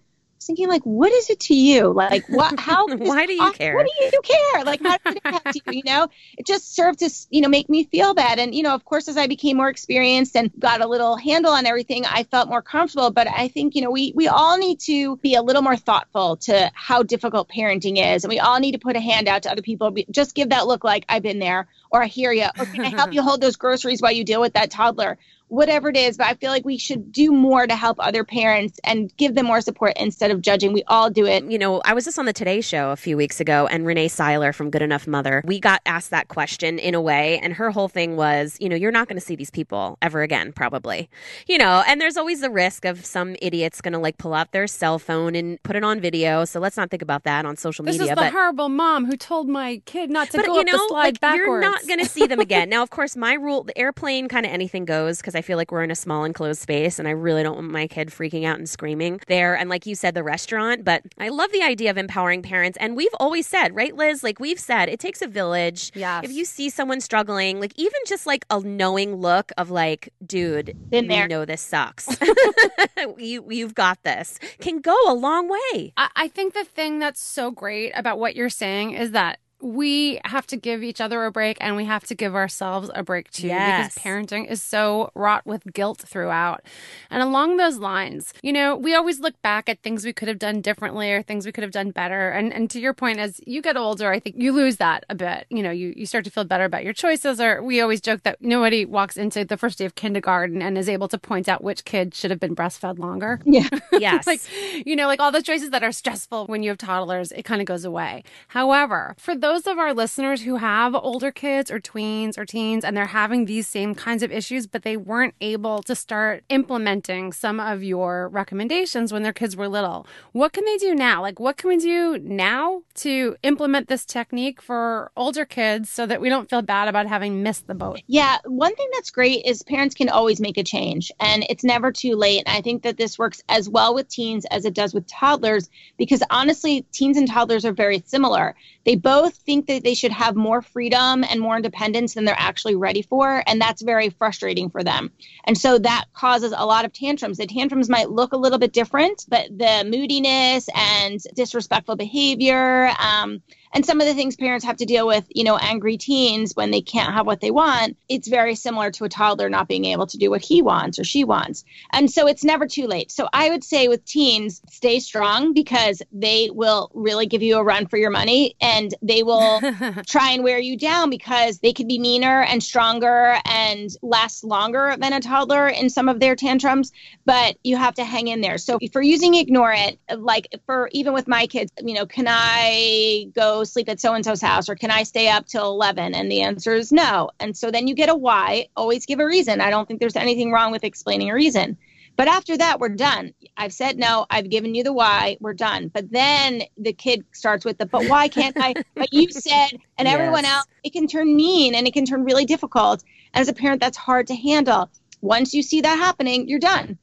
Thinking 0.48 0.68
like 0.68 0.84
what 0.84 1.12
is 1.12 1.30
it 1.30 1.40
to 1.42 1.56
you? 1.56 1.94
Like 1.94 2.28
what 2.28 2.60
how 2.68 2.88
why 2.88 3.26
do 3.26 3.34
you 3.34 3.52
care? 3.52 3.76
what 3.76 3.86
do 3.86 4.06
you 4.06 4.22
care? 4.24 4.64
Like 4.64 4.82
how 4.82 4.98
does 4.98 5.16
it 5.16 5.22
impact 5.24 5.56
you 5.56 5.62
you 5.68 5.84
know? 5.86 6.08
It 6.38 6.46
just 6.46 6.76
served 6.76 7.00
to 7.00 7.10
you 7.30 7.42
know 7.42 7.50
make 7.50 7.70
me 7.70 7.84
feel 7.84 8.14
bad. 8.14 8.40
And 8.40 8.56
you 8.56 8.64
know 8.64 8.74
of 8.74 8.86
course 8.86 9.08
as 9.08 9.18
i 9.18 9.28
became 9.28 9.58
more 9.58 9.70
experienced 9.70 10.36
and 10.36 10.52
got 10.58 10.82
a 10.82 10.88
little 10.88 11.18
handle 11.18 11.52
on 11.52 11.66
everything 11.66 12.06
i 12.06 12.24
felt 12.24 12.50
more 12.50 12.62
comfortable. 12.62 13.12
But 13.12 13.28
i 13.28 13.48
think 13.50 13.76
you 13.76 13.82
know 13.82 13.92
we 13.92 14.14
we 14.16 14.28
all 14.28 14.58
need 14.58 14.80
to 14.82 15.18
be 15.18 15.36
a 15.36 15.42
little 15.42 15.62
more 15.62 15.78
thoughtful 15.78 16.38
to 16.38 16.72
how 16.74 17.04
difficult 17.04 17.50
parenting 17.50 18.16
is. 18.16 18.24
And 18.24 18.30
we 18.30 18.40
all 18.40 18.60
need 18.60 18.72
to 18.72 18.80
put 18.80 18.96
a 18.96 19.00
hand 19.00 19.28
out 19.28 19.44
to 19.44 19.52
other 19.52 19.62
people. 19.62 19.96
Just 20.10 20.34
give 20.34 20.50
that 20.50 20.68
look 20.68 20.84
like 20.84 21.06
i've 21.10 21.24
been 21.24 21.40
there 21.40 21.68
or 21.92 22.02
i 22.02 22.08
hear 22.08 22.32
you 22.32 22.48
or 22.58 22.66
can 22.66 22.82
i 22.82 22.90
help 22.90 23.14
you 23.18 23.22
hold 23.22 23.42
those 23.42 23.56
groceries 23.56 24.02
while 24.02 24.12
you 24.12 24.24
deal 24.24 24.42
with 24.42 24.54
that 24.54 24.72
toddler 24.72 25.18
whatever 25.50 25.90
it 25.90 25.98
is. 25.98 26.18
But 26.18 26.28
I 26.28 26.34
feel 26.36 26.52
like 26.52 26.66
we 26.66 26.78
should 26.78 27.12
do 27.12 27.32
more 27.32 27.68
to 27.68 27.76
help 27.76 27.98
other 28.00 28.24
parents 28.24 28.80
and 28.84 29.16
give 29.18 29.36
them 29.36 29.46
more 29.46 29.62
support 29.62 29.94
instead 29.98 30.32
of 30.32 30.42
judging. 30.42 30.74
We 30.74 30.84
all 30.88 31.10
do 31.10 31.26
it. 31.26 31.44
You 31.50 31.58
know, 31.58 31.82
I 31.86 31.94
was 31.94 32.06
just 32.06 32.20
on 32.20 32.26
the 32.26 32.34
Today 32.34 32.62
Show 32.62 32.92
a 32.92 32.96
few 32.96 33.18
weeks 33.18 33.40
ago, 33.40 33.68
and 33.68 33.86
Rene 33.86 34.08
Syler 34.08 34.54
from 34.54 34.70
Good 34.70 34.82
Enough 34.82 35.08
Mother, 35.08 35.42
we 35.46 35.60
got 35.60 35.82
asked 35.86 36.10
that 36.12 36.28
question 36.28 36.80
in 36.80 36.96
a 36.96 37.02
way, 37.02 37.40
and 37.40 37.54
her 37.54 37.72
whole 37.72 37.88
thing 37.88 38.16
was, 38.16 38.58
you 38.60 38.70
know, 38.70 38.76
you're 38.76 38.92
not 38.92 39.08
going 39.08 39.20
to 39.20 39.26
see 39.26 39.36
these 39.36 39.52
people 39.52 39.98
ever 40.02 40.22
again, 40.22 40.52
probably. 40.52 41.10
You 41.48 41.58
know, 41.58 41.84
and 41.88 42.02
there's 42.02 42.18
always 42.18 42.42
the 42.42 42.50
risk 42.50 42.86
of 42.86 43.06
some 43.06 43.36
idiot's 43.42 43.82
going 43.82 43.94
to 43.94 44.00
like 44.00 44.18
pull 44.18 44.34
out 44.34 44.52
their 44.52 44.68
cell 44.68 45.00
phone 45.00 45.36
and 45.36 45.62
put 45.64 45.76
it 45.76 45.84
on 45.84 46.00
video. 46.00 46.46
So 46.46 46.60
let's 46.60 46.78
not 46.78 46.90
think 46.90 47.02
about 47.02 47.24
that 47.24 47.46
on 47.46 47.58
social 47.58 47.86
this 47.86 47.94
media. 47.94 48.06
This 48.06 48.12
is 48.12 48.16
the 48.16 48.22
but, 48.22 48.32
horrible 48.32 48.70
mom 48.70 49.06
who 49.06 49.16
told 49.16 49.48
my 49.48 49.82
kid 49.86 50.10
not 50.10 50.30
to 50.32 50.38
but, 50.38 50.46
go 50.46 50.56
you 50.56 50.62
up 50.62 50.66
know, 50.68 50.74
the 50.74 50.88
slide 50.90 51.04
like, 51.04 51.20
backwards. 51.20 51.48
You're 51.48 51.62
not 51.62 51.88
going 51.88 52.00
to 52.00 52.06
see 52.06 52.28
them 52.28 52.40
again. 52.48 52.70
now, 52.70 52.84
of 52.84 52.90
course, 52.90 53.16
my 53.16 53.34
rule, 53.34 53.64
the 53.64 53.78
airplane, 53.78 54.28
kind 54.28 54.46
of 54.46 54.52
anything 54.52 54.86
goes 54.86 55.18
because 55.18 55.36
I 55.38 55.42
feel 55.42 55.58
like 55.58 55.72
we're 55.72 55.84
in 55.84 55.92
a 55.92 55.96
small 55.96 56.24
enclosed 56.24 56.62
space 56.62 57.00
and 57.00 57.08
I 57.08 57.12
really 57.12 57.44
don't 57.44 57.56
want 57.56 57.72
my 57.72 57.88
kid 57.88 58.10
freaking 58.10 58.46
out 58.46 58.58
and 58.58 58.68
screaming 58.70 59.20
there. 59.28 59.56
And 59.56 59.70
like 59.70 59.86
you 59.86 59.96
said, 59.96 60.16
the 60.16 60.24
restaurant, 60.24 60.84
but 60.84 61.04
I 61.18 61.30
love 61.30 61.52
the 61.52 61.62
idea 61.62 61.92
of 61.92 61.98
empowering 61.98 62.42
parents. 62.42 62.78
And 62.82 62.96
we've 62.96 63.14
always 63.20 63.48
said, 63.48 63.76
right, 63.76 63.96
Liz? 63.96 64.24
Like 64.24 64.40
we've 64.40 64.60
said, 64.60 64.90
it 64.90 65.00
takes 65.00 65.22
a 65.22 65.28
village. 65.28 65.92
Yes. 65.96 66.26
If 66.26 66.32
you 66.32 66.46
see 66.46 66.70
someone 66.70 67.02
struggling, 67.02 67.60
like 67.60 67.74
even 67.78 68.00
just 68.08 68.26
like 68.26 68.46
a 68.50 68.60
knowing 68.60 69.16
look 69.16 69.52
of 69.58 69.70
like, 69.70 70.14
dude, 70.26 70.76
Been 70.90 71.08
there. 71.08 71.24
we 71.24 71.28
know 71.28 71.46
this 71.46 71.62
sucks. 71.62 72.08
you, 73.18 73.46
you've 73.50 73.76
got 73.76 74.04
this 74.04 74.40
can 74.60 74.80
go 74.80 74.96
a 75.08 75.14
long 75.14 75.48
way. 75.50 75.94
I, 75.98 76.10
I 76.16 76.28
think 76.28 76.54
the 76.54 76.64
thing 76.64 77.00
that's 77.00 77.22
so 77.22 77.52
great 77.52 77.92
about 77.96 78.20
what 78.20 78.36
you're 78.36 78.50
saying 78.50 78.94
is 78.94 79.12
that 79.12 79.40
we 79.62 80.20
have 80.26 80.46
to 80.48 80.58
give 80.58 80.84
each 80.84 81.02
other 81.02 81.26
a 81.26 81.32
break 81.32 81.58
and 81.60 81.76
we 81.76 81.86
have 81.86 82.06
to 82.06 82.16
give 82.16 82.36
ourselves 82.36 82.90
a 82.94 83.04
break 83.04 83.32
too 83.32 83.48
yes. 83.48 83.94
because 83.94 84.04
parenting 84.04 84.50
is 84.50 84.62
so 84.62 85.12
wrought 85.16 85.46
with 85.46 85.64
guilt 85.74 86.00
throughout. 86.00 86.62
And 87.10 87.24
along 87.24 87.58
those 87.58 87.78
lines, 87.78 88.34
you 88.42 88.54
know, 88.54 88.76
we 88.76 88.94
always 88.94 89.20
look 89.20 89.42
back 89.42 89.68
at 89.70 89.82
things 89.82 90.06
we 90.06 90.14
could 90.14 90.28
have 90.28 90.40
done 90.40 90.62
differently 90.62 91.12
or 91.12 91.22
things 91.22 91.46
we 91.46 91.52
could 91.52 91.64
have 91.64 91.72
done 91.72 91.92
better. 91.92 92.30
And 92.30 92.54
and 92.54 92.70
to 92.72 92.80
your 92.80 92.94
point, 92.94 93.20
as 93.20 93.42
you 93.46 93.62
get 93.62 93.78
older, 93.78 94.12
I 94.12 94.20
think 94.20 94.36
you 94.38 94.52
lose 94.52 94.78
that 94.78 95.06
a 95.10 95.16
bit. 95.16 95.48
You 95.50 95.64
know, 95.64 95.72
you, 95.72 95.94
you 95.96 96.06
start 96.06 96.26
to 96.26 96.32
feel 96.32 96.44
better 96.44 96.66
about 96.66 96.84
your 96.84 96.94
choices 96.94 97.42
or 97.42 97.64
we 97.64 97.82
always 97.82 98.02
joke 98.02 98.24
that 98.24 98.42
nobody 98.42 98.86
walks 98.86 99.18
into 99.18 99.44
the 99.44 99.58
first 99.58 99.80
day 99.80 99.86
of 99.86 99.96
kindergarten 99.96 100.62
and 100.62 100.78
is 100.78 100.90
able 100.90 101.08
to 101.08 101.18
point 101.18 101.50
out 101.50 101.64
which 101.64 101.86
kid 101.86 102.14
should 102.14 102.32
have 102.32 102.40
been 102.40 102.56
breastfed 102.56 103.00
longer. 103.00 103.40
Yeah. 103.58 103.70
Yes. 104.00 104.28
like, 104.28 104.42
you 104.86 104.96
know, 104.96 105.08
like 105.08 105.20
all 105.20 105.32
those 105.32 105.44
choices 105.44 105.72
that 105.72 105.82
are 105.82 105.92
stressful 105.92 106.46
when 106.46 106.62
you 106.62 106.70
have 106.70 106.78
toddlers, 106.78 107.32
it 107.32 107.44
kind 107.44 107.62
of 107.62 107.66
goes 107.66 107.84
away. 107.84 108.24
However, 108.50 109.16
for 109.18 109.36
those 109.36 109.47
those 109.48 109.66
of 109.66 109.80
our 109.80 109.94
listeners 109.94 110.42
who 110.42 110.58
have 110.58 110.94
older 110.94 111.32
kids 111.32 111.72
or 111.72 111.80
tweens 111.80 112.38
or 112.38 112.44
teens 112.44 112.84
and 112.84 112.98
they're 112.98 113.06
having 113.06 113.46
these 113.46 113.66
same 113.66 113.96
kinds 113.96 114.22
of 114.22 114.30
issues, 114.30 114.68
but 114.68 114.84
they 114.84 114.98
weren't 114.98 115.34
able 115.40 115.82
to 115.82 115.96
start 115.96 116.44
implementing 116.50 117.32
some 117.32 117.58
of 117.58 117.82
your 117.82 118.28
recommendations 118.28 119.14
when 119.14 119.24
their 119.24 119.32
kids 119.32 119.56
were 119.56 119.70
little, 119.70 120.06
what 120.34 120.52
can 120.52 120.66
they 120.66 120.76
do 120.76 120.94
now? 120.94 121.22
Like, 121.22 121.40
what 121.40 121.56
can 121.56 121.70
we 121.70 121.78
do 121.78 122.20
now 122.22 122.82
to 122.96 123.38
implement 123.42 123.88
this 123.88 124.04
technique 124.04 124.62
for 124.62 125.14
older 125.16 125.46
kids 125.46 125.90
so 125.90 126.06
that 126.06 126.20
we 126.20 126.28
don't 126.28 126.50
feel 126.50 126.62
bad 126.62 126.90
about 126.90 127.08
having 127.08 127.42
missed 127.42 127.68
the 127.68 127.74
boat? 127.74 128.02
Yeah, 128.06 128.40
one 128.44 128.76
thing 128.76 128.90
that's 128.96 129.12
great 129.12 129.46
is 129.46 129.64
parents 129.64 129.96
can 129.96 130.10
always 130.10 130.42
make 130.42 130.58
a 130.58 130.64
change 130.64 131.10
and 131.22 131.46
it's 131.50 131.64
never 131.64 131.94
too 131.94 132.18
late. 132.18 132.44
And 132.46 132.58
I 132.58 132.60
think 132.60 132.84
that 132.84 132.98
this 132.98 133.18
works 133.18 133.42
as 133.48 133.70
well 133.70 133.96
with 133.96 134.10
teens 134.10 134.46
as 134.52 134.66
it 134.66 134.74
does 134.74 134.94
with 134.94 135.08
toddlers 135.08 135.70
because 135.98 136.22
honestly, 136.30 136.86
teens 136.92 137.16
and 137.16 137.30
toddlers 137.30 137.64
are 137.64 137.72
very 137.72 138.04
similar. 138.06 138.54
They 138.84 138.96
both 138.96 139.37
think 139.46 139.68
that 139.68 139.84
they 139.84 139.94
should 139.94 140.12
have 140.12 140.36
more 140.36 140.62
freedom 140.62 141.24
and 141.24 141.40
more 141.40 141.56
independence 141.56 142.14
than 142.14 142.26
they're 142.26 142.36
actually 142.38 142.76
ready 142.76 143.02
for. 143.02 143.44
And 143.48 143.62
that's 143.62 143.82
very 143.82 144.10
frustrating 144.10 144.70
for 144.70 144.84
them. 144.84 145.12
And 145.46 145.58
so 145.58 145.80
that 145.80 146.06
causes 146.14 146.54
a 146.56 146.66
lot 146.66 146.86
of 146.86 146.94
tantrums. 146.94 147.38
The 147.38 147.48
tantrums 147.48 147.90
might 147.90 148.10
look 148.10 148.34
a 148.34 148.38
little 148.38 148.60
bit 148.60 148.74
different, 148.74 149.26
but 149.28 149.48
the 149.58 149.84
moodiness 149.90 150.70
and 150.76 151.22
disrespectful 151.36 151.96
behavior, 151.96 152.92
um, 153.00 153.42
and 153.74 153.86
some 153.86 154.00
of 154.02 154.08
the 154.08 154.14
things 154.14 154.36
parents 154.36 154.66
have 154.66 154.78
to 154.78 154.86
deal 154.86 155.08
with, 155.08 155.26
you 155.30 155.44
know, 155.44 155.58
angry 155.58 155.98
teens 155.98 156.56
when 156.56 156.72
they 156.72 156.82
can't 156.82 157.14
have 157.14 157.26
what 157.26 157.42
they 157.42 157.52
want, 157.52 157.98
it's 158.10 158.28
very 158.28 158.56
similar 158.56 158.92
to 158.92 159.04
a 159.04 159.10
toddler 159.10 159.50
not 159.50 159.68
being 159.68 159.86
able 159.86 160.08
to 160.08 160.18
do 160.18 160.30
what 160.30 160.42
he 160.42 160.62
wants 160.62 161.00
or 161.00 161.04
she 161.04 161.24
wants. 161.24 161.64
And 161.92 162.10
so 162.10 162.28
it's 162.28 162.44
never 162.44 162.68
too 162.68 162.88
late. 162.88 163.12
So 163.12 163.28
I 163.34 163.50
would 163.50 163.64
say 163.64 163.88
with 163.88 164.06
teens, 164.06 164.62
stay 164.70 165.00
strong 165.00 165.54
because 165.54 166.02
they 166.12 166.50
will 166.52 166.92
really 166.94 167.26
give 167.26 167.42
you 167.44 167.58
a 167.58 167.64
run 167.64 167.88
for 167.88 167.98
your 167.98 168.10
money 168.10 168.56
and 168.62 168.94
they 169.02 169.24
will 169.24 169.62
try 170.08 170.32
and 170.32 170.44
wear 170.44 170.60
you 170.60 170.78
down 170.78 171.10
because 171.10 171.60
they 171.60 171.74
could 171.74 171.88
be 171.88 172.00
meaner 172.00 172.44
and 172.44 172.64
stronger 172.64 173.38
and 173.46 173.92
last 174.02 174.44
longer 174.44 174.96
than 175.00 175.14
a 175.14 175.20
toddler 175.20 175.68
in 175.68 175.90
some 175.90 176.10
of 176.10 176.20
their 176.20 176.36
tantrums, 176.36 176.92
but 177.26 177.58
you 177.64 177.76
have 177.78 177.96
to 177.96 178.04
hang 178.04 178.28
in 178.28 178.42
there. 178.42 178.58
So 178.58 178.78
if 178.82 178.94
you're 178.94 179.04
using 179.04 179.36
ignore 179.36 179.74
it, 179.74 180.00
like 180.18 180.48
for 180.66 180.90
even 180.92 181.14
with 181.14 181.28
my 181.28 181.48
kids, 181.48 181.72
you 181.84 181.94
know, 181.94 182.06
can 182.06 182.26
I 182.28 183.28
go 183.36 183.57
sleep 183.64 183.90
at 183.90 184.00
so 184.00 184.14
and 184.14 184.24
so's 184.24 184.42
house 184.42 184.70
or 184.70 184.76
can 184.76 184.92
I 184.92 185.04
stay 185.04 185.30
up 185.30 185.48
till 185.48 185.66
11? 185.72 186.16
And 186.16 186.32
the 186.32 186.42
answer 186.42 186.74
is 186.74 186.92
no. 186.92 187.30
And 187.40 187.56
so 187.56 187.72
then 187.72 187.88
you 187.88 187.96
get 187.96 188.10
a 188.10 188.16
why. 188.16 188.68
Always 188.76 189.06
give 189.06 189.20
a 189.20 189.26
reason. 189.26 189.62
I 189.62 189.70
don't 189.70 189.88
think 189.88 190.00
there's 190.00 190.16
anything 190.16 190.52
wrong 190.52 190.72
with 190.72 190.84
explaining 190.84 191.30
a 191.30 191.34
reason. 191.34 191.78
But 192.16 192.28
after 192.28 192.58
that, 192.58 192.80
we're 192.80 192.90
done. 192.90 193.34
I've 193.56 193.74
said 193.74 193.98
no. 193.98 194.26
I've 194.30 194.50
given 194.50 194.74
you 194.74 194.84
the 194.84 194.94
why. 194.94 195.38
We're 195.40 195.54
done. 195.54 195.90
But 195.90 196.12
then 196.12 196.64
the 196.76 196.94
kid 196.94 197.24
starts 197.32 197.64
with 197.64 197.78
the, 197.78 197.86
but 197.86 198.08
why 198.08 198.28
can't 198.28 198.58
I? 198.60 198.74
but 198.96 199.14
you 199.14 199.30
said, 199.30 199.70
and 199.98 200.08
yes. 200.08 200.14
everyone 200.14 200.46
else, 200.46 200.66
it 200.84 200.94
can 200.94 201.08
turn 201.08 201.36
mean 201.36 201.76
and 201.76 201.88
it 201.88 201.94
can 201.94 202.06
turn 202.06 202.24
really 202.24 202.46
difficult. 202.46 203.04
As 203.34 203.50
a 203.50 203.54
parent, 203.54 203.82
that's 203.82 203.98
hard 203.98 204.28
to 204.28 204.36
handle. 204.36 204.90
Once 205.22 205.54
you 205.54 205.62
see 205.62 205.82
that 205.82 205.98
happening, 205.98 206.48
you're 206.48 206.60
done 206.60 206.98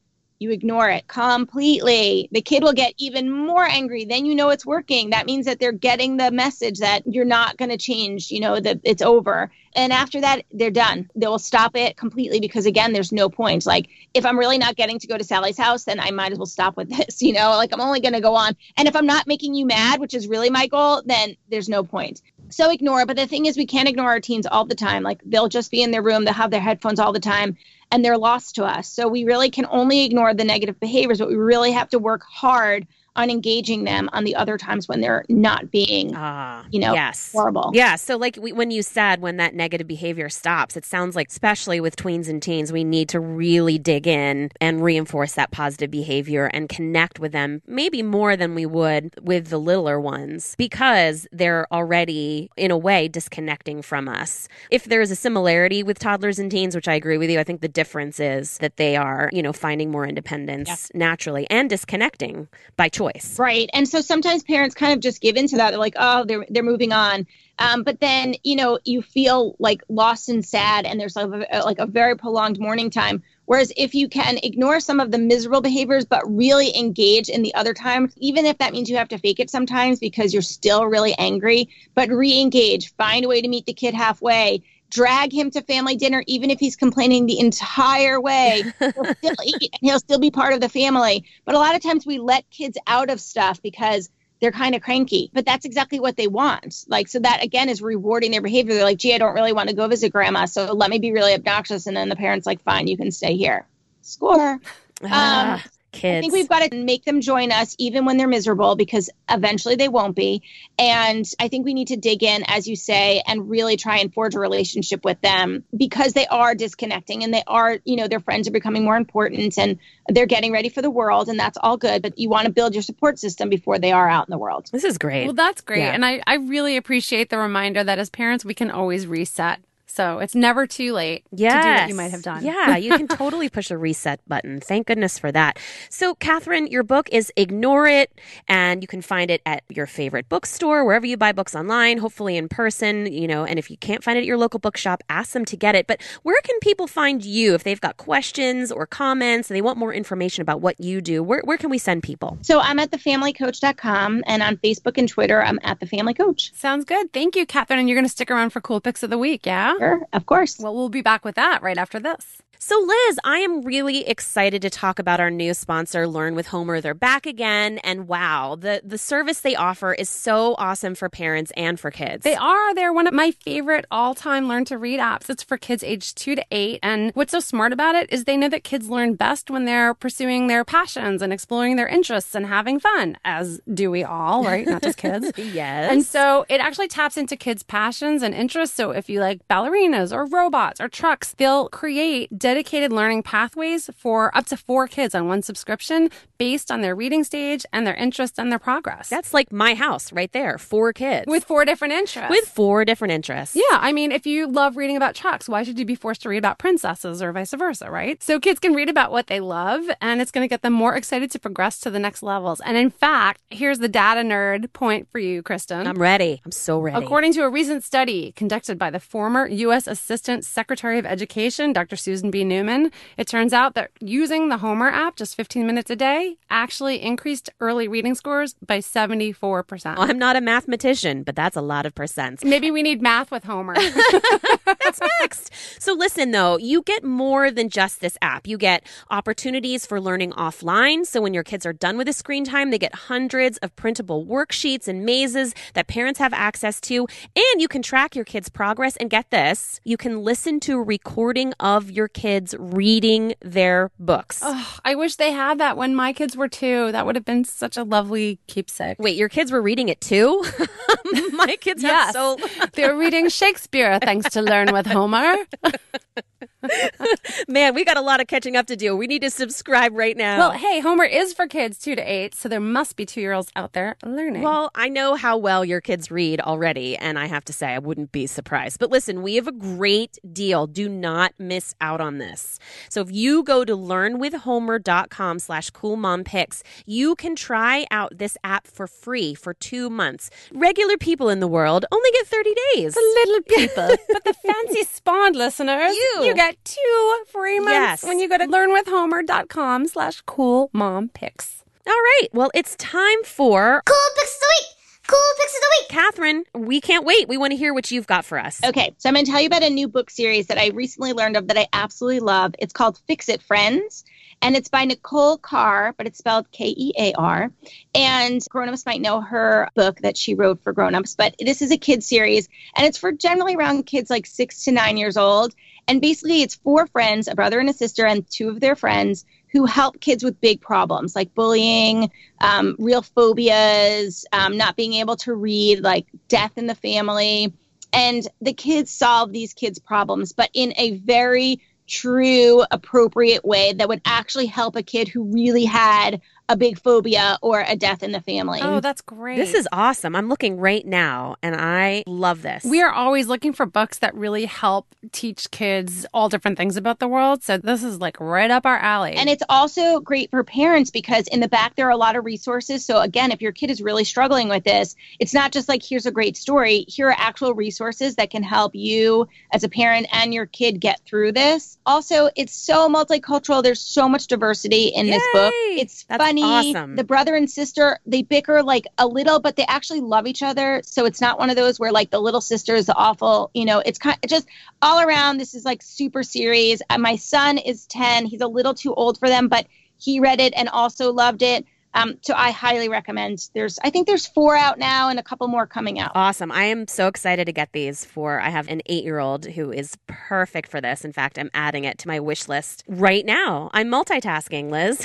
you 0.45 0.51
ignore 0.51 0.91
it 0.91 1.09
completely. 1.09 2.29
The 2.31 2.43
kid 2.43 2.63
will 2.63 2.75
get 2.75 2.95
even 2.99 3.31
more 3.31 3.65
angry. 3.65 4.05
Then 4.05 4.27
you 4.27 4.35
know 4.35 4.51
it's 4.51 4.67
working. 4.67 5.11
That 5.11 5.27
means 5.27 5.47
that 5.47 5.59
they're 5.59 5.73
getting 5.73 6.19
the 6.19 6.31
message 6.31 6.79
that 6.81 7.03
you're 7.07 7.25
not 7.25 7.57
going 7.57 7.71
to 7.71 7.79
change, 7.79 8.31
you 8.31 8.41
know, 8.41 8.61
that 8.61 8.81
it's 8.85 9.03
over. 9.03 9.51
And 9.75 9.93
after 9.93 10.21
that, 10.21 10.45
they're 10.53 10.71
done. 10.71 11.11
They 11.17 11.27
will 11.27 11.39
stop 11.39 11.75
it 11.75 11.97
completely 11.97 12.41
because, 12.41 12.67
again, 12.67 12.93
there's 12.93 13.11
no 13.11 13.29
point. 13.29 13.65
Like, 13.67 13.89
if 14.13 14.25
I'm 14.25 14.39
really 14.39 14.59
not 14.59 14.77
getting 14.77 14.99
to 15.01 15.07
go 15.07 15.17
to 15.17 15.25
Sally's 15.25 15.59
house, 15.59 15.85
then 15.85 15.99
I 15.99 16.11
might 16.11 16.31
as 16.31 16.39
well 16.39 16.47
stop 16.47 16.77
with 16.77 16.91
this, 16.97 17.23
you 17.23 17.33
know, 17.33 17.51
like 17.57 17.73
I'm 17.73 17.81
only 17.81 18.01
going 18.01 18.13
to 18.13 18.21
go 18.21 18.35
on. 18.35 18.55
And 18.77 18.87
if 18.87 18.95
I'm 18.95 19.07
not 19.07 19.27
making 19.27 19.55
you 19.55 19.67
mad, 19.67 19.99
which 19.99 20.15
is 20.15 20.29
really 20.29 20.51
my 20.51 20.67
goal, 20.67 21.03
then 21.07 21.37
there's 21.49 21.69
no 21.69 21.83
point. 21.83 22.21
So 22.51 22.71
ignore 22.71 23.01
it. 23.01 23.09
But 23.09 23.17
the 23.17 23.27
thing 23.27 23.47
is, 23.47 23.57
we 23.57 23.67
can't 23.67 23.89
ignore 23.89 24.11
our 24.11 24.21
teens 24.21 24.47
all 24.47 24.67
the 24.67 24.75
time. 24.75 25.03
Like, 25.03 25.23
they'll 25.25 25.49
just 25.49 25.71
be 25.71 25.83
in 25.83 25.91
their 25.91 26.03
room, 26.03 26.25
they'll 26.25 26.35
have 26.35 26.51
their 26.51 26.61
headphones 26.61 27.01
all 27.01 27.13
the 27.13 27.21
time 27.21 27.57
and 27.91 28.05
they're 28.05 28.19
lost 28.19 28.57
to 28.57 28.65
us. 28.65 28.89
So 28.89 29.09
we 29.09 29.25
really 29.25 29.51
can 29.51 29.67
only 29.71 30.05
ignore 30.05 30.35
the 30.35 30.45
negative 30.45 30.79
behaviors, 30.81 31.19
but 31.19 31.29
we 31.29 31.37
really 31.37 31.73
have 31.73 31.89
to 31.91 31.99
work 31.99 32.23
hard 32.23 32.87
on 33.17 33.31
engaging 33.31 33.85
them 33.85 34.11
on 34.13 34.25
the 34.25 34.35
other 34.35 34.59
times 34.59 34.89
when 34.89 35.01
they're 35.01 35.25
not 35.29 35.71
being, 35.71 36.15
uh, 36.17 36.65
you 36.71 36.81
know, 36.81 36.93
yes. 36.95 37.31
horrible. 37.33 37.71
Yeah. 37.73 37.97
So, 37.97 38.17
like 38.17 38.39
we, 38.41 38.53
when 38.53 38.71
you 38.71 38.83
said 38.83 39.21
when 39.21 39.37
that 39.37 39.55
negative 39.55 39.87
behavior 39.87 40.29
stops, 40.29 40.77
it 40.77 40.85
sounds 40.85 41.15
like, 41.15 41.29
especially 41.29 41.81
with 41.81 41.95
tweens 41.97 42.29
and 42.29 42.43
teens, 42.43 42.73
we 42.73 42.83
need 42.83 43.09
to 43.11 43.21
really 43.21 43.79
dig 43.79 44.09
in 44.09 44.51
and 44.61 44.83
reinforce 44.83 45.35
that 45.35 45.53
positive 45.53 45.91
behavior 45.91 46.47
and 46.47 46.69
connect 46.69 47.21
with 47.21 47.33
them, 47.33 47.63
maybe 47.67 48.03
more 48.03 48.37
than 48.37 48.55
we 48.55 48.67
would 48.67 49.15
with 49.23 49.49
the 49.49 49.59
littler 49.59 50.01
ones, 50.01 50.55
because 50.59 51.29
they're 51.31 51.73
already, 51.73 52.51
in 52.57 52.71
a 52.73 52.79
way, 52.79 53.07
disconnecting 53.07 53.83
from 53.83 54.09
us. 54.09 54.49
If 54.71 54.85
there 54.85 55.01
is 55.01 55.13
a 55.13 55.17
similarity 55.17 55.85
with 55.85 56.01
toddlers 56.01 56.41
and 56.41 56.51
teens, 56.51 56.75
which 56.75 56.89
I 56.89 56.95
agree 56.95 57.19
with 57.19 57.31
you, 57.31 57.39
I 57.39 57.45
think 57.45 57.61
the 57.61 57.69
difference 57.69 58.19
is 58.19 58.59
that 58.59 58.77
they 58.77 58.97
are, 58.97 59.31
you 59.33 59.43
know, 59.43 59.53
finding 59.53 59.91
more 59.91 60.07
independence 60.07 60.91
yeah. 60.93 60.99
naturally 60.99 61.47
and 61.49 61.71
disconnecting 61.71 62.49
by 62.77 62.89
choice 62.89 63.04
choice. 63.05 63.39
Right. 63.39 63.71
And 63.73 63.89
so 63.89 64.01
sometimes 64.01 64.43
parents 64.43 64.75
kind 64.75 64.93
of 64.93 65.01
just 65.01 65.21
give 65.21 65.37
into 65.37 65.57
that. 65.57 65.71
They're 65.71 65.79
like, 65.79 65.97
oh, 65.97 66.25
they're 66.25 66.47
they're 66.49 66.63
moving 66.63 66.93
on. 66.93 67.27
Um, 67.59 67.85
but 67.85 68.01
then 68.01 68.35
you 68.43 68.57
know 68.57 68.79
you 68.85 69.03
feel 69.03 69.57
like 69.59 69.83
lost 69.89 70.29
and 70.29 70.45
sad, 70.45 70.87
and 70.87 70.99
there's 70.99 71.17
like 71.17 71.49
a, 71.51 71.61
like 71.61 71.79
a 71.79 71.87
very 71.87 72.17
prolonged 72.17 72.59
mourning 72.59 72.91
time. 72.91 73.23
Whereas 73.47 73.73
if 73.77 73.95
you 73.95 74.09
can 74.09 74.39
ignore 74.43 74.81
some 74.81 75.01
of 75.01 75.11
the 75.11 75.19
miserable 75.19 75.61
behaviors, 75.61 76.07
but 76.07 76.23
really 76.27 76.75
engage 76.75 77.29
in 77.29 77.43
the 77.43 77.55
other 77.55 77.75
times, 77.75 78.15
even 78.17 78.47
if 78.47 78.57
that 78.59 78.73
means 78.73 78.89
you 78.89 78.97
have 78.97 79.09
to 79.11 79.19
fake 79.19 79.39
it 79.39 79.51
sometimes 79.51 79.99
because 79.99 80.33
you're 80.33 80.41
still 80.41 80.87
really 80.87 81.15
angry, 81.19 81.69
but 81.95 82.09
re-engage, 82.09 82.95
find 82.95 83.23
a 83.25 83.29
way 83.29 83.43
to 83.43 83.49
meet 83.49 83.67
the 83.67 83.75
kid 83.75 83.93
halfway 83.93 84.63
drag 84.91 85.33
him 85.33 85.51
to 85.51 85.63
family 85.63 85.97
dinner, 85.97 86.23
even 86.27 86.51
if 86.51 86.61
he's 86.61 86.77
complaining 86.77 87.27
the 87.27 87.41
entire 87.41 88.21
way. 88.21 88.63
He'll 88.79 89.15
still 89.15 89.35
eat 89.45 89.71
and 89.73 89.81
he'll 89.81 89.99
still 89.99 90.19
be 90.19 90.31
part 90.31 90.55
of 90.55 90.61
the 90.61 90.69
family. 90.69 91.25
But 91.45 91.55
a 91.55 91.59
lot 91.59 91.75
of 91.75 91.83
times 91.83 92.07
we 92.07 92.19
let 92.19 92.49
kids 92.51 92.79
out 92.87 93.11
of 93.11 93.21
stuff 93.21 93.61
because 93.63 94.09
they're 94.41 94.53
kind 94.53 94.75
of 94.75 94.83
cranky, 94.83 95.31
but 95.33 95.47
that's 95.47 95.65
exactly 95.65 96.01
what 96.01 96.17
they 96.17 96.27
want. 96.27 96.85
Like, 96.89 97.09
so 97.09 97.19
that 97.21 97.43
again 97.43 97.69
is 97.69 97.81
rewarding 97.81 98.31
their 98.31 98.43
behavior. 98.43 98.75
They're 98.75 98.85
like, 98.85 98.99
gee, 98.99 99.15
I 99.15 99.19
don't 99.19 99.35
really 99.35 99.53
want 99.53 99.69
to 99.71 99.75
go 99.75 99.89
visit 99.89 100.13
grandma. 100.13 100.45
So 100.45 100.73
let 100.73 100.91
me 100.91 100.99
be 100.99 101.13
really 101.13 101.33
obnoxious. 101.33 101.87
And 101.87 101.97
then 101.97 102.09
the 102.09 102.17
parents 102.17 102.47
like, 102.47 102.63
fine, 102.63 102.87
you 102.87 102.97
can 102.97 103.11
stay 103.11 103.37
here. 103.37 103.67
Score. 104.03 104.61
Um, 105.03 105.61
kids. 105.95 106.19
I 106.19 106.21
think 106.21 106.33
we've 106.33 106.49
got 106.49 106.71
to 106.71 106.77
make 106.77 107.05
them 107.05 107.21
join 107.21 107.53
us 107.53 107.75
even 107.79 108.05
when 108.05 108.17
they're 108.17 108.29
miserable 108.29 108.77
because 108.77 109.09
eventually 109.31 109.77
they 109.77 109.89
won't 109.89 110.15
be. 110.15 110.43
And 110.79 111.25
I 111.39 111.49
think 111.49 111.65
we 111.65 111.75
need 111.75 111.89
to 111.89 111.97
dig 111.97 112.23
in, 112.23 112.45
as 112.47 112.67
you 112.67 112.77
say, 112.77 113.23
and 113.27 113.49
really 113.49 113.77
try 113.77 113.99
and 113.99 114.13
forge 114.13 114.35
a 114.35 114.39
relationship 114.39 115.05
with 115.05 115.21
them 115.21 115.65
because 115.77 116.13
they 116.13 116.27
are 116.27 116.55
disconnecting 116.55 117.25
and 117.25 117.33
they 117.33 117.43
are, 117.47 117.79
you 117.85 117.97
know, 117.97 118.09
their 118.09 118.21
friends 118.21 118.49
are 118.49 118.53
becoming 118.53 118.85
more 118.85 118.97
important 118.97 119.57
and 119.57 119.79
they're 120.09 120.27
getting 120.27 120.53
ready 120.53 120.69
for 120.69 120.83
the 120.83 120.91
world 120.91 121.29
and 121.29 121.39
that's 121.39 121.59
all 121.61 121.77
good. 121.77 122.03
But 122.03 122.19
you 122.19 122.29
want 122.29 122.47
to 122.47 122.53
build 122.53 122.75
your 122.75 122.83
support 122.83 123.19
system 123.19 123.49
before 123.49 123.79
they 123.79 123.93
are 123.93 124.09
out 124.09 124.29
in 124.29 124.33
the 124.33 124.39
world. 124.39 124.69
This 124.73 124.85
is 124.85 124.99
great. 124.99 125.25
Well, 125.25 125.35
that's 125.35 125.61
great. 125.61 125.81
Yeah. 125.81 125.93
And 125.93 126.05
I, 126.05 126.23
I 126.27 126.35
really 126.35 126.77
appreciate 126.77 127.31
the 127.31 127.39
reminder 127.39 127.85
that 127.85 127.99
as 127.99 128.11
parents, 128.11 128.45
we 128.45 128.55
can 128.55 128.71
always 128.71 129.07
reset 129.07 129.61
so 129.95 130.19
it's 130.19 130.35
never 130.35 130.67
too 130.67 130.93
late 130.93 131.25
yes. 131.31 131.55
to 131.55 131.63
do 131.63 131.75
what 131.75 131.89
you 131.89 131.95
might 131.95 132.11
have 132.11 132.23
done. 132.23 132.45
Yeah, 132.45 132.77
you 132.77 132.97
can 132.97 133.07
totally 133.17 133.49
push 133.49 133.71
a 133.71 133.79
reset 133.79 134.21
button. 134.29 134.61
Thank 134.61 134.89
goodness 134.89 135.21
for 135.21 135.31
that. 135.31 135.59
So, 135.89 136.17
Catherine, 136.17 136.67
your 136.67 136.83
book 136.83 137.09
is 137.13 137.33
Ignore 137.37 137.87
It, 137.87 138.21
and 138.49 138.83
you 138.83 138.89
can 138.89 139.03
find 139.03 139.31
it 139.31 139.41
at 139.47 139.63
your 139.69 139.87
favorite 139.87 140.29
bookstore, 140.29 140.85
wherever 140.85 141.07
you 141.07 141.17
buy 141.17 141.31
books 141.31 141.55
online, 141.55 141.99
hopefully 141.99 142.37
in 142.37 142.49
person, 142.49 143.07
you 143.07 143.29
know, 143.29 143.45
and 143.45 143.57
if 143.57 143.71
you 143.71 143.77
can't 143.77 144.03
find 144.03 144.19
it 144.19 144.23
at 144.23 144.27
your 144.27 144.37
local 144.37 144.59
bookshop, 144.59 145.01
ask 145.09 145.33
them 145.33 145.45
to 145.45 145.57
get 145.57 145.77
it. 145.77 145.87
But 145.87 146.03
where 146.25 146.41
can 146.43 146.59
people 146.59 146.89
find 146.89 147.25
you 147.25 147.55
if 147.55 147.63
they've 147.63 147.81
got 147.81 147.97
questions 147.97 148.73
or 148.73 148.87
comments 148.87 149.49
and 149.49 149.57
they 149.57 149.63
want 149.63 149.79
more 149.79 149.95
information 149.95 150.43
about 150.43 150.61
what 150.61 150.81
you 150.81 151.01
do? 151.01 151.23
Where, 151.23 151.43
where 151.45 151.57
can 151.57 151.71
we 151.71 151.79
send 151.79 152.03
people? 152.03 152.39
So, 152.43 152.59
I'm 152.59 152.81
at 152.81 152.91
thefamilycoach.com, 152.91 154.25
and 154.27 154.43
on 154.43 154.57
Facebook 154.57 154.99
and 154.99 155.09
Twitter, 155.09 155.41
I'm 155.41 155.61
at 155.63 155.79
the 155.79 155.87
Family 155.87 156.15
Coach. 156.15 156.53
Sounds 156.55 156.85
good. 156.85 157.13
Thank 157.13 157.37
you, 157.37 157.47
Catherine. 157.47 157.79
And 157.79 157.89
you're 157.89 157.97
going 157.97 158.07
to 158.07 158.11
stick 158.11 158.31
around 158.31 158.51
for 158.51 158.61
Cool 158.61 158.81
Picks 158.81 159.05
of 159.05 159.11
the 159.11 159.19
Week, 159.19 159.47
yeah? 159.47 159.75
Of 160.13 160.27
course. 160.27 160.59
Well, 160.61 160.75
we'll 160.75 160.89
be 160.91 161.03
back 161.03 161.25
with 161.25 161.37
that 161.37 161.63
right 161.63 161.79
after 161.79 162.01
this. 162.01 162.44
So, 162.67 162.81
Liz, 162.81 163.21
I 163.25 163.41
am 163.41 163.61
really 163.61 164.09
excited 164.09 164.63
to 164.63 164.71
talk 164.71 164.99
about 164.99 165.21
our 165.21 165.31
new 165.31 165.53
sponsor, 165.53 166.09
Learn 166.09 166.35
with 166.35 166.47
Homer. 166.47 166.81
They're 166.81 166.95
back 166.95 167.27
again, 167.27 167.77
and 167.85 168.09
wow, 168.09 168.57
the 168.59 168.81
the 168.83 168.97
service 168.97 169.43
they 169.43 169.55
offer 169.55 169.93
is 169.93 170.09
so 170.09 170.55
awesome 170.57 170.95
for 170.95 171.11
parents 171.11 171.53
and 171.59 171.79
for 171.79 171.91
kids. 171.91 172.25
They 172.25 172.37
are. 172.37 172.75
They're 172.75 172.95
one 172.95 173.07
of 173.07 173.13
my 173.13 173.33
favorite 173.33 173.85
all 173.91 174.15
time 174.15 174.49
Learn 174.49 174.65
to 174.65 174.79
Read 174.79 174.99
apps. 174.99 175.29
It's 175.29 175.43
for 175.43 175.59
kids 175.59 175.85
aged 175.85 176.17
two 176.17 176.35
to 176.37 176.47
eight, 176.51 176.81
and 176.83 177.11
what's 177.13 177.33
so 177.33 177.41
smart 177.41 177.75
about 177.75 177.97
it 177.97 178.11
is 178.11 178.25
they 178.25 178.39
know 178.39 178.49
that 178.49 178.65
kids 178.65 178.89
learn 178.89 179.13
best 179.13 179.51
when 179.51 179.67
they're 179.67 179.93
pursuing 179.93 180.47
their 180.47 180.65
passions 180.65 181.21
and 181.21 181.35
exploring 181.35 181.77
their 181.77 181.89
interests 181.89 182.35
and 182.35 182.47
having 182.47 182.81
fun, 182.81 183.19
as 183.27 183.61
do 183.75 183.91
we 183.91 184.05
all, 184.05 184.43
right? 184.43 184.67
Not 184.67 184.81
just 184.81 184.97
kids. 184.97 185.33
yes. 185.37 185.93
And 185.93 186.03
so 186.03 186.47
it 186.49 186.63
actually 186.63 186.89
taps 186.89 187.19
into 187.19 187.37
kids' 187.37 187.63
passions 187.63 188.23
and 188.23 188.35
interests. 188.35 188.75
So 188.75 188.93
if 188.93 189.11
you 189.11 189.21
like 189.21 189.47
ballerinas 189.49 190.15
or 190.15 190.25
robots 190.25 190.81
or 190.81 190.89
trucks, 190.89 191.35
they'll 191.37 191.69
create 191.69 192.31
dedicated 192.55 192.93
learning 192.93 193.21
pathways 193.21 193.91
for 193.97 194.31
up 194.37 194.47
to 194.47 194.57
four 194.57 194.87
kids 194.87 195.13
on 195.13 195.27
one 195.27 195.43
subscription 195.43 196.09
based 196.39 196.71
on 196.71 196.83
their 196.83 196.95
reading 196.95 197.25
stage 197.25 197.67
and 197.73 197.85
their 197.85 197.95
interests 197.95 198.39
and 198.39 198.53
their 198.53 198.61
progress. 198.61 199.09
That's 199.09 199.35
like 199.35 199.51
my 199.51 199.75
house 199.75 200.13
right 200.13 200.31
there. 200.31 200.57
Four 200.57 200.93
kids. 200.93 201.25
With 201.27 201.43
four 201.43 201.65
different 201.65 201.95
interests. 201.95 202.31
With 202.31 202.47
four 202.47 202.85
different 202.85 203.11
interests. 203.11 203.57
Yeah. 203.57 203.79
I 203.81 203.93
mean, 203.93 204.13
if 204.13 204.25
you 204.25 204.47
love 204.47 204.77
reading 204.77 204.97
about 204.97 205.17
trucks, 205.17 205.49
why 205.49 205.65
should 205.65 205.81
you 205.81 205.85
be 205.85 205.97
forced 205.97 206.23
to 206.23 206.29
read 206.29 206.39
about 206.39 206.59
princesses 206.59 207.21
or 207.21 207.33
vice 207.33 207.53
versa, 207.55 207.91
right? 207.91 208.23
So 208.23 208.39
kids 208.39 208.61
can 208.61 208.73
read 208.73 208.89
about 208.89 209.11
what 209.11 209.27
they 209.27 209.41
love 209.41 209.83
and 210.01 210.21
it's 210.21 210.31
going 210.31 210.45
to 210.45 210.49
get 210.49 210.63
them 210.63 210.73
more 210.73 210.95
excited 210.95 211.33
to 211.33 211.41
progress 211.41 211.81
to 211.81 211.91
the 211.91 211.99
next 211.99 212.23
levels. 212.23 212.61
And 212.61 212.77
in 212.77 212.91
fact, 212.91 213.41
here's 213.51 213.81
the 213.81 213.89
data 213.89 214.21
nerd 214.21 214.73
point 214.73 215.09
for 215.11 215.19
you, 215.19 215.43
Kristen. 215.43 215.89
I'm 215.89 216.01
ready. 216.01 216.41
I'm 216.45 216.53
so 216.53 216.79
ready. 216.79 217.05
According 217.05 217.33
to 217.33 217.43
a 217.43 217.51
recent 217.51 217.83
study 217.83 218.31
conducted 218.37 218.79
by 218.79 218.91
the 218.91 219.01
former 219.01 219.49
U.S. 219.49 219.89
Assistant 219.89 220.45
Secretary 220.45 221.01
of 221.01 221.05
Education, 221.07 221.73
Dr. 221.73 221.97
Susan 221.97 222.31
B. 222.31 222.44
Neuman. 222.45 222.93
It 223.17 223.27
turns 223.29 223.53
out 223.53 223.75
that 223.75 223.91
using 224.01 224.49
the 224.49 224.59
Homer 224.59 224.89
app 224.89 225.17
just 225.17 225.35
15 225.37 225.67
minutes 225.67 225.91
a 225.91 225.97
day 225.97 226.37
actually 226.51 227.03
increased 227.03 227.51
early 227.61 227.89
reading 227.89 228.15
scores 228.15 228.55
by 228.67 228.79
74%. 228.79 229.95
I'm 229.99 230.19
not 230.19 230.37
a 230.37 230.41
mathematician, 230.41 231.23
but 231.23 231.37
that's 231.37 231.57
a 231.57 231.61
lot 231.61 231.87
of 231.87 231.95
percents. 231.95 232.45
Maybe 232.45 232.71
we 232.71 232.83
need 232.83 233.03
math 233.03 233.31
with 233.31 233.45
Homer. 233.45 233.75
That's 234.65 235.01
next. 235.21 235.53
So 235.81 235.93
listen 235.95 236.31
though, 236.31 236.59
you 236.59 236.83
get 236.83 237.05
more 237.05 237.51
than 237.51 237.69
just 237.69 238.01
this 238.01 238.17
app. 238.23 238.47
You 238.47 238.59
get 238.59 238.85
opportunities 239.11 239.87
for 239.87 240.01
learning 240.01 240.33
offline. 240.33 241.07
So 241.07 241.21
when 241.21 241.35
your 241.35 241.43
kids 241.45 241.65
are 241.67 241.73
done 241.73 241.97
with 241.97 242.07
the 242.07 242.13
screen 242.13 242.45
time, 242.45 242.71
they 242.71 242.79
get 242.79 242.95
hundreds 242.95 243.59
of 243.59 243.75
printable 243.77 244.27
worksheets 244.27 244.89
and 244.89 245.05
mazes 245.05 245.55
that 245.75 245.87
parents 245.87 246.19
have 246.19 246.33
access 246.33 246.81
to. 246.83 247.07
And 247.35 247.61
you 247.61 247.69
can 247.69 247.83
track 247.83 248.15
your 248.15 248.25
kids' 248.25 248.49
progress. 248.49 248.97
And 248.97 249.11
get 249.11 249.31
this, 249.31 249.81
you 249.85 249.97
can 249.97 250.23
listen 250.23 250.61
to 250.61 250.79
a 250.79 250.83
recording 250.83 251.53
of 251.61 251.91
your 251.91 252.09
kids 252.09 252.24
reading 252.59 253.35
their 253.41 253.91
books. 253.99 254.41
oh, 254.43 254.79
I 254.85 254.95
wish 254.95 255.17
they 255.17 255.33
had 255.33 255.59
that 255.59 255.77
when 255.77 255.95
my 255.95 256.13
kids 256.13 256.37
were 256.37 256.49
two. 256.49 256.91
That 256.93 257.05
would 257.07 257.15
have 257.17 257.25
been 257.25 257.45
such 257.45 257.77
a 257.77 257.83
lovely 257.85 258.39
keepsake. 258.47 258.99
Wait, 258.99 259.17
your 259.17 259.29
kids 259.29 259.53
were 259.53 259.61
reading 259.63 259.89
it 259.89 260.01
too? 260.01 260.43
My 261.33 261.57
kids 261.61 261.83
have 261.83 261.91
Yes. 261.91 262.13
so 262.15 262.39
they 262.73 262.89
were 262.89 262.97
reading 262.97 263.29
Shakespeare 263.29 263.99
thanks 264.01 264.31
to 264.31 264.41
Learn 264.43 264.73
with 264.73 264.87
Homer. 264.87 265.37
man, 267.49 267.75
we 267.75 267.85
got 267.85 267.97
a 267.97 268.01
lot 268.01 268.21
of 268.21 268.27
catching 268.27 268.57
up 268.57 268.67
to 268.67 268.77
do. 268.77 268.97
We 268.97 269.07
need 269.07 269.23
to 269.23 269.31
subscribe 269.31 269.93
right 269.95 270.17
now. 270.17 270.39
Well, 270.39 270.51
hey, 270.53 270.81
Homer 270.81 271.05
is 271.05 271.33
for 271.33 271.47
kids 271.47 271.79
two 271.79 271.95
to 271.97 272.03
eight, 272.03 272.35
so 272.35 272.49
there 272.49 272.61
must 272.61 272.97
be 272.97 273.05
two 273.07 273.21
year 273.21 273.33
olds 273.33 273.51
out 273.57 273.73
there 273.73 273.97
learning. 274.05 274.43
Well, 274.43 274.71
I 274.75 274.89
know 274.89 275.15
how 275.15 275.37
well 275.37 275.65
your 275.65 275.81
kids 275.81 276.11
read 276.11 276.41
already, 276.41 276.97
and 276.97 277.19
I 277.19 277.27
have 277.27 277.45
to 277.47 277.53
say, 277.53 277.69
I 277.75 277.79
wouldn't 277.79 278.13
be 278.13 278.27
surprised. 278.27 278.79
But 278.79 278.91
listen, 278.91 279.23
we 279.23 279.35
have 279.37 279.47
a 279.49 279.53
great 279.53 280.19
deal. 280.33 280.67
Do 280.67 280.89
not 280.89 281.33
miss 281.39 281.75
out 281.81 282.01
on 282.01 282.19
this. 282.19 282.59
So 282.89 283.01
if 283.01 283.11
you 283.11 283.43
go 283.43 283.65
to 283.65 283.77
learnwithhomer.com 283.77 285.39
slash 285.39 285.71
coolmompicks, 285.71 286.63
you 286.87 287.15
can 287.17 287.37
try 287.37 287.87
out 287.91 288.17
this 288.19 288.37
app 288.45 288.67
for 288.67 288.87
free 288.87 289.35
for 289.35 289.55
two 289.55 289.91
months. 289.91 290.31
Regular 290.53 290.97
people 290.97 291.29
in 291.29 291.41
the 291.41 291.49
world 291.49 291.85
only 291.93 292.11
get 292.13 292.27
30 292.27 292.55
days. 292.75 292.95
the 292.95 293.01
little 293.27 293.43
people, 293.43 293.97
but 294.13 294.25
the 294.25 294.35
fancy 294.35 294.85
spawned 294.85 295.37
listeners, 295.37 295.95
You. 295.95 296.04
Get 296.35 296.57
two 296.65 297.15
free 297.27 297.59
months 297.61 297.73
Yes. 297.73 298.05
when 298.05 298.19
you 298.19 298.29
go 298.29 298.39
to 298.39 298.47
learnwithhomer.com 298.47 299.89
slash 299.89 300.23
cool 300.27 300.71
mom 300.73 301.09
picks. 301.11 301.63
All 301.87 301.93
right. 301.93 302.29
Well, 302.33 302.51
it's 302.55 302.77
time 302.77 303.23
for 303.25 303.83
Cool 303.85 303.97
picks 304.17 304.35
of 304.35 304.41
the 304.41 304.47
week. 304.61 304.74
Cool 305.07 305.19
picks 305.39 305.55
of 305.55 305.61
the 305.61 305.77
week. 305.81 305.89
Catherine. 305.91 306.45
We 306.55 306.81
can't 306.81 307.05
wait. 307.05 307.29
We 307.29 307.37
want 307.37 307.53
to 307.53 307.57
hear 307.57 307.75
what 307.75 307.91
you've 307.91 308.07
got 308.07 308.25
for 308.25 308.39
us. 308.39 308.61
Okay, 308.65 308.95
so 308.97 309.09
I'm 309.09 309.15
going 309.15 309.27
to 309.27 309.31
tell 309.31 309.41
you 309.41 309.47
about 309.47 309.63
a 309.63 309.71
new 309.71 309.87
book 309.87 310.09
series 310.09 310.47
that 310.47 310.59
I 310.59 310.69
recently 310.69 311.13
learned 311.13 311.37
of 311.37 311.49
that 311.49 311.59
I 311.59 311.67
absolutely 311.73 312.21
love. 312.21 312.55
It's 312.59 312.73
called 312.73 312.99
Fix 313.07 313.29
It 313.29 313.43
Friends, 313.43 314.05
and 314.41 314.57
it's 314.57 314.69
by 314.71 314.87
Nicole 314.87 315.37
Kear, 315.37 315.95
but 315.99 316.07
it's 316.07 316.19
spelled 316.19 316.51
K 316.53 316.75
E 316.77 316.93
A 316.99 317.13
R. 317.15 317.51
And 317.95 318.43
grown-ups 318.49 318.87
might 318.87 319.03
know 319.03 319.21
her 319.21 319.69
book 319.75 320.01
that 320.01 320.17
she 320.17 320.35
wrote 320.35 320.63
for 320.63 320.73
grown-ups, 320.73 321.17
but 321.17 321.35
this 321.39 321.61
is 321.61 321.71
a 321.71 321.77
kid 321.77 322.03
series, 322.03 322.49
and 322.75 322.87
it's 322.87 322.99
for 322.99 323.13
generally 323.13 323.57
around 323.57 323.85
kids 323.85 324.09
like 324.09 324.25
six 324.25 324.65
to 324.65 324.73
nine 324.73 324.97
years 324.97 325.19
old. 325.19 325.55
And 325.87 326.01
basically, 326.01 326.41
it's 326.41 326.55
four 326.55 326.87
friends, 326.87 327.29
a 327.29 327.35
brother 327.35 327.61
and 327.61 327.69
a 327.69 327.75
sister, 327.75 328.07
and 328.07 328.29
two 328.31 328.49
of 328.49 328.59
their 328.59 328.75
friends 328.75 329.27
who 329.55 329.65
help 329.65 330.01
kids 330.01 330.25
with 330.25 330.41
big 330.41 330.61
problems 330.61 331.15
like 331.15 331.33
bullying, 331.33 332.11
um, 332.41 332.75
real 332.81 333.03
phobias, 333.03 334.27
um, 334.33 334.57
not 334.57 334.75
being 334.75 334.95
able 334.95 335.15
to 335.15 335.33
read, 335.33 335.79
like 335.81 336.07
death 336.27 336.51
in 336.57 336.67
the 336.67 336.75
family. 336.75 337.55
And 337.93 338.27
the 338.41 338.53
kids 338.53 338.91
solve 338.91 339.33
these 339.33 339.55
kids' 339.55 339.79
problems, 339.79 340.33
but 340.33 340.51
in 340.55 340.75
a 340.77 340.97
very 340.99 341.61
true, 341.87 342.65
appropriate 342.73 343.45
way 343.45 343.73
that 343.75 343.89
would 343.89 344.01
actually 344.05 344.47
help 344.47 344.75
a 344.75 344.83
kid 344.83 345.07
who 345.07 345.23
really 345.23 345.65
had 345.65 346.21
a 346.49 346.57
big 346.57 346.79
phobia 346.79 347.39
or 347.41 347.65
a 347.67 347.75
death 347.77 348.03
in 348.03 348.13
the 348.13 348.21
family. 348.21 348.61
Oh, 348.63 348.81
that's 348.81 349.01
great. 349.01 349.37
This 349.37 349.55
is 349.55 349.67
awesome. 349.73 350.15
I'm 350.15 350.29
looking 350.29 350.59
right 350.59 350.87
now, 350.87 351.37
and 351.43 351.57
I 351.57 352.05
love 352.07 352.43
this. 352.43 352.65
We 352.65 352.83
are 352.83 352.93
always 352.93 353.29
looking 353.29 353.53
for 353.53 353.67
books 353.67 353.99
that 353.99 354.15
really 354.15 354.45
help 354.45 354.87
teach 355.13 355.51
kids 355.51 356.07
all 356.13 356.29
different 356.29 356.59
things 356.59 356.77
about 356.77 356.99
the 356.99 357.09
world. 357.09 357.43
So 357.43 357.57
this 357.57 357.83
is 357.83 358.01
like 358.01 358.21
right 358.21 358.51
up 358.51 358.67
our 358.67 358.77
alley. 358.79 359.15
And 359.15 359.29
it's 359.29 359.43
also 359.49 360.01
great 360.01 360.31
for 360.31 360.45
parents 360.45 360.91
because 360.91 361.27
in 361.29 361.41
the 361.41 361.49
back 361.49 361.77
there 361.77 361.87
are 361.87 361.91
a 361.91 361.97
lot 361.97 362.17
of 362.17 362.25
resources. 362.25 362.85
So 362.85 363.01
again, 363.01 363.33
if 363.33 363.41
your 363.41 363.53
kid 363.53 363.71
is 363.71 363.81
really 363.81 364.05
struggling 364.05 364.49
with 364.49 364.65
this, 364.65 364.97
it's 365.19 365.35
not 365.35 365.53
just 365.53 365.69
like 365.69 365.83
here's 365.83 366.07
a 366.07 366.11
great 366.11 366.37
story. 366.37 366.85
Here 366.89 367.09
are 367.09 367.17
actual 367.17 367.55
resources 367.55 368.17
that 368.17 368.31
can 368.31 368.43
help 368.43 368.75
you 368.75 369.29
as 369.53 369.65
a 369.65 369.69
parent 369.69 370.07
and 370.13 370.35
your 370.35 370.47
kid 370.47 370.81
get 370.81 371.01
through 371.07 371.33
this. 371.33 371.79
Also, 371.87 372.29
it's 372.37 372.55
so 372.55 372.89
multicultural. 372.89 373.63
There's 373.63 373.81
so 373.81 374.09
much 374.09 374.27
diversity 374.27 374.89
in 374.89 375.07
this 375.07 375.23
book. 375.33 375.53
It's 375.55 376.05
That's 376.05 376.34
funny. 376.43 376.75
awesome. 376.75 376.97
The 376.97 377.05
brother 377.05 377.35
and 377.35 377.51
sister, 377.51 377.99
they 378.07 378.23
bicker 378.23 378.63
like 378.63 378.87
a 378.99 379.07
little, 379.07 379.41
but 379.41 379.57
they 379.57 379.65
actually 379.67 380.01
love 380.01 380.27
each 380.27 380.43
other. 380.43 380.83
So 380.85 381.05
it's 381.05 381.21
not 381.21 381.39
one 381.39 381.51
of 381.51 381.57
those 381.57 381.79
where 381.79 381.93
like 381.93 382.11
the 382.11 382.21
little 382.21 382.41
sister 382.41 382.75
is 382.75 382.91
awful, 382.95 383.51
you 383.55 383.65
know, 383.65 383.81
it's 383.85 383.99
kind 383.99 384.19
of 384.23 384.31
just 384.31 384.47
all 384.83 385.01
around. 385.01 385.39
This 385.39 385.55
is 385.55 385.65
like 385.65 385.83
super 385.83 386.23
series. 386.23 386.83
Uh, 386.91 386.99
my 386.99 387.17
son 387.17 387.59
is 387.59 387.87
10. 387.87 388.27
He's 388.27 388.41
a 388.41 388.49
little 388.49 388.75
too 388.75 388.95
old 388.95 389.19
for 389.19 389.29
them, 389.29 389.49
but 389.49 389.67
he 389.97 390.21
read 390.21 390.41
it 390.41 390.53
and 390.57 390.69
also 390.69 391.13
loved 391.13 391.43
it. 391.43 391.65
Um, 391.95 392.19
so 392.23 392.35
I 392.37 392.51
highly 392.51 392.89
recommend. 392.89 393.49
There's, 393.55 393.79
I 393.83 393.91
think 393.91 394.07
there's 394.07 394.27
four 394.27 394.57
out 394.57 394.79
now 394.79 395.09
and 395.09 395.19
a 395.19 395.23
couple 395.23 395.47
more 395.49 395.67
coming 395.67 395.99
out. 395.99 396.13
Awesome. 396.15 396.51
I 396.51 396.65
am 396.65 396.87
so 396.89 397.07
excited 397.07 397.45
to 397.47 397.53
get 397.53 397.73
these 397.73 398.05
for 398.05 398.41
I 398.41 398.51
have 398.51 398.69
an 398.69 398.83
8-year-old 398.91 399.47
who 399.47 399.71
is 399.71 399.97
perfect 400.07 400.71
for 400.71 400.81
this. 400.81 401.05
In 401.05 401.13
fact, 401.13 401.39
I'm 401.39 401.51
adding 401.55 401.85
it 401.85 401.99
to 401.99 402.09
my 402.09 402.21
wish 402.21 402.49
list 402.49 402.85
right 402.89 403.25
now. 403.25 403.71
I'm 403.73 403.89
multitasking, 403.89 404.71
Liz. 404.71 405.05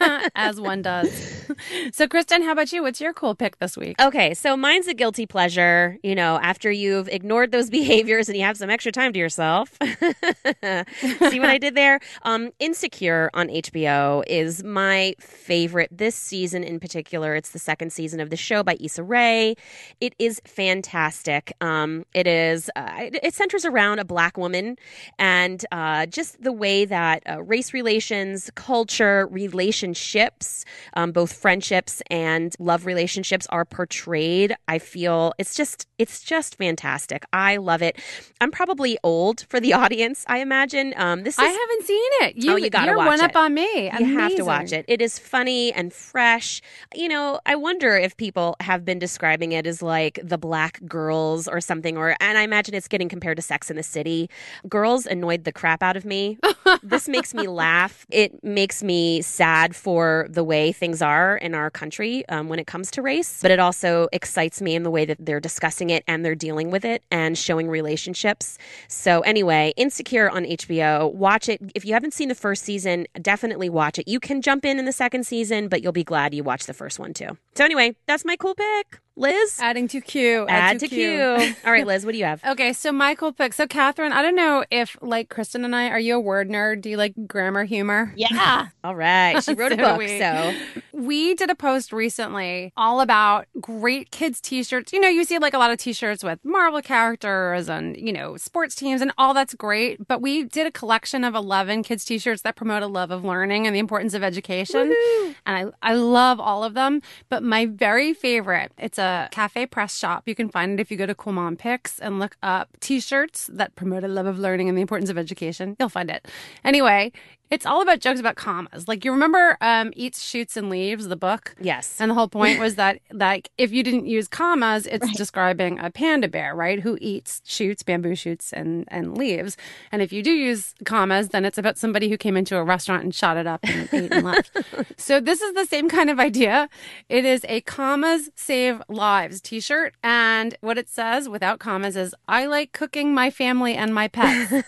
as 0.34 0.60
one 0.60 0.82
does. 0.82 1.44
so, 1.92 2.06
Kristen, 2.06 2.42
how 2.42 2.52
about 2.52 2.72
you? 2.72 2.82
What's 2.82 3.00
your 3.00 3.12
cool 3.12 3.34
pick 3.34 3.58
this 3.58 3.76
week? 3.76 4.00
okay, 4.00 4.34
so 4.34 4.56
mine's 4.56 4.86
a 4.88 4.94
guilty 4.94 5.26
pleasure, 5.26 5.98
you 6.02 6.14
know, 6.14 6.38
after 6.42 6.70
you've 6.70 7.08
ignored 7.08 7.52
those 7.52 7.70
behaviors 7.70 8.28
and 8.28 8.36
you 8.36 8.44
have 8.44 8.56
some 8.56 8.70
extra 8.70 8.92
time 8.92 9.12
to 9.12 9.18
yourself. 9.18 9.76
See 9.80 11.40
what 11.40 11.50
I 11.50 11.58
did 11.58 11.74
there? 11.74 12.00
Um 12.22 12.50
Insecure 12.58 13.30
on 13.34 13.48
HBO 13.48 14.22
is 14.26 14.62
my 14.64 15.14
favorite 15.18 15.88
this 15.90 16.09
season 16.14 16.64
in 16.64 16.80
particular. 16.80 17.34
It's 17.34 17.50
the 17.50 17.58
second 17.58 17.92
season 17.92 18.20
of 18.20 18.30
the 18.30 18.36
show 18.36 18.62
by 18.62 18.76
Issa 18.80 19.02
Rae. 19.02 19.54
It 20.00 20.14
is 20.18 20.40
fantastic. 20.46 21.52
Um, 21.60 22.04
it 22.14 22.26
is. 22.26 22.70
Uh, 22.76 22.90
it, 22.98 23.18
it 23.22 23.34
centers 23.34 23.64
around 23.64 23.98
a 23.98 24.04
black 24.04 24.36
woman 24.36 24.76
and 25.18 25.64
uh, 25.72 26.06
just 26.06 26.42
the 26.42 26.52
way 26.52 26.84
that 26.84 27.22
uh, 27.28 27.42
race 27.42 27.72
relations, 27.72 28.50
culture, 28.54 29.26
relationships, 29.30 30.64
um, 30.94 31.12
both 31.12 31.32
friendships 31.32 32.02
and 32.10 32.54
love 32.58 32.86
relationships 32.86 33.46
are 33.50 33.64
portrayed. 33.64 34.54
I 34.68 34.78
feel 34.78 35.32
it's 35.38 35.54
just 35.54 35.86
it's 35.98 36.22
just 36.22 36.56
fantastic. 36.56 37.24
I 37.32 37.56
love 37.56 37.82
it. 37.82 37.98
I'm 38.40 38.50
probably 38.50 38.98
old 39.02 39.46
for 39.48 39.60
the 39.60 39.72
audience. 39.82 40.24
I 40.28 40.38
imagine. 40.38 40.94
Um, 40.96 41.22
this 41.24 41.34
is 41.34 41.38
I 41.44 41.48
haven't 41.48 41.84
seen 41.86 42.10
it. 42.22 42.36
You, 42.36 42.52
Oh, 42.52 42.56
you 42.56 42.68
gotta 42.70 42.86
you're 42.86 42.96
watch 42.96 43.06
one 43.06 43.20
it. 43.20 43.24
up 43.30 43.36
on 43.36 43.54
me. 43.54 43.84
you 43.98 44.18
have 44.18 44.34
to 44.36 44.44
watch 44.44 44.72
it. 44.72 44.84
It 44.88 45.00
is 45.00 45.18
funny 45.18 45.72
and 45.72 45.92
fresh. 46.00 46.60
You 46.94 47.08
know, 47.08 47.40
I 47.46 47.54
wonder 47.56 47.96
if 47.96 48.16
people 48.16 48.56
have 48.60 48.84
been 48.84 48.98
describing 48.98 49.52
it 49.52 49.66
as 49.66 49.82
like 49.82 50.18
the 50.22 50.38
black 50.38 50.80
girls 50.86 51.46
or 51.46 51.60
something, 51.60 51.96
or 51.96 52.16
and 52.20 52.38
I 52.38 52.42
imagine 52.42 52.74
it's 52.74 52.88
getting 52.88 53.08
compared 53.08 53.36
to 53.36 53.42
Sex 53.42 53.70
in 53.70 53.76
the 53.76 53.82
City. 53.82 54.30
Girls 54.68 55.06
annoyed 55.06 55.44
the 55.44 55.52
crap 55.52 55.82
out 55.82 55.96
of 55.96 56.04
me. 56.04 56.38
this 56.82 57.08
makes 57.08 57.34
me 57.34 57.46
laugh. 57.46 58.06
It 58.10 58.42
makes 58.42 58.82
me 58.82 59.22
sad 59.22 59.76
for 59.76 60.26
the 60.30 60.42
way 60.44 60.72
things 60.72 61.02
are 61.02 61.36
in 61.36 61.54
our 61.54 61.70
country 61.70 62.26
um, 62.28 62.48
when 62.48 62.58
it 62.58 62.66
comes 62.66 62.90
to 62.92 63.02
race, 63.02 63.40
but 63.42 63.50
it 63.50 63.58
also 63.58 64.08
excites 64.12 64.60
me 64.60 64.74
in 64.74 64.82
the 64.82 64.90
way 64.90 65.04
that 65.04 65.18
they're 65.20 65.40
discussing 65.40 65.90
it 65.90 66.02
and 66.06 66.24
they're 66.24 66.34
dealing 66.34 66.70
with 66.70 66.84
it 66.84 67.02
and 67.10 67.36
showing 67.36 67.68
relationships. 67.68 68.58
So 68.88 69.20
anyway, 69.20 69.72
Insecure 69.76 70.30
on 70.30 70.44
HBO. 70.44 71.12
Watch 71.12 71.48
it 71.48 71.60
if 71.74 71.84
you 71.84 71.92
haven't 71.92 72.14
seen 72.14 72.28
the 72.28 72.34
first 72.34 72.64
season. 72.64 73.06
Definitely 73.20 73.68
watch 73.68 73.98
it. 73.98 74.08
You 74.08 74.20
can 74.20 74.42
jump 74.42 74.64
in 74.64 74.78
in 74.78 74.84
the 74.84 74.92
second 74.92 75.24
season, 75.24 75.68
but 75.68 75.82
you'll 75.82 75.89
be 75.92 76.04
glad 76.04 76.34
you 76.34 76.42
watched 76.42 76.66
the 76.66 76.74
first 76.74 76.98
one 76.98 77.14
too. 77.14 77.36
So 77.54 77.64
anyway, 77.64 77.96
that's 78.06 78.24
my 78.24 78.36
cool 78.36 78.54
pick. 78.54 79.00
Liz, 79.16 79.58
Adding 79.60 79.86
to 79.88 80.00
queue. 80.00 80.46
add 80.48 80.78
to 80.80 80.88
queue. 80.88 81.20
All 81.66 81.72
right, 81.72 81.86
Liz, 81.86 82.06
what 82.06 82.12
do 82.12 82.18
you 82.18 82.24
have? 82.24 82.42
Okay, 82.42 82.72
so 82.72 82.90
Michael 82.90 83.32
pick. 83.34 83.52
So 83.52 83.66
Catherine, 83.66 84.12
I 84.12 84.22
don't 84.22 84.36
know 84.36 84.64
if 84.70 84.96
like 85.02 85.28
Kristen 85.28 85.62
and 85.62 85.76
I, 85.76 85.90
are 85.90 85.98
you 85.98 86.14
a 86.14 86.20
word 86.20 86.48
nerd? 86.48 86.80
Do 86.80 86.88
you 86.88 86.96
like 86.96 87.12
grammar 87.26 87.64
humor? 87.64 88.14
Yeah. 88.16 88.68
All 88.82 88.94
right, 88.94 89.42
she 89.44 89.52
wrote 89.54 89.72
a 89.72 89.74
So 89.74 89.76
do 89.76 89.82
book, 89.82 89.98
we. 89.98 90.18
so 90.18 90.54
we 90.92 91.34
did 91.34 91.50
a 91.50 91.54
post 91.54 91.92
recently 91.92 92.72
all 92.78 93.02
about 93.02 93.46
great 93.60 94.10
kids 94.10 94.40
t-shirts. 94.40 94.90
You 94.94 95.00
know, 95.00 95.08
you 95.08 95.24
see 95.24 95.38
like 95.38 95.52
a 95.52 95.58
lot 95.58 95.70
of 95.70 95.76
t-shirts 95.78 96.24
with 96.24 96.38
Marvel 96.42 96.80
characters 96.80 97.68
and, 97.68 97.96
you 97.98 98.14
know, 98.14 98.38
sports 98.38 98.74
teams 98.74 99.02
and 99.02 99.12
all 99.18 99.34
that's 99.34 99.54
great, 99.54 100.06
but 100.08 100.22
we 100.22 100.44
did 100.44 100.66
a 100.66 100.70
collection 100.70 101.24
of 101.24 101.34
11 101.34 101.82
kids 101.82 102.06
t-shirts 102.06 102.40
that 102.42 102.56
promote 102.56 102.82
a 102.82 102.86
love 102.86 103.10
of 103.10 103.22
learning 103.22 103.66
and 103.66 103.76
the 103.76 103.80
importance 103.80 104.14
of 104.14 104.22
education. 104.22 104.88
Woo-hoo. 104.88 105.34
And 105.44 105.72
I 105.82 105.90
I 105.90 105.94
love 105.94 106.40
all 106.40 106.64
of 106.64 106.72
them, 106.72 107.02
but 107.28 107.39
my 107.40 107.66
very 107.66 108.12
favorite, 108.14 108.72
it's 108.78 108.98
a 108.98 109.28
CafePress 109.32 109.98
shop. 109.98 110.24
You 110.26 110.34
can 110.34 110.48
find 110.48 110.78
it 110.78 110.82
if 110.82 110.90
you 110.90 110.96
go 110.96 111.06
to 111.06 111.14
Cool 111.14 111.32
Mom 111.32 111.56
Picks 111.56 111.98
and 111.98 112.18
look 112.18 112.36
up 112.42 112.68
t-shirts 112.80 113.48
that 113.52 113.74
promote 113.76 114.04
a 114.04 114.08
love 114.08 114.26
of 114.26 114.38
learning 114.38 114.68
and 114.68 114.76
the 114.76 114.82
importance 114.82 115.10
of 115.10 115.18
education. 115.18 115.76
You'll 115.78 115.88
find 115.88 116.10
it. 116.10 116.26
Anyway, 116.64 117.12
it's 117.50 117.66
all 117.66 117.82
about 117.82 117.98
jokes 117.98 118.20
about 118.20 118.36
commas. 118.36 118.86
Like 118.86 119.04
you 119.04 119.10
remember 119.10 119.56
um, 119.60 119.92
Eats, 119.96 120.22
Shoots, 120.22 120.56
and 120.56 120.70
Leaves, 120.70 121.08
the 121.08 121.16
book? 121.16 121.56
Yes. 121.60 121.96
And 122.00 122.10
the 122.10 122.14
whole 122.14 122.28
point 122.38 122.60
was 122.60 122.76
that 122.76 123.00
like 123.12 123.50
if 123.58 123.72
you 123.72 123.82
didn't 123.82 124.06
use 124.06 124.28
commas, 124.28 124.86
it's 124.86 125.04
right. 125.04 125.16
describing 125.16 125.78
a 125.80 125.90
panda 125.90 126.28
bear, 126.28 126.54
right? 126.54 126.80
Who 126.80 126.96
eats, 127.00 127.42
shoots, 127.44 127.82
bamboo 127.82 128.14
shoots, 128.14 128.52
and, 128.52 128.84
and 128.88 129.18
leaves. 129.18 129.56
And 129.90 130.00
if 130.00 130.12
you 130.12 130.22
do 130.22 130.30
use 130.30 130.74
commas, 130.84 131.30
then 131.30 131.44
it's 131.44 131.58
about 131.58 131.76
somebody 131.76 132.08
who 132.08 132.16
came 132.16 132.36
into 132.36 132.56
a 132.56 132.62
restaurant 132.62 133.02
and 133.02 133.12
shot 133.12 133.36
it 133.36 133.48
up 133.48 133.60
and 133.64 133.88
ate 133.92 134.12
and 134.12 134.24
left. 134.24 134.56
so 134.96 135.18
this 135.18 135.40
is 135.40 135.52
the 135.54 135.66
same 135.66 135.88
kind 135.88 136.08
of 136.08 136.20
idea. 136.20 136.68
It 137.08 137.24
is 137.30 137.46
a 137.48 137.60
commas 137.62 138.28
save 138.34 138.82
lives 138.88 139.40
t-shirt. 139.40 139.94
And 140.02 140.56
what 140.60 140.76
it 140.76 140.88
says 140.88 141.28
without 141.28 141.60
commas 141.60 141.96
is 141.96 142.14
I 142.28 142.46
like 142.46 142.72
cooking 142.72 143.14
my 143.14 143.30
family 143.30 143.74
and 143.74 143.94
my 143.94 144.08
pets. 144.08 144.52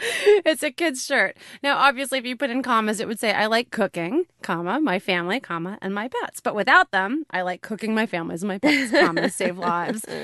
it's 0.44 0.62
a 0.62 0.70
kid's 0.70 1.04
shirt. 1.04 1.36
Now, 1.62 1.78
obviously, 1.78 2.18
if 2.18 2.24
you 2.24 2.36
put 2.36 2.50
in 2.50 2.62
commas, 2.62 3.00
it 3.00 3.08
would 3.08 3.18
say, 3.18 3.32
I 3.32 3.46
like 3.46 3.70
cooking, 3.70 4.26
comma, 4.42 4.80
my 4.80 4.98
family, 4.98 5.40
comma, 5.40 5.78
and 5.80 5.94
my 5.94 6.08
pets. 6.08 6.40
But 6.40 6.54
without 6.54 6.90
them, 6.90 7.24
I 7.30 7.42
like 7.42 7.62
cooking 7.62 7.94
my 7.94 8.06
families 8.06 8.42
and 8.42 8.48
my 8.48 8.58
pets, 8.58 8.90
comma, 8.92 9.30
save 9.30 9.58
lives. 9.58 10.04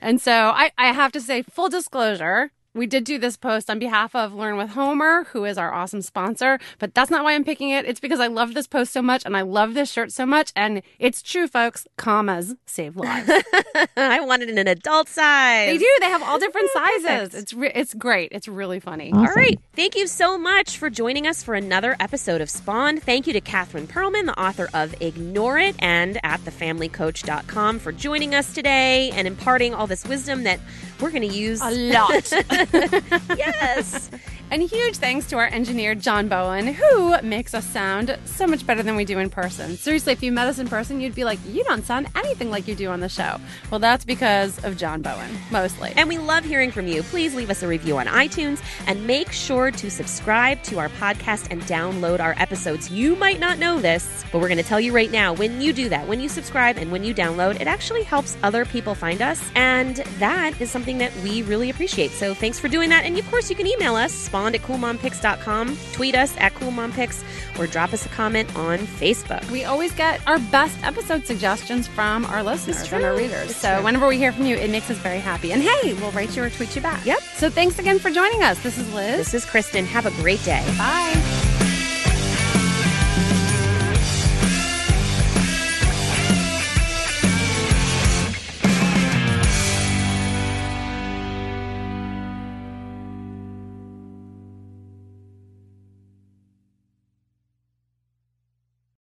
And 0.00 0.20
so 0.20 0.32
I, 0.32 0.70
I 0.78 0.92
have 0.92 1.12
to 1.12 1.20
say, 1.20 1.42
full 1.42 1.68
disclosure, 1.68 2.50
we 2.76 2.86
did 2.86 3.04
do 3.04 3.18
this 3.18 3.36
post 3.36 3.70
on 3.70 3.78
behalf 3.78 4.14
of 4.14 4.34
Learn 4.34 4.56
with 4.56 4.70
Homer, 4.70 5.24
who 5.32 5.44
is 5.44 5.56
our 5.56 5.72
awesome 5.72 6.02
sponsor, 6.02 6.58
but 6.78 6.94
that's 6.94 7.10
not 7.10 7.24
why 7.24 7.34
I'm 7.34 7.44
picking 7.44 7.70
it. 7.70 7.86
It's 7.86 8.00
because 8.00 8.20
I 8.20 8.26
love 8.26 8.54
this 8.54 8.66
post 8.66 8.92
so 8.92 9.00
much 9.02 9.24
and 9.24 9.36
I 9.36 9.42
love 9.42 9.74
this 9.74 9.90
shirt 9.90 10.12
so 10.12 10.26
much. 10.26 10.52
And 10.54 10.82
it's 10.98 11.22
true, 11.22 11.48
folks. 11.48 11.86
Commas 11.96 12.54
save 12.66 12.96
lives. 12.96 13.30
I 13.96 14.20
wanted 14.20 14.50
in 14.50 14.58
an 14.58 14.68
adult 14.68 15.08
size. 15.08 15.68
They 15.68 15.78
do. 15.78 15.90
They 16.00 16.10
have 16.10 16.22
all 16.22 16.38
different 16.38 16.70
sizes. 16.72 17.34
It's 17.34 17.54
re- 17.54 17.72
it's 17.74 17.94
great. 17.94 18.28
It's 18.32 18.46
really 18.46 18.80
funny. 18.80 19.10
Awesome. 19.10 19.26
All 19.26 19.34
right. 19.34 19.58
Thank 19.74 19.96
you 19.96 20.06
so 20.06 20.36
much 20.36 20.76
for 20.76 20.90
joining 20.90 21.26
us 21.26 21.42
for 21.42 21.54
another 21.54 21.96
episode 21.98 22.40
of 22.40 22.50
Spawned. 22.50 23.02
Thank 23.02 23.26
you 23.26 23.32
to 23.32 23.40
Catherine 23.40 23.86
Pearlman, 23.86 24.26
the 24.26 24.38
author 24.40 24.68
of 24.74 24.94
Ignore 25.00 25.58
It, 25.58 25.76
and 25.78 26.18
at 26.22 26.40
thefamilycoach.com 26.40 27.78
for 27.78 27.92
joining 27.92 28.34
us 28.34 28.52
today 28.52 29.10
and 29.12 29.26
imparting 29.26 29.74
all 29.74 29.86
this 29.86 30.04
wisdom 30.04 30.42
that 30.42 30.60
we're 31.00 31.10
going 31.10 31.28
to 31.28 31.34
use 31.34 31.60
a 31.60 31.70
lot. 31.70 32.32
yes. 33.36 34.10
And 34.48 34.62
huge 34.62 34.98
thanks 34.98 35.26
to 35.30 35.38
our 35.38 35.46
engineer, 35.46 35.96
John 35.96 36.28
Bowen, 36.28 36.68
who 36.68 37.20
makes 37.22 37.52
us 37.52 37.66
sound 37.66 38.16
so 38.26 38.46
much 38.46 38.64
better 38.64 38.80
than 38.80 38.94
we 38.94 39.04
do 39.04 39.18
in 39.18 39.28
person. 39.28 39.76
Seriously, 39.76 40.12
if 40.12 40.22
you 40.22 40.30
met 40.30 40.46
us 40.46 40.60
in 40.60 40.68
person, 40.68 41.00
you'd 41.00 41.16
be 41.16 41.24
like, 41.24 41.40
you 41.48 41.64
don't 41.64 41.84
sound 41.84 42.06
anything 42.14 42.48
like 42.48 42.68
you 42.68 42.76
do 42.76 42.88
on 42.90 43.00
the 43.00 43.08
show. 43.08 43.40
Well, 43.72 43.80
that's 43.80 44.04
because 44.04 44.64
of 44.64 44.76
John 44.76 45.02
Bowen, 45.02 45.30
mostly. 45.50 45.92
And 45.96 46.08
we 46.08 46.18
love 46.18 46.44
hearing 46.44 46.70
from 46.70 46.86
you. 46.86 47.02
Please 47.02 47.34
leave 47.34 47.50
us 47.50 47.64
a 47.64 47.68
review 47.68 47.98
on 47.98 48.06
iTunes 48.06 48.62
and 48.86 49.04
make 49.04 49.32
sure 49.32 49.72
to 49.72 49.90
subscribe 49.90 50.62
to 50.64 50.78
our 50.78 50.90
podcast 50.90 51.50
and 51.50 51.60
download 51.62 52.20
our 52.20 52.36
episodes. 52.38 52.88
You 52.88 53.16
might 53.16 53.40
not 53.40 53.58
know 53.58 53.80
this, 53.80 54.24
but 54.30 54.40
we're 54.40 54.48
going 54.48 54.58
to 54.58 54.64
tell 54.64 54.80
you 54.80 54.92
right 54.92 55.10
now 55.10 55.32
when 55.32 55.60
you 55.60 55.72
do 55.72 55.88
that, 55.88 56.06
when 56.06 56.20
you 56.20 56.28
subscribe 56.28 56.76
and 56.76 56.92
when 56.92 57.02
you 57.02 57.12
download, 57.12 57.60
it 57.60 57.66
actually 57.66 58.04
helps 58.04 58.36
other 58.44 58.64
people 58.64 58.94
find 58.94 59.20
us. 59.20 59.42
And 59.56 59.96
that 60.20 60.60
is 60.60 60.70
something 60.70 60.85
that 60.94 61.14
we 61.16 61.42
really 61.42 61.70
appreciate. 61.70 62.10
So 62.12 62.34
thanks 62.34 62.58
for 62.58 62.68
doing 62.68 62.88
that. 62.90 63.04
And 63.04 63.18
of 63.18 63.28
course, 63.30 63.50
you 63.50 63.56
can 63.56 63.66
email 63.66 63.94
us 63.96 64.12
spawned 64.12 64.54
at 64.54 64.62
coolmompicks.com, 64.62 65.76
tweet 65.92 66.14
us 66.14 66.34
at 66.38 66.54
coolmompicks, 66.54 67.22
or 67.58 67.66
drop 67.66 67.92
us 67.92 68.06
a 68.06 68.08
comment 68.10 68.54
on 68.56 68.78
Facebook. 68.78 69.48
We 69.50 69.64
always 69.64 69.92
get 69.92 70.26
our 70.26 70.38
best 70.38 70.82
episode 70.82 71.26
suggestions 71.26 71.86
from 71.88 72.24
our 72.26 72.42
listeners 72.42 72.92
and 72.92 73.04
our 73.04 73.16
readers. 73.16 73.50
It's 73.50 73.56
so 73.56 73.74
true. 73.74 73.84
whenever 73.84 74.06
we 74.06 74.16
hear 74.16 74.32
from 74.32 74.46
you, 74.46 74.56
it 74.56 74.70
makes 74.70 74.90
us 74.90 74.96
very 74.98 75.18
happy. 75.18 75.52
And 75.52 75.62
hey, 75.62 75.94
we'll 75.94 76.12
write 76.12 76.36
you 76.36 76.44
or 76.44 76.50
tweet 76.50 76.74
you 76.76 76.82
back. 76.82 77.04
Yep. 77.04 77.20
So 77.20 77.50
thanks 77.50 77.78
again 77.78 77.98
for 77.98 78.10
joining 78.10 78.42
us. 78.42 78.62
This 78.62 78.78
is 78.78 78.92
Liz. 78.94 79.16
This 79.18 79.34
is 79.34 79.44
Kristen. 79.44 79.84
Have 79.86 80.06
a 80.06 80.10
great 80.22 80.42
day. 80.44 80.64
Bye. 80.78 81.65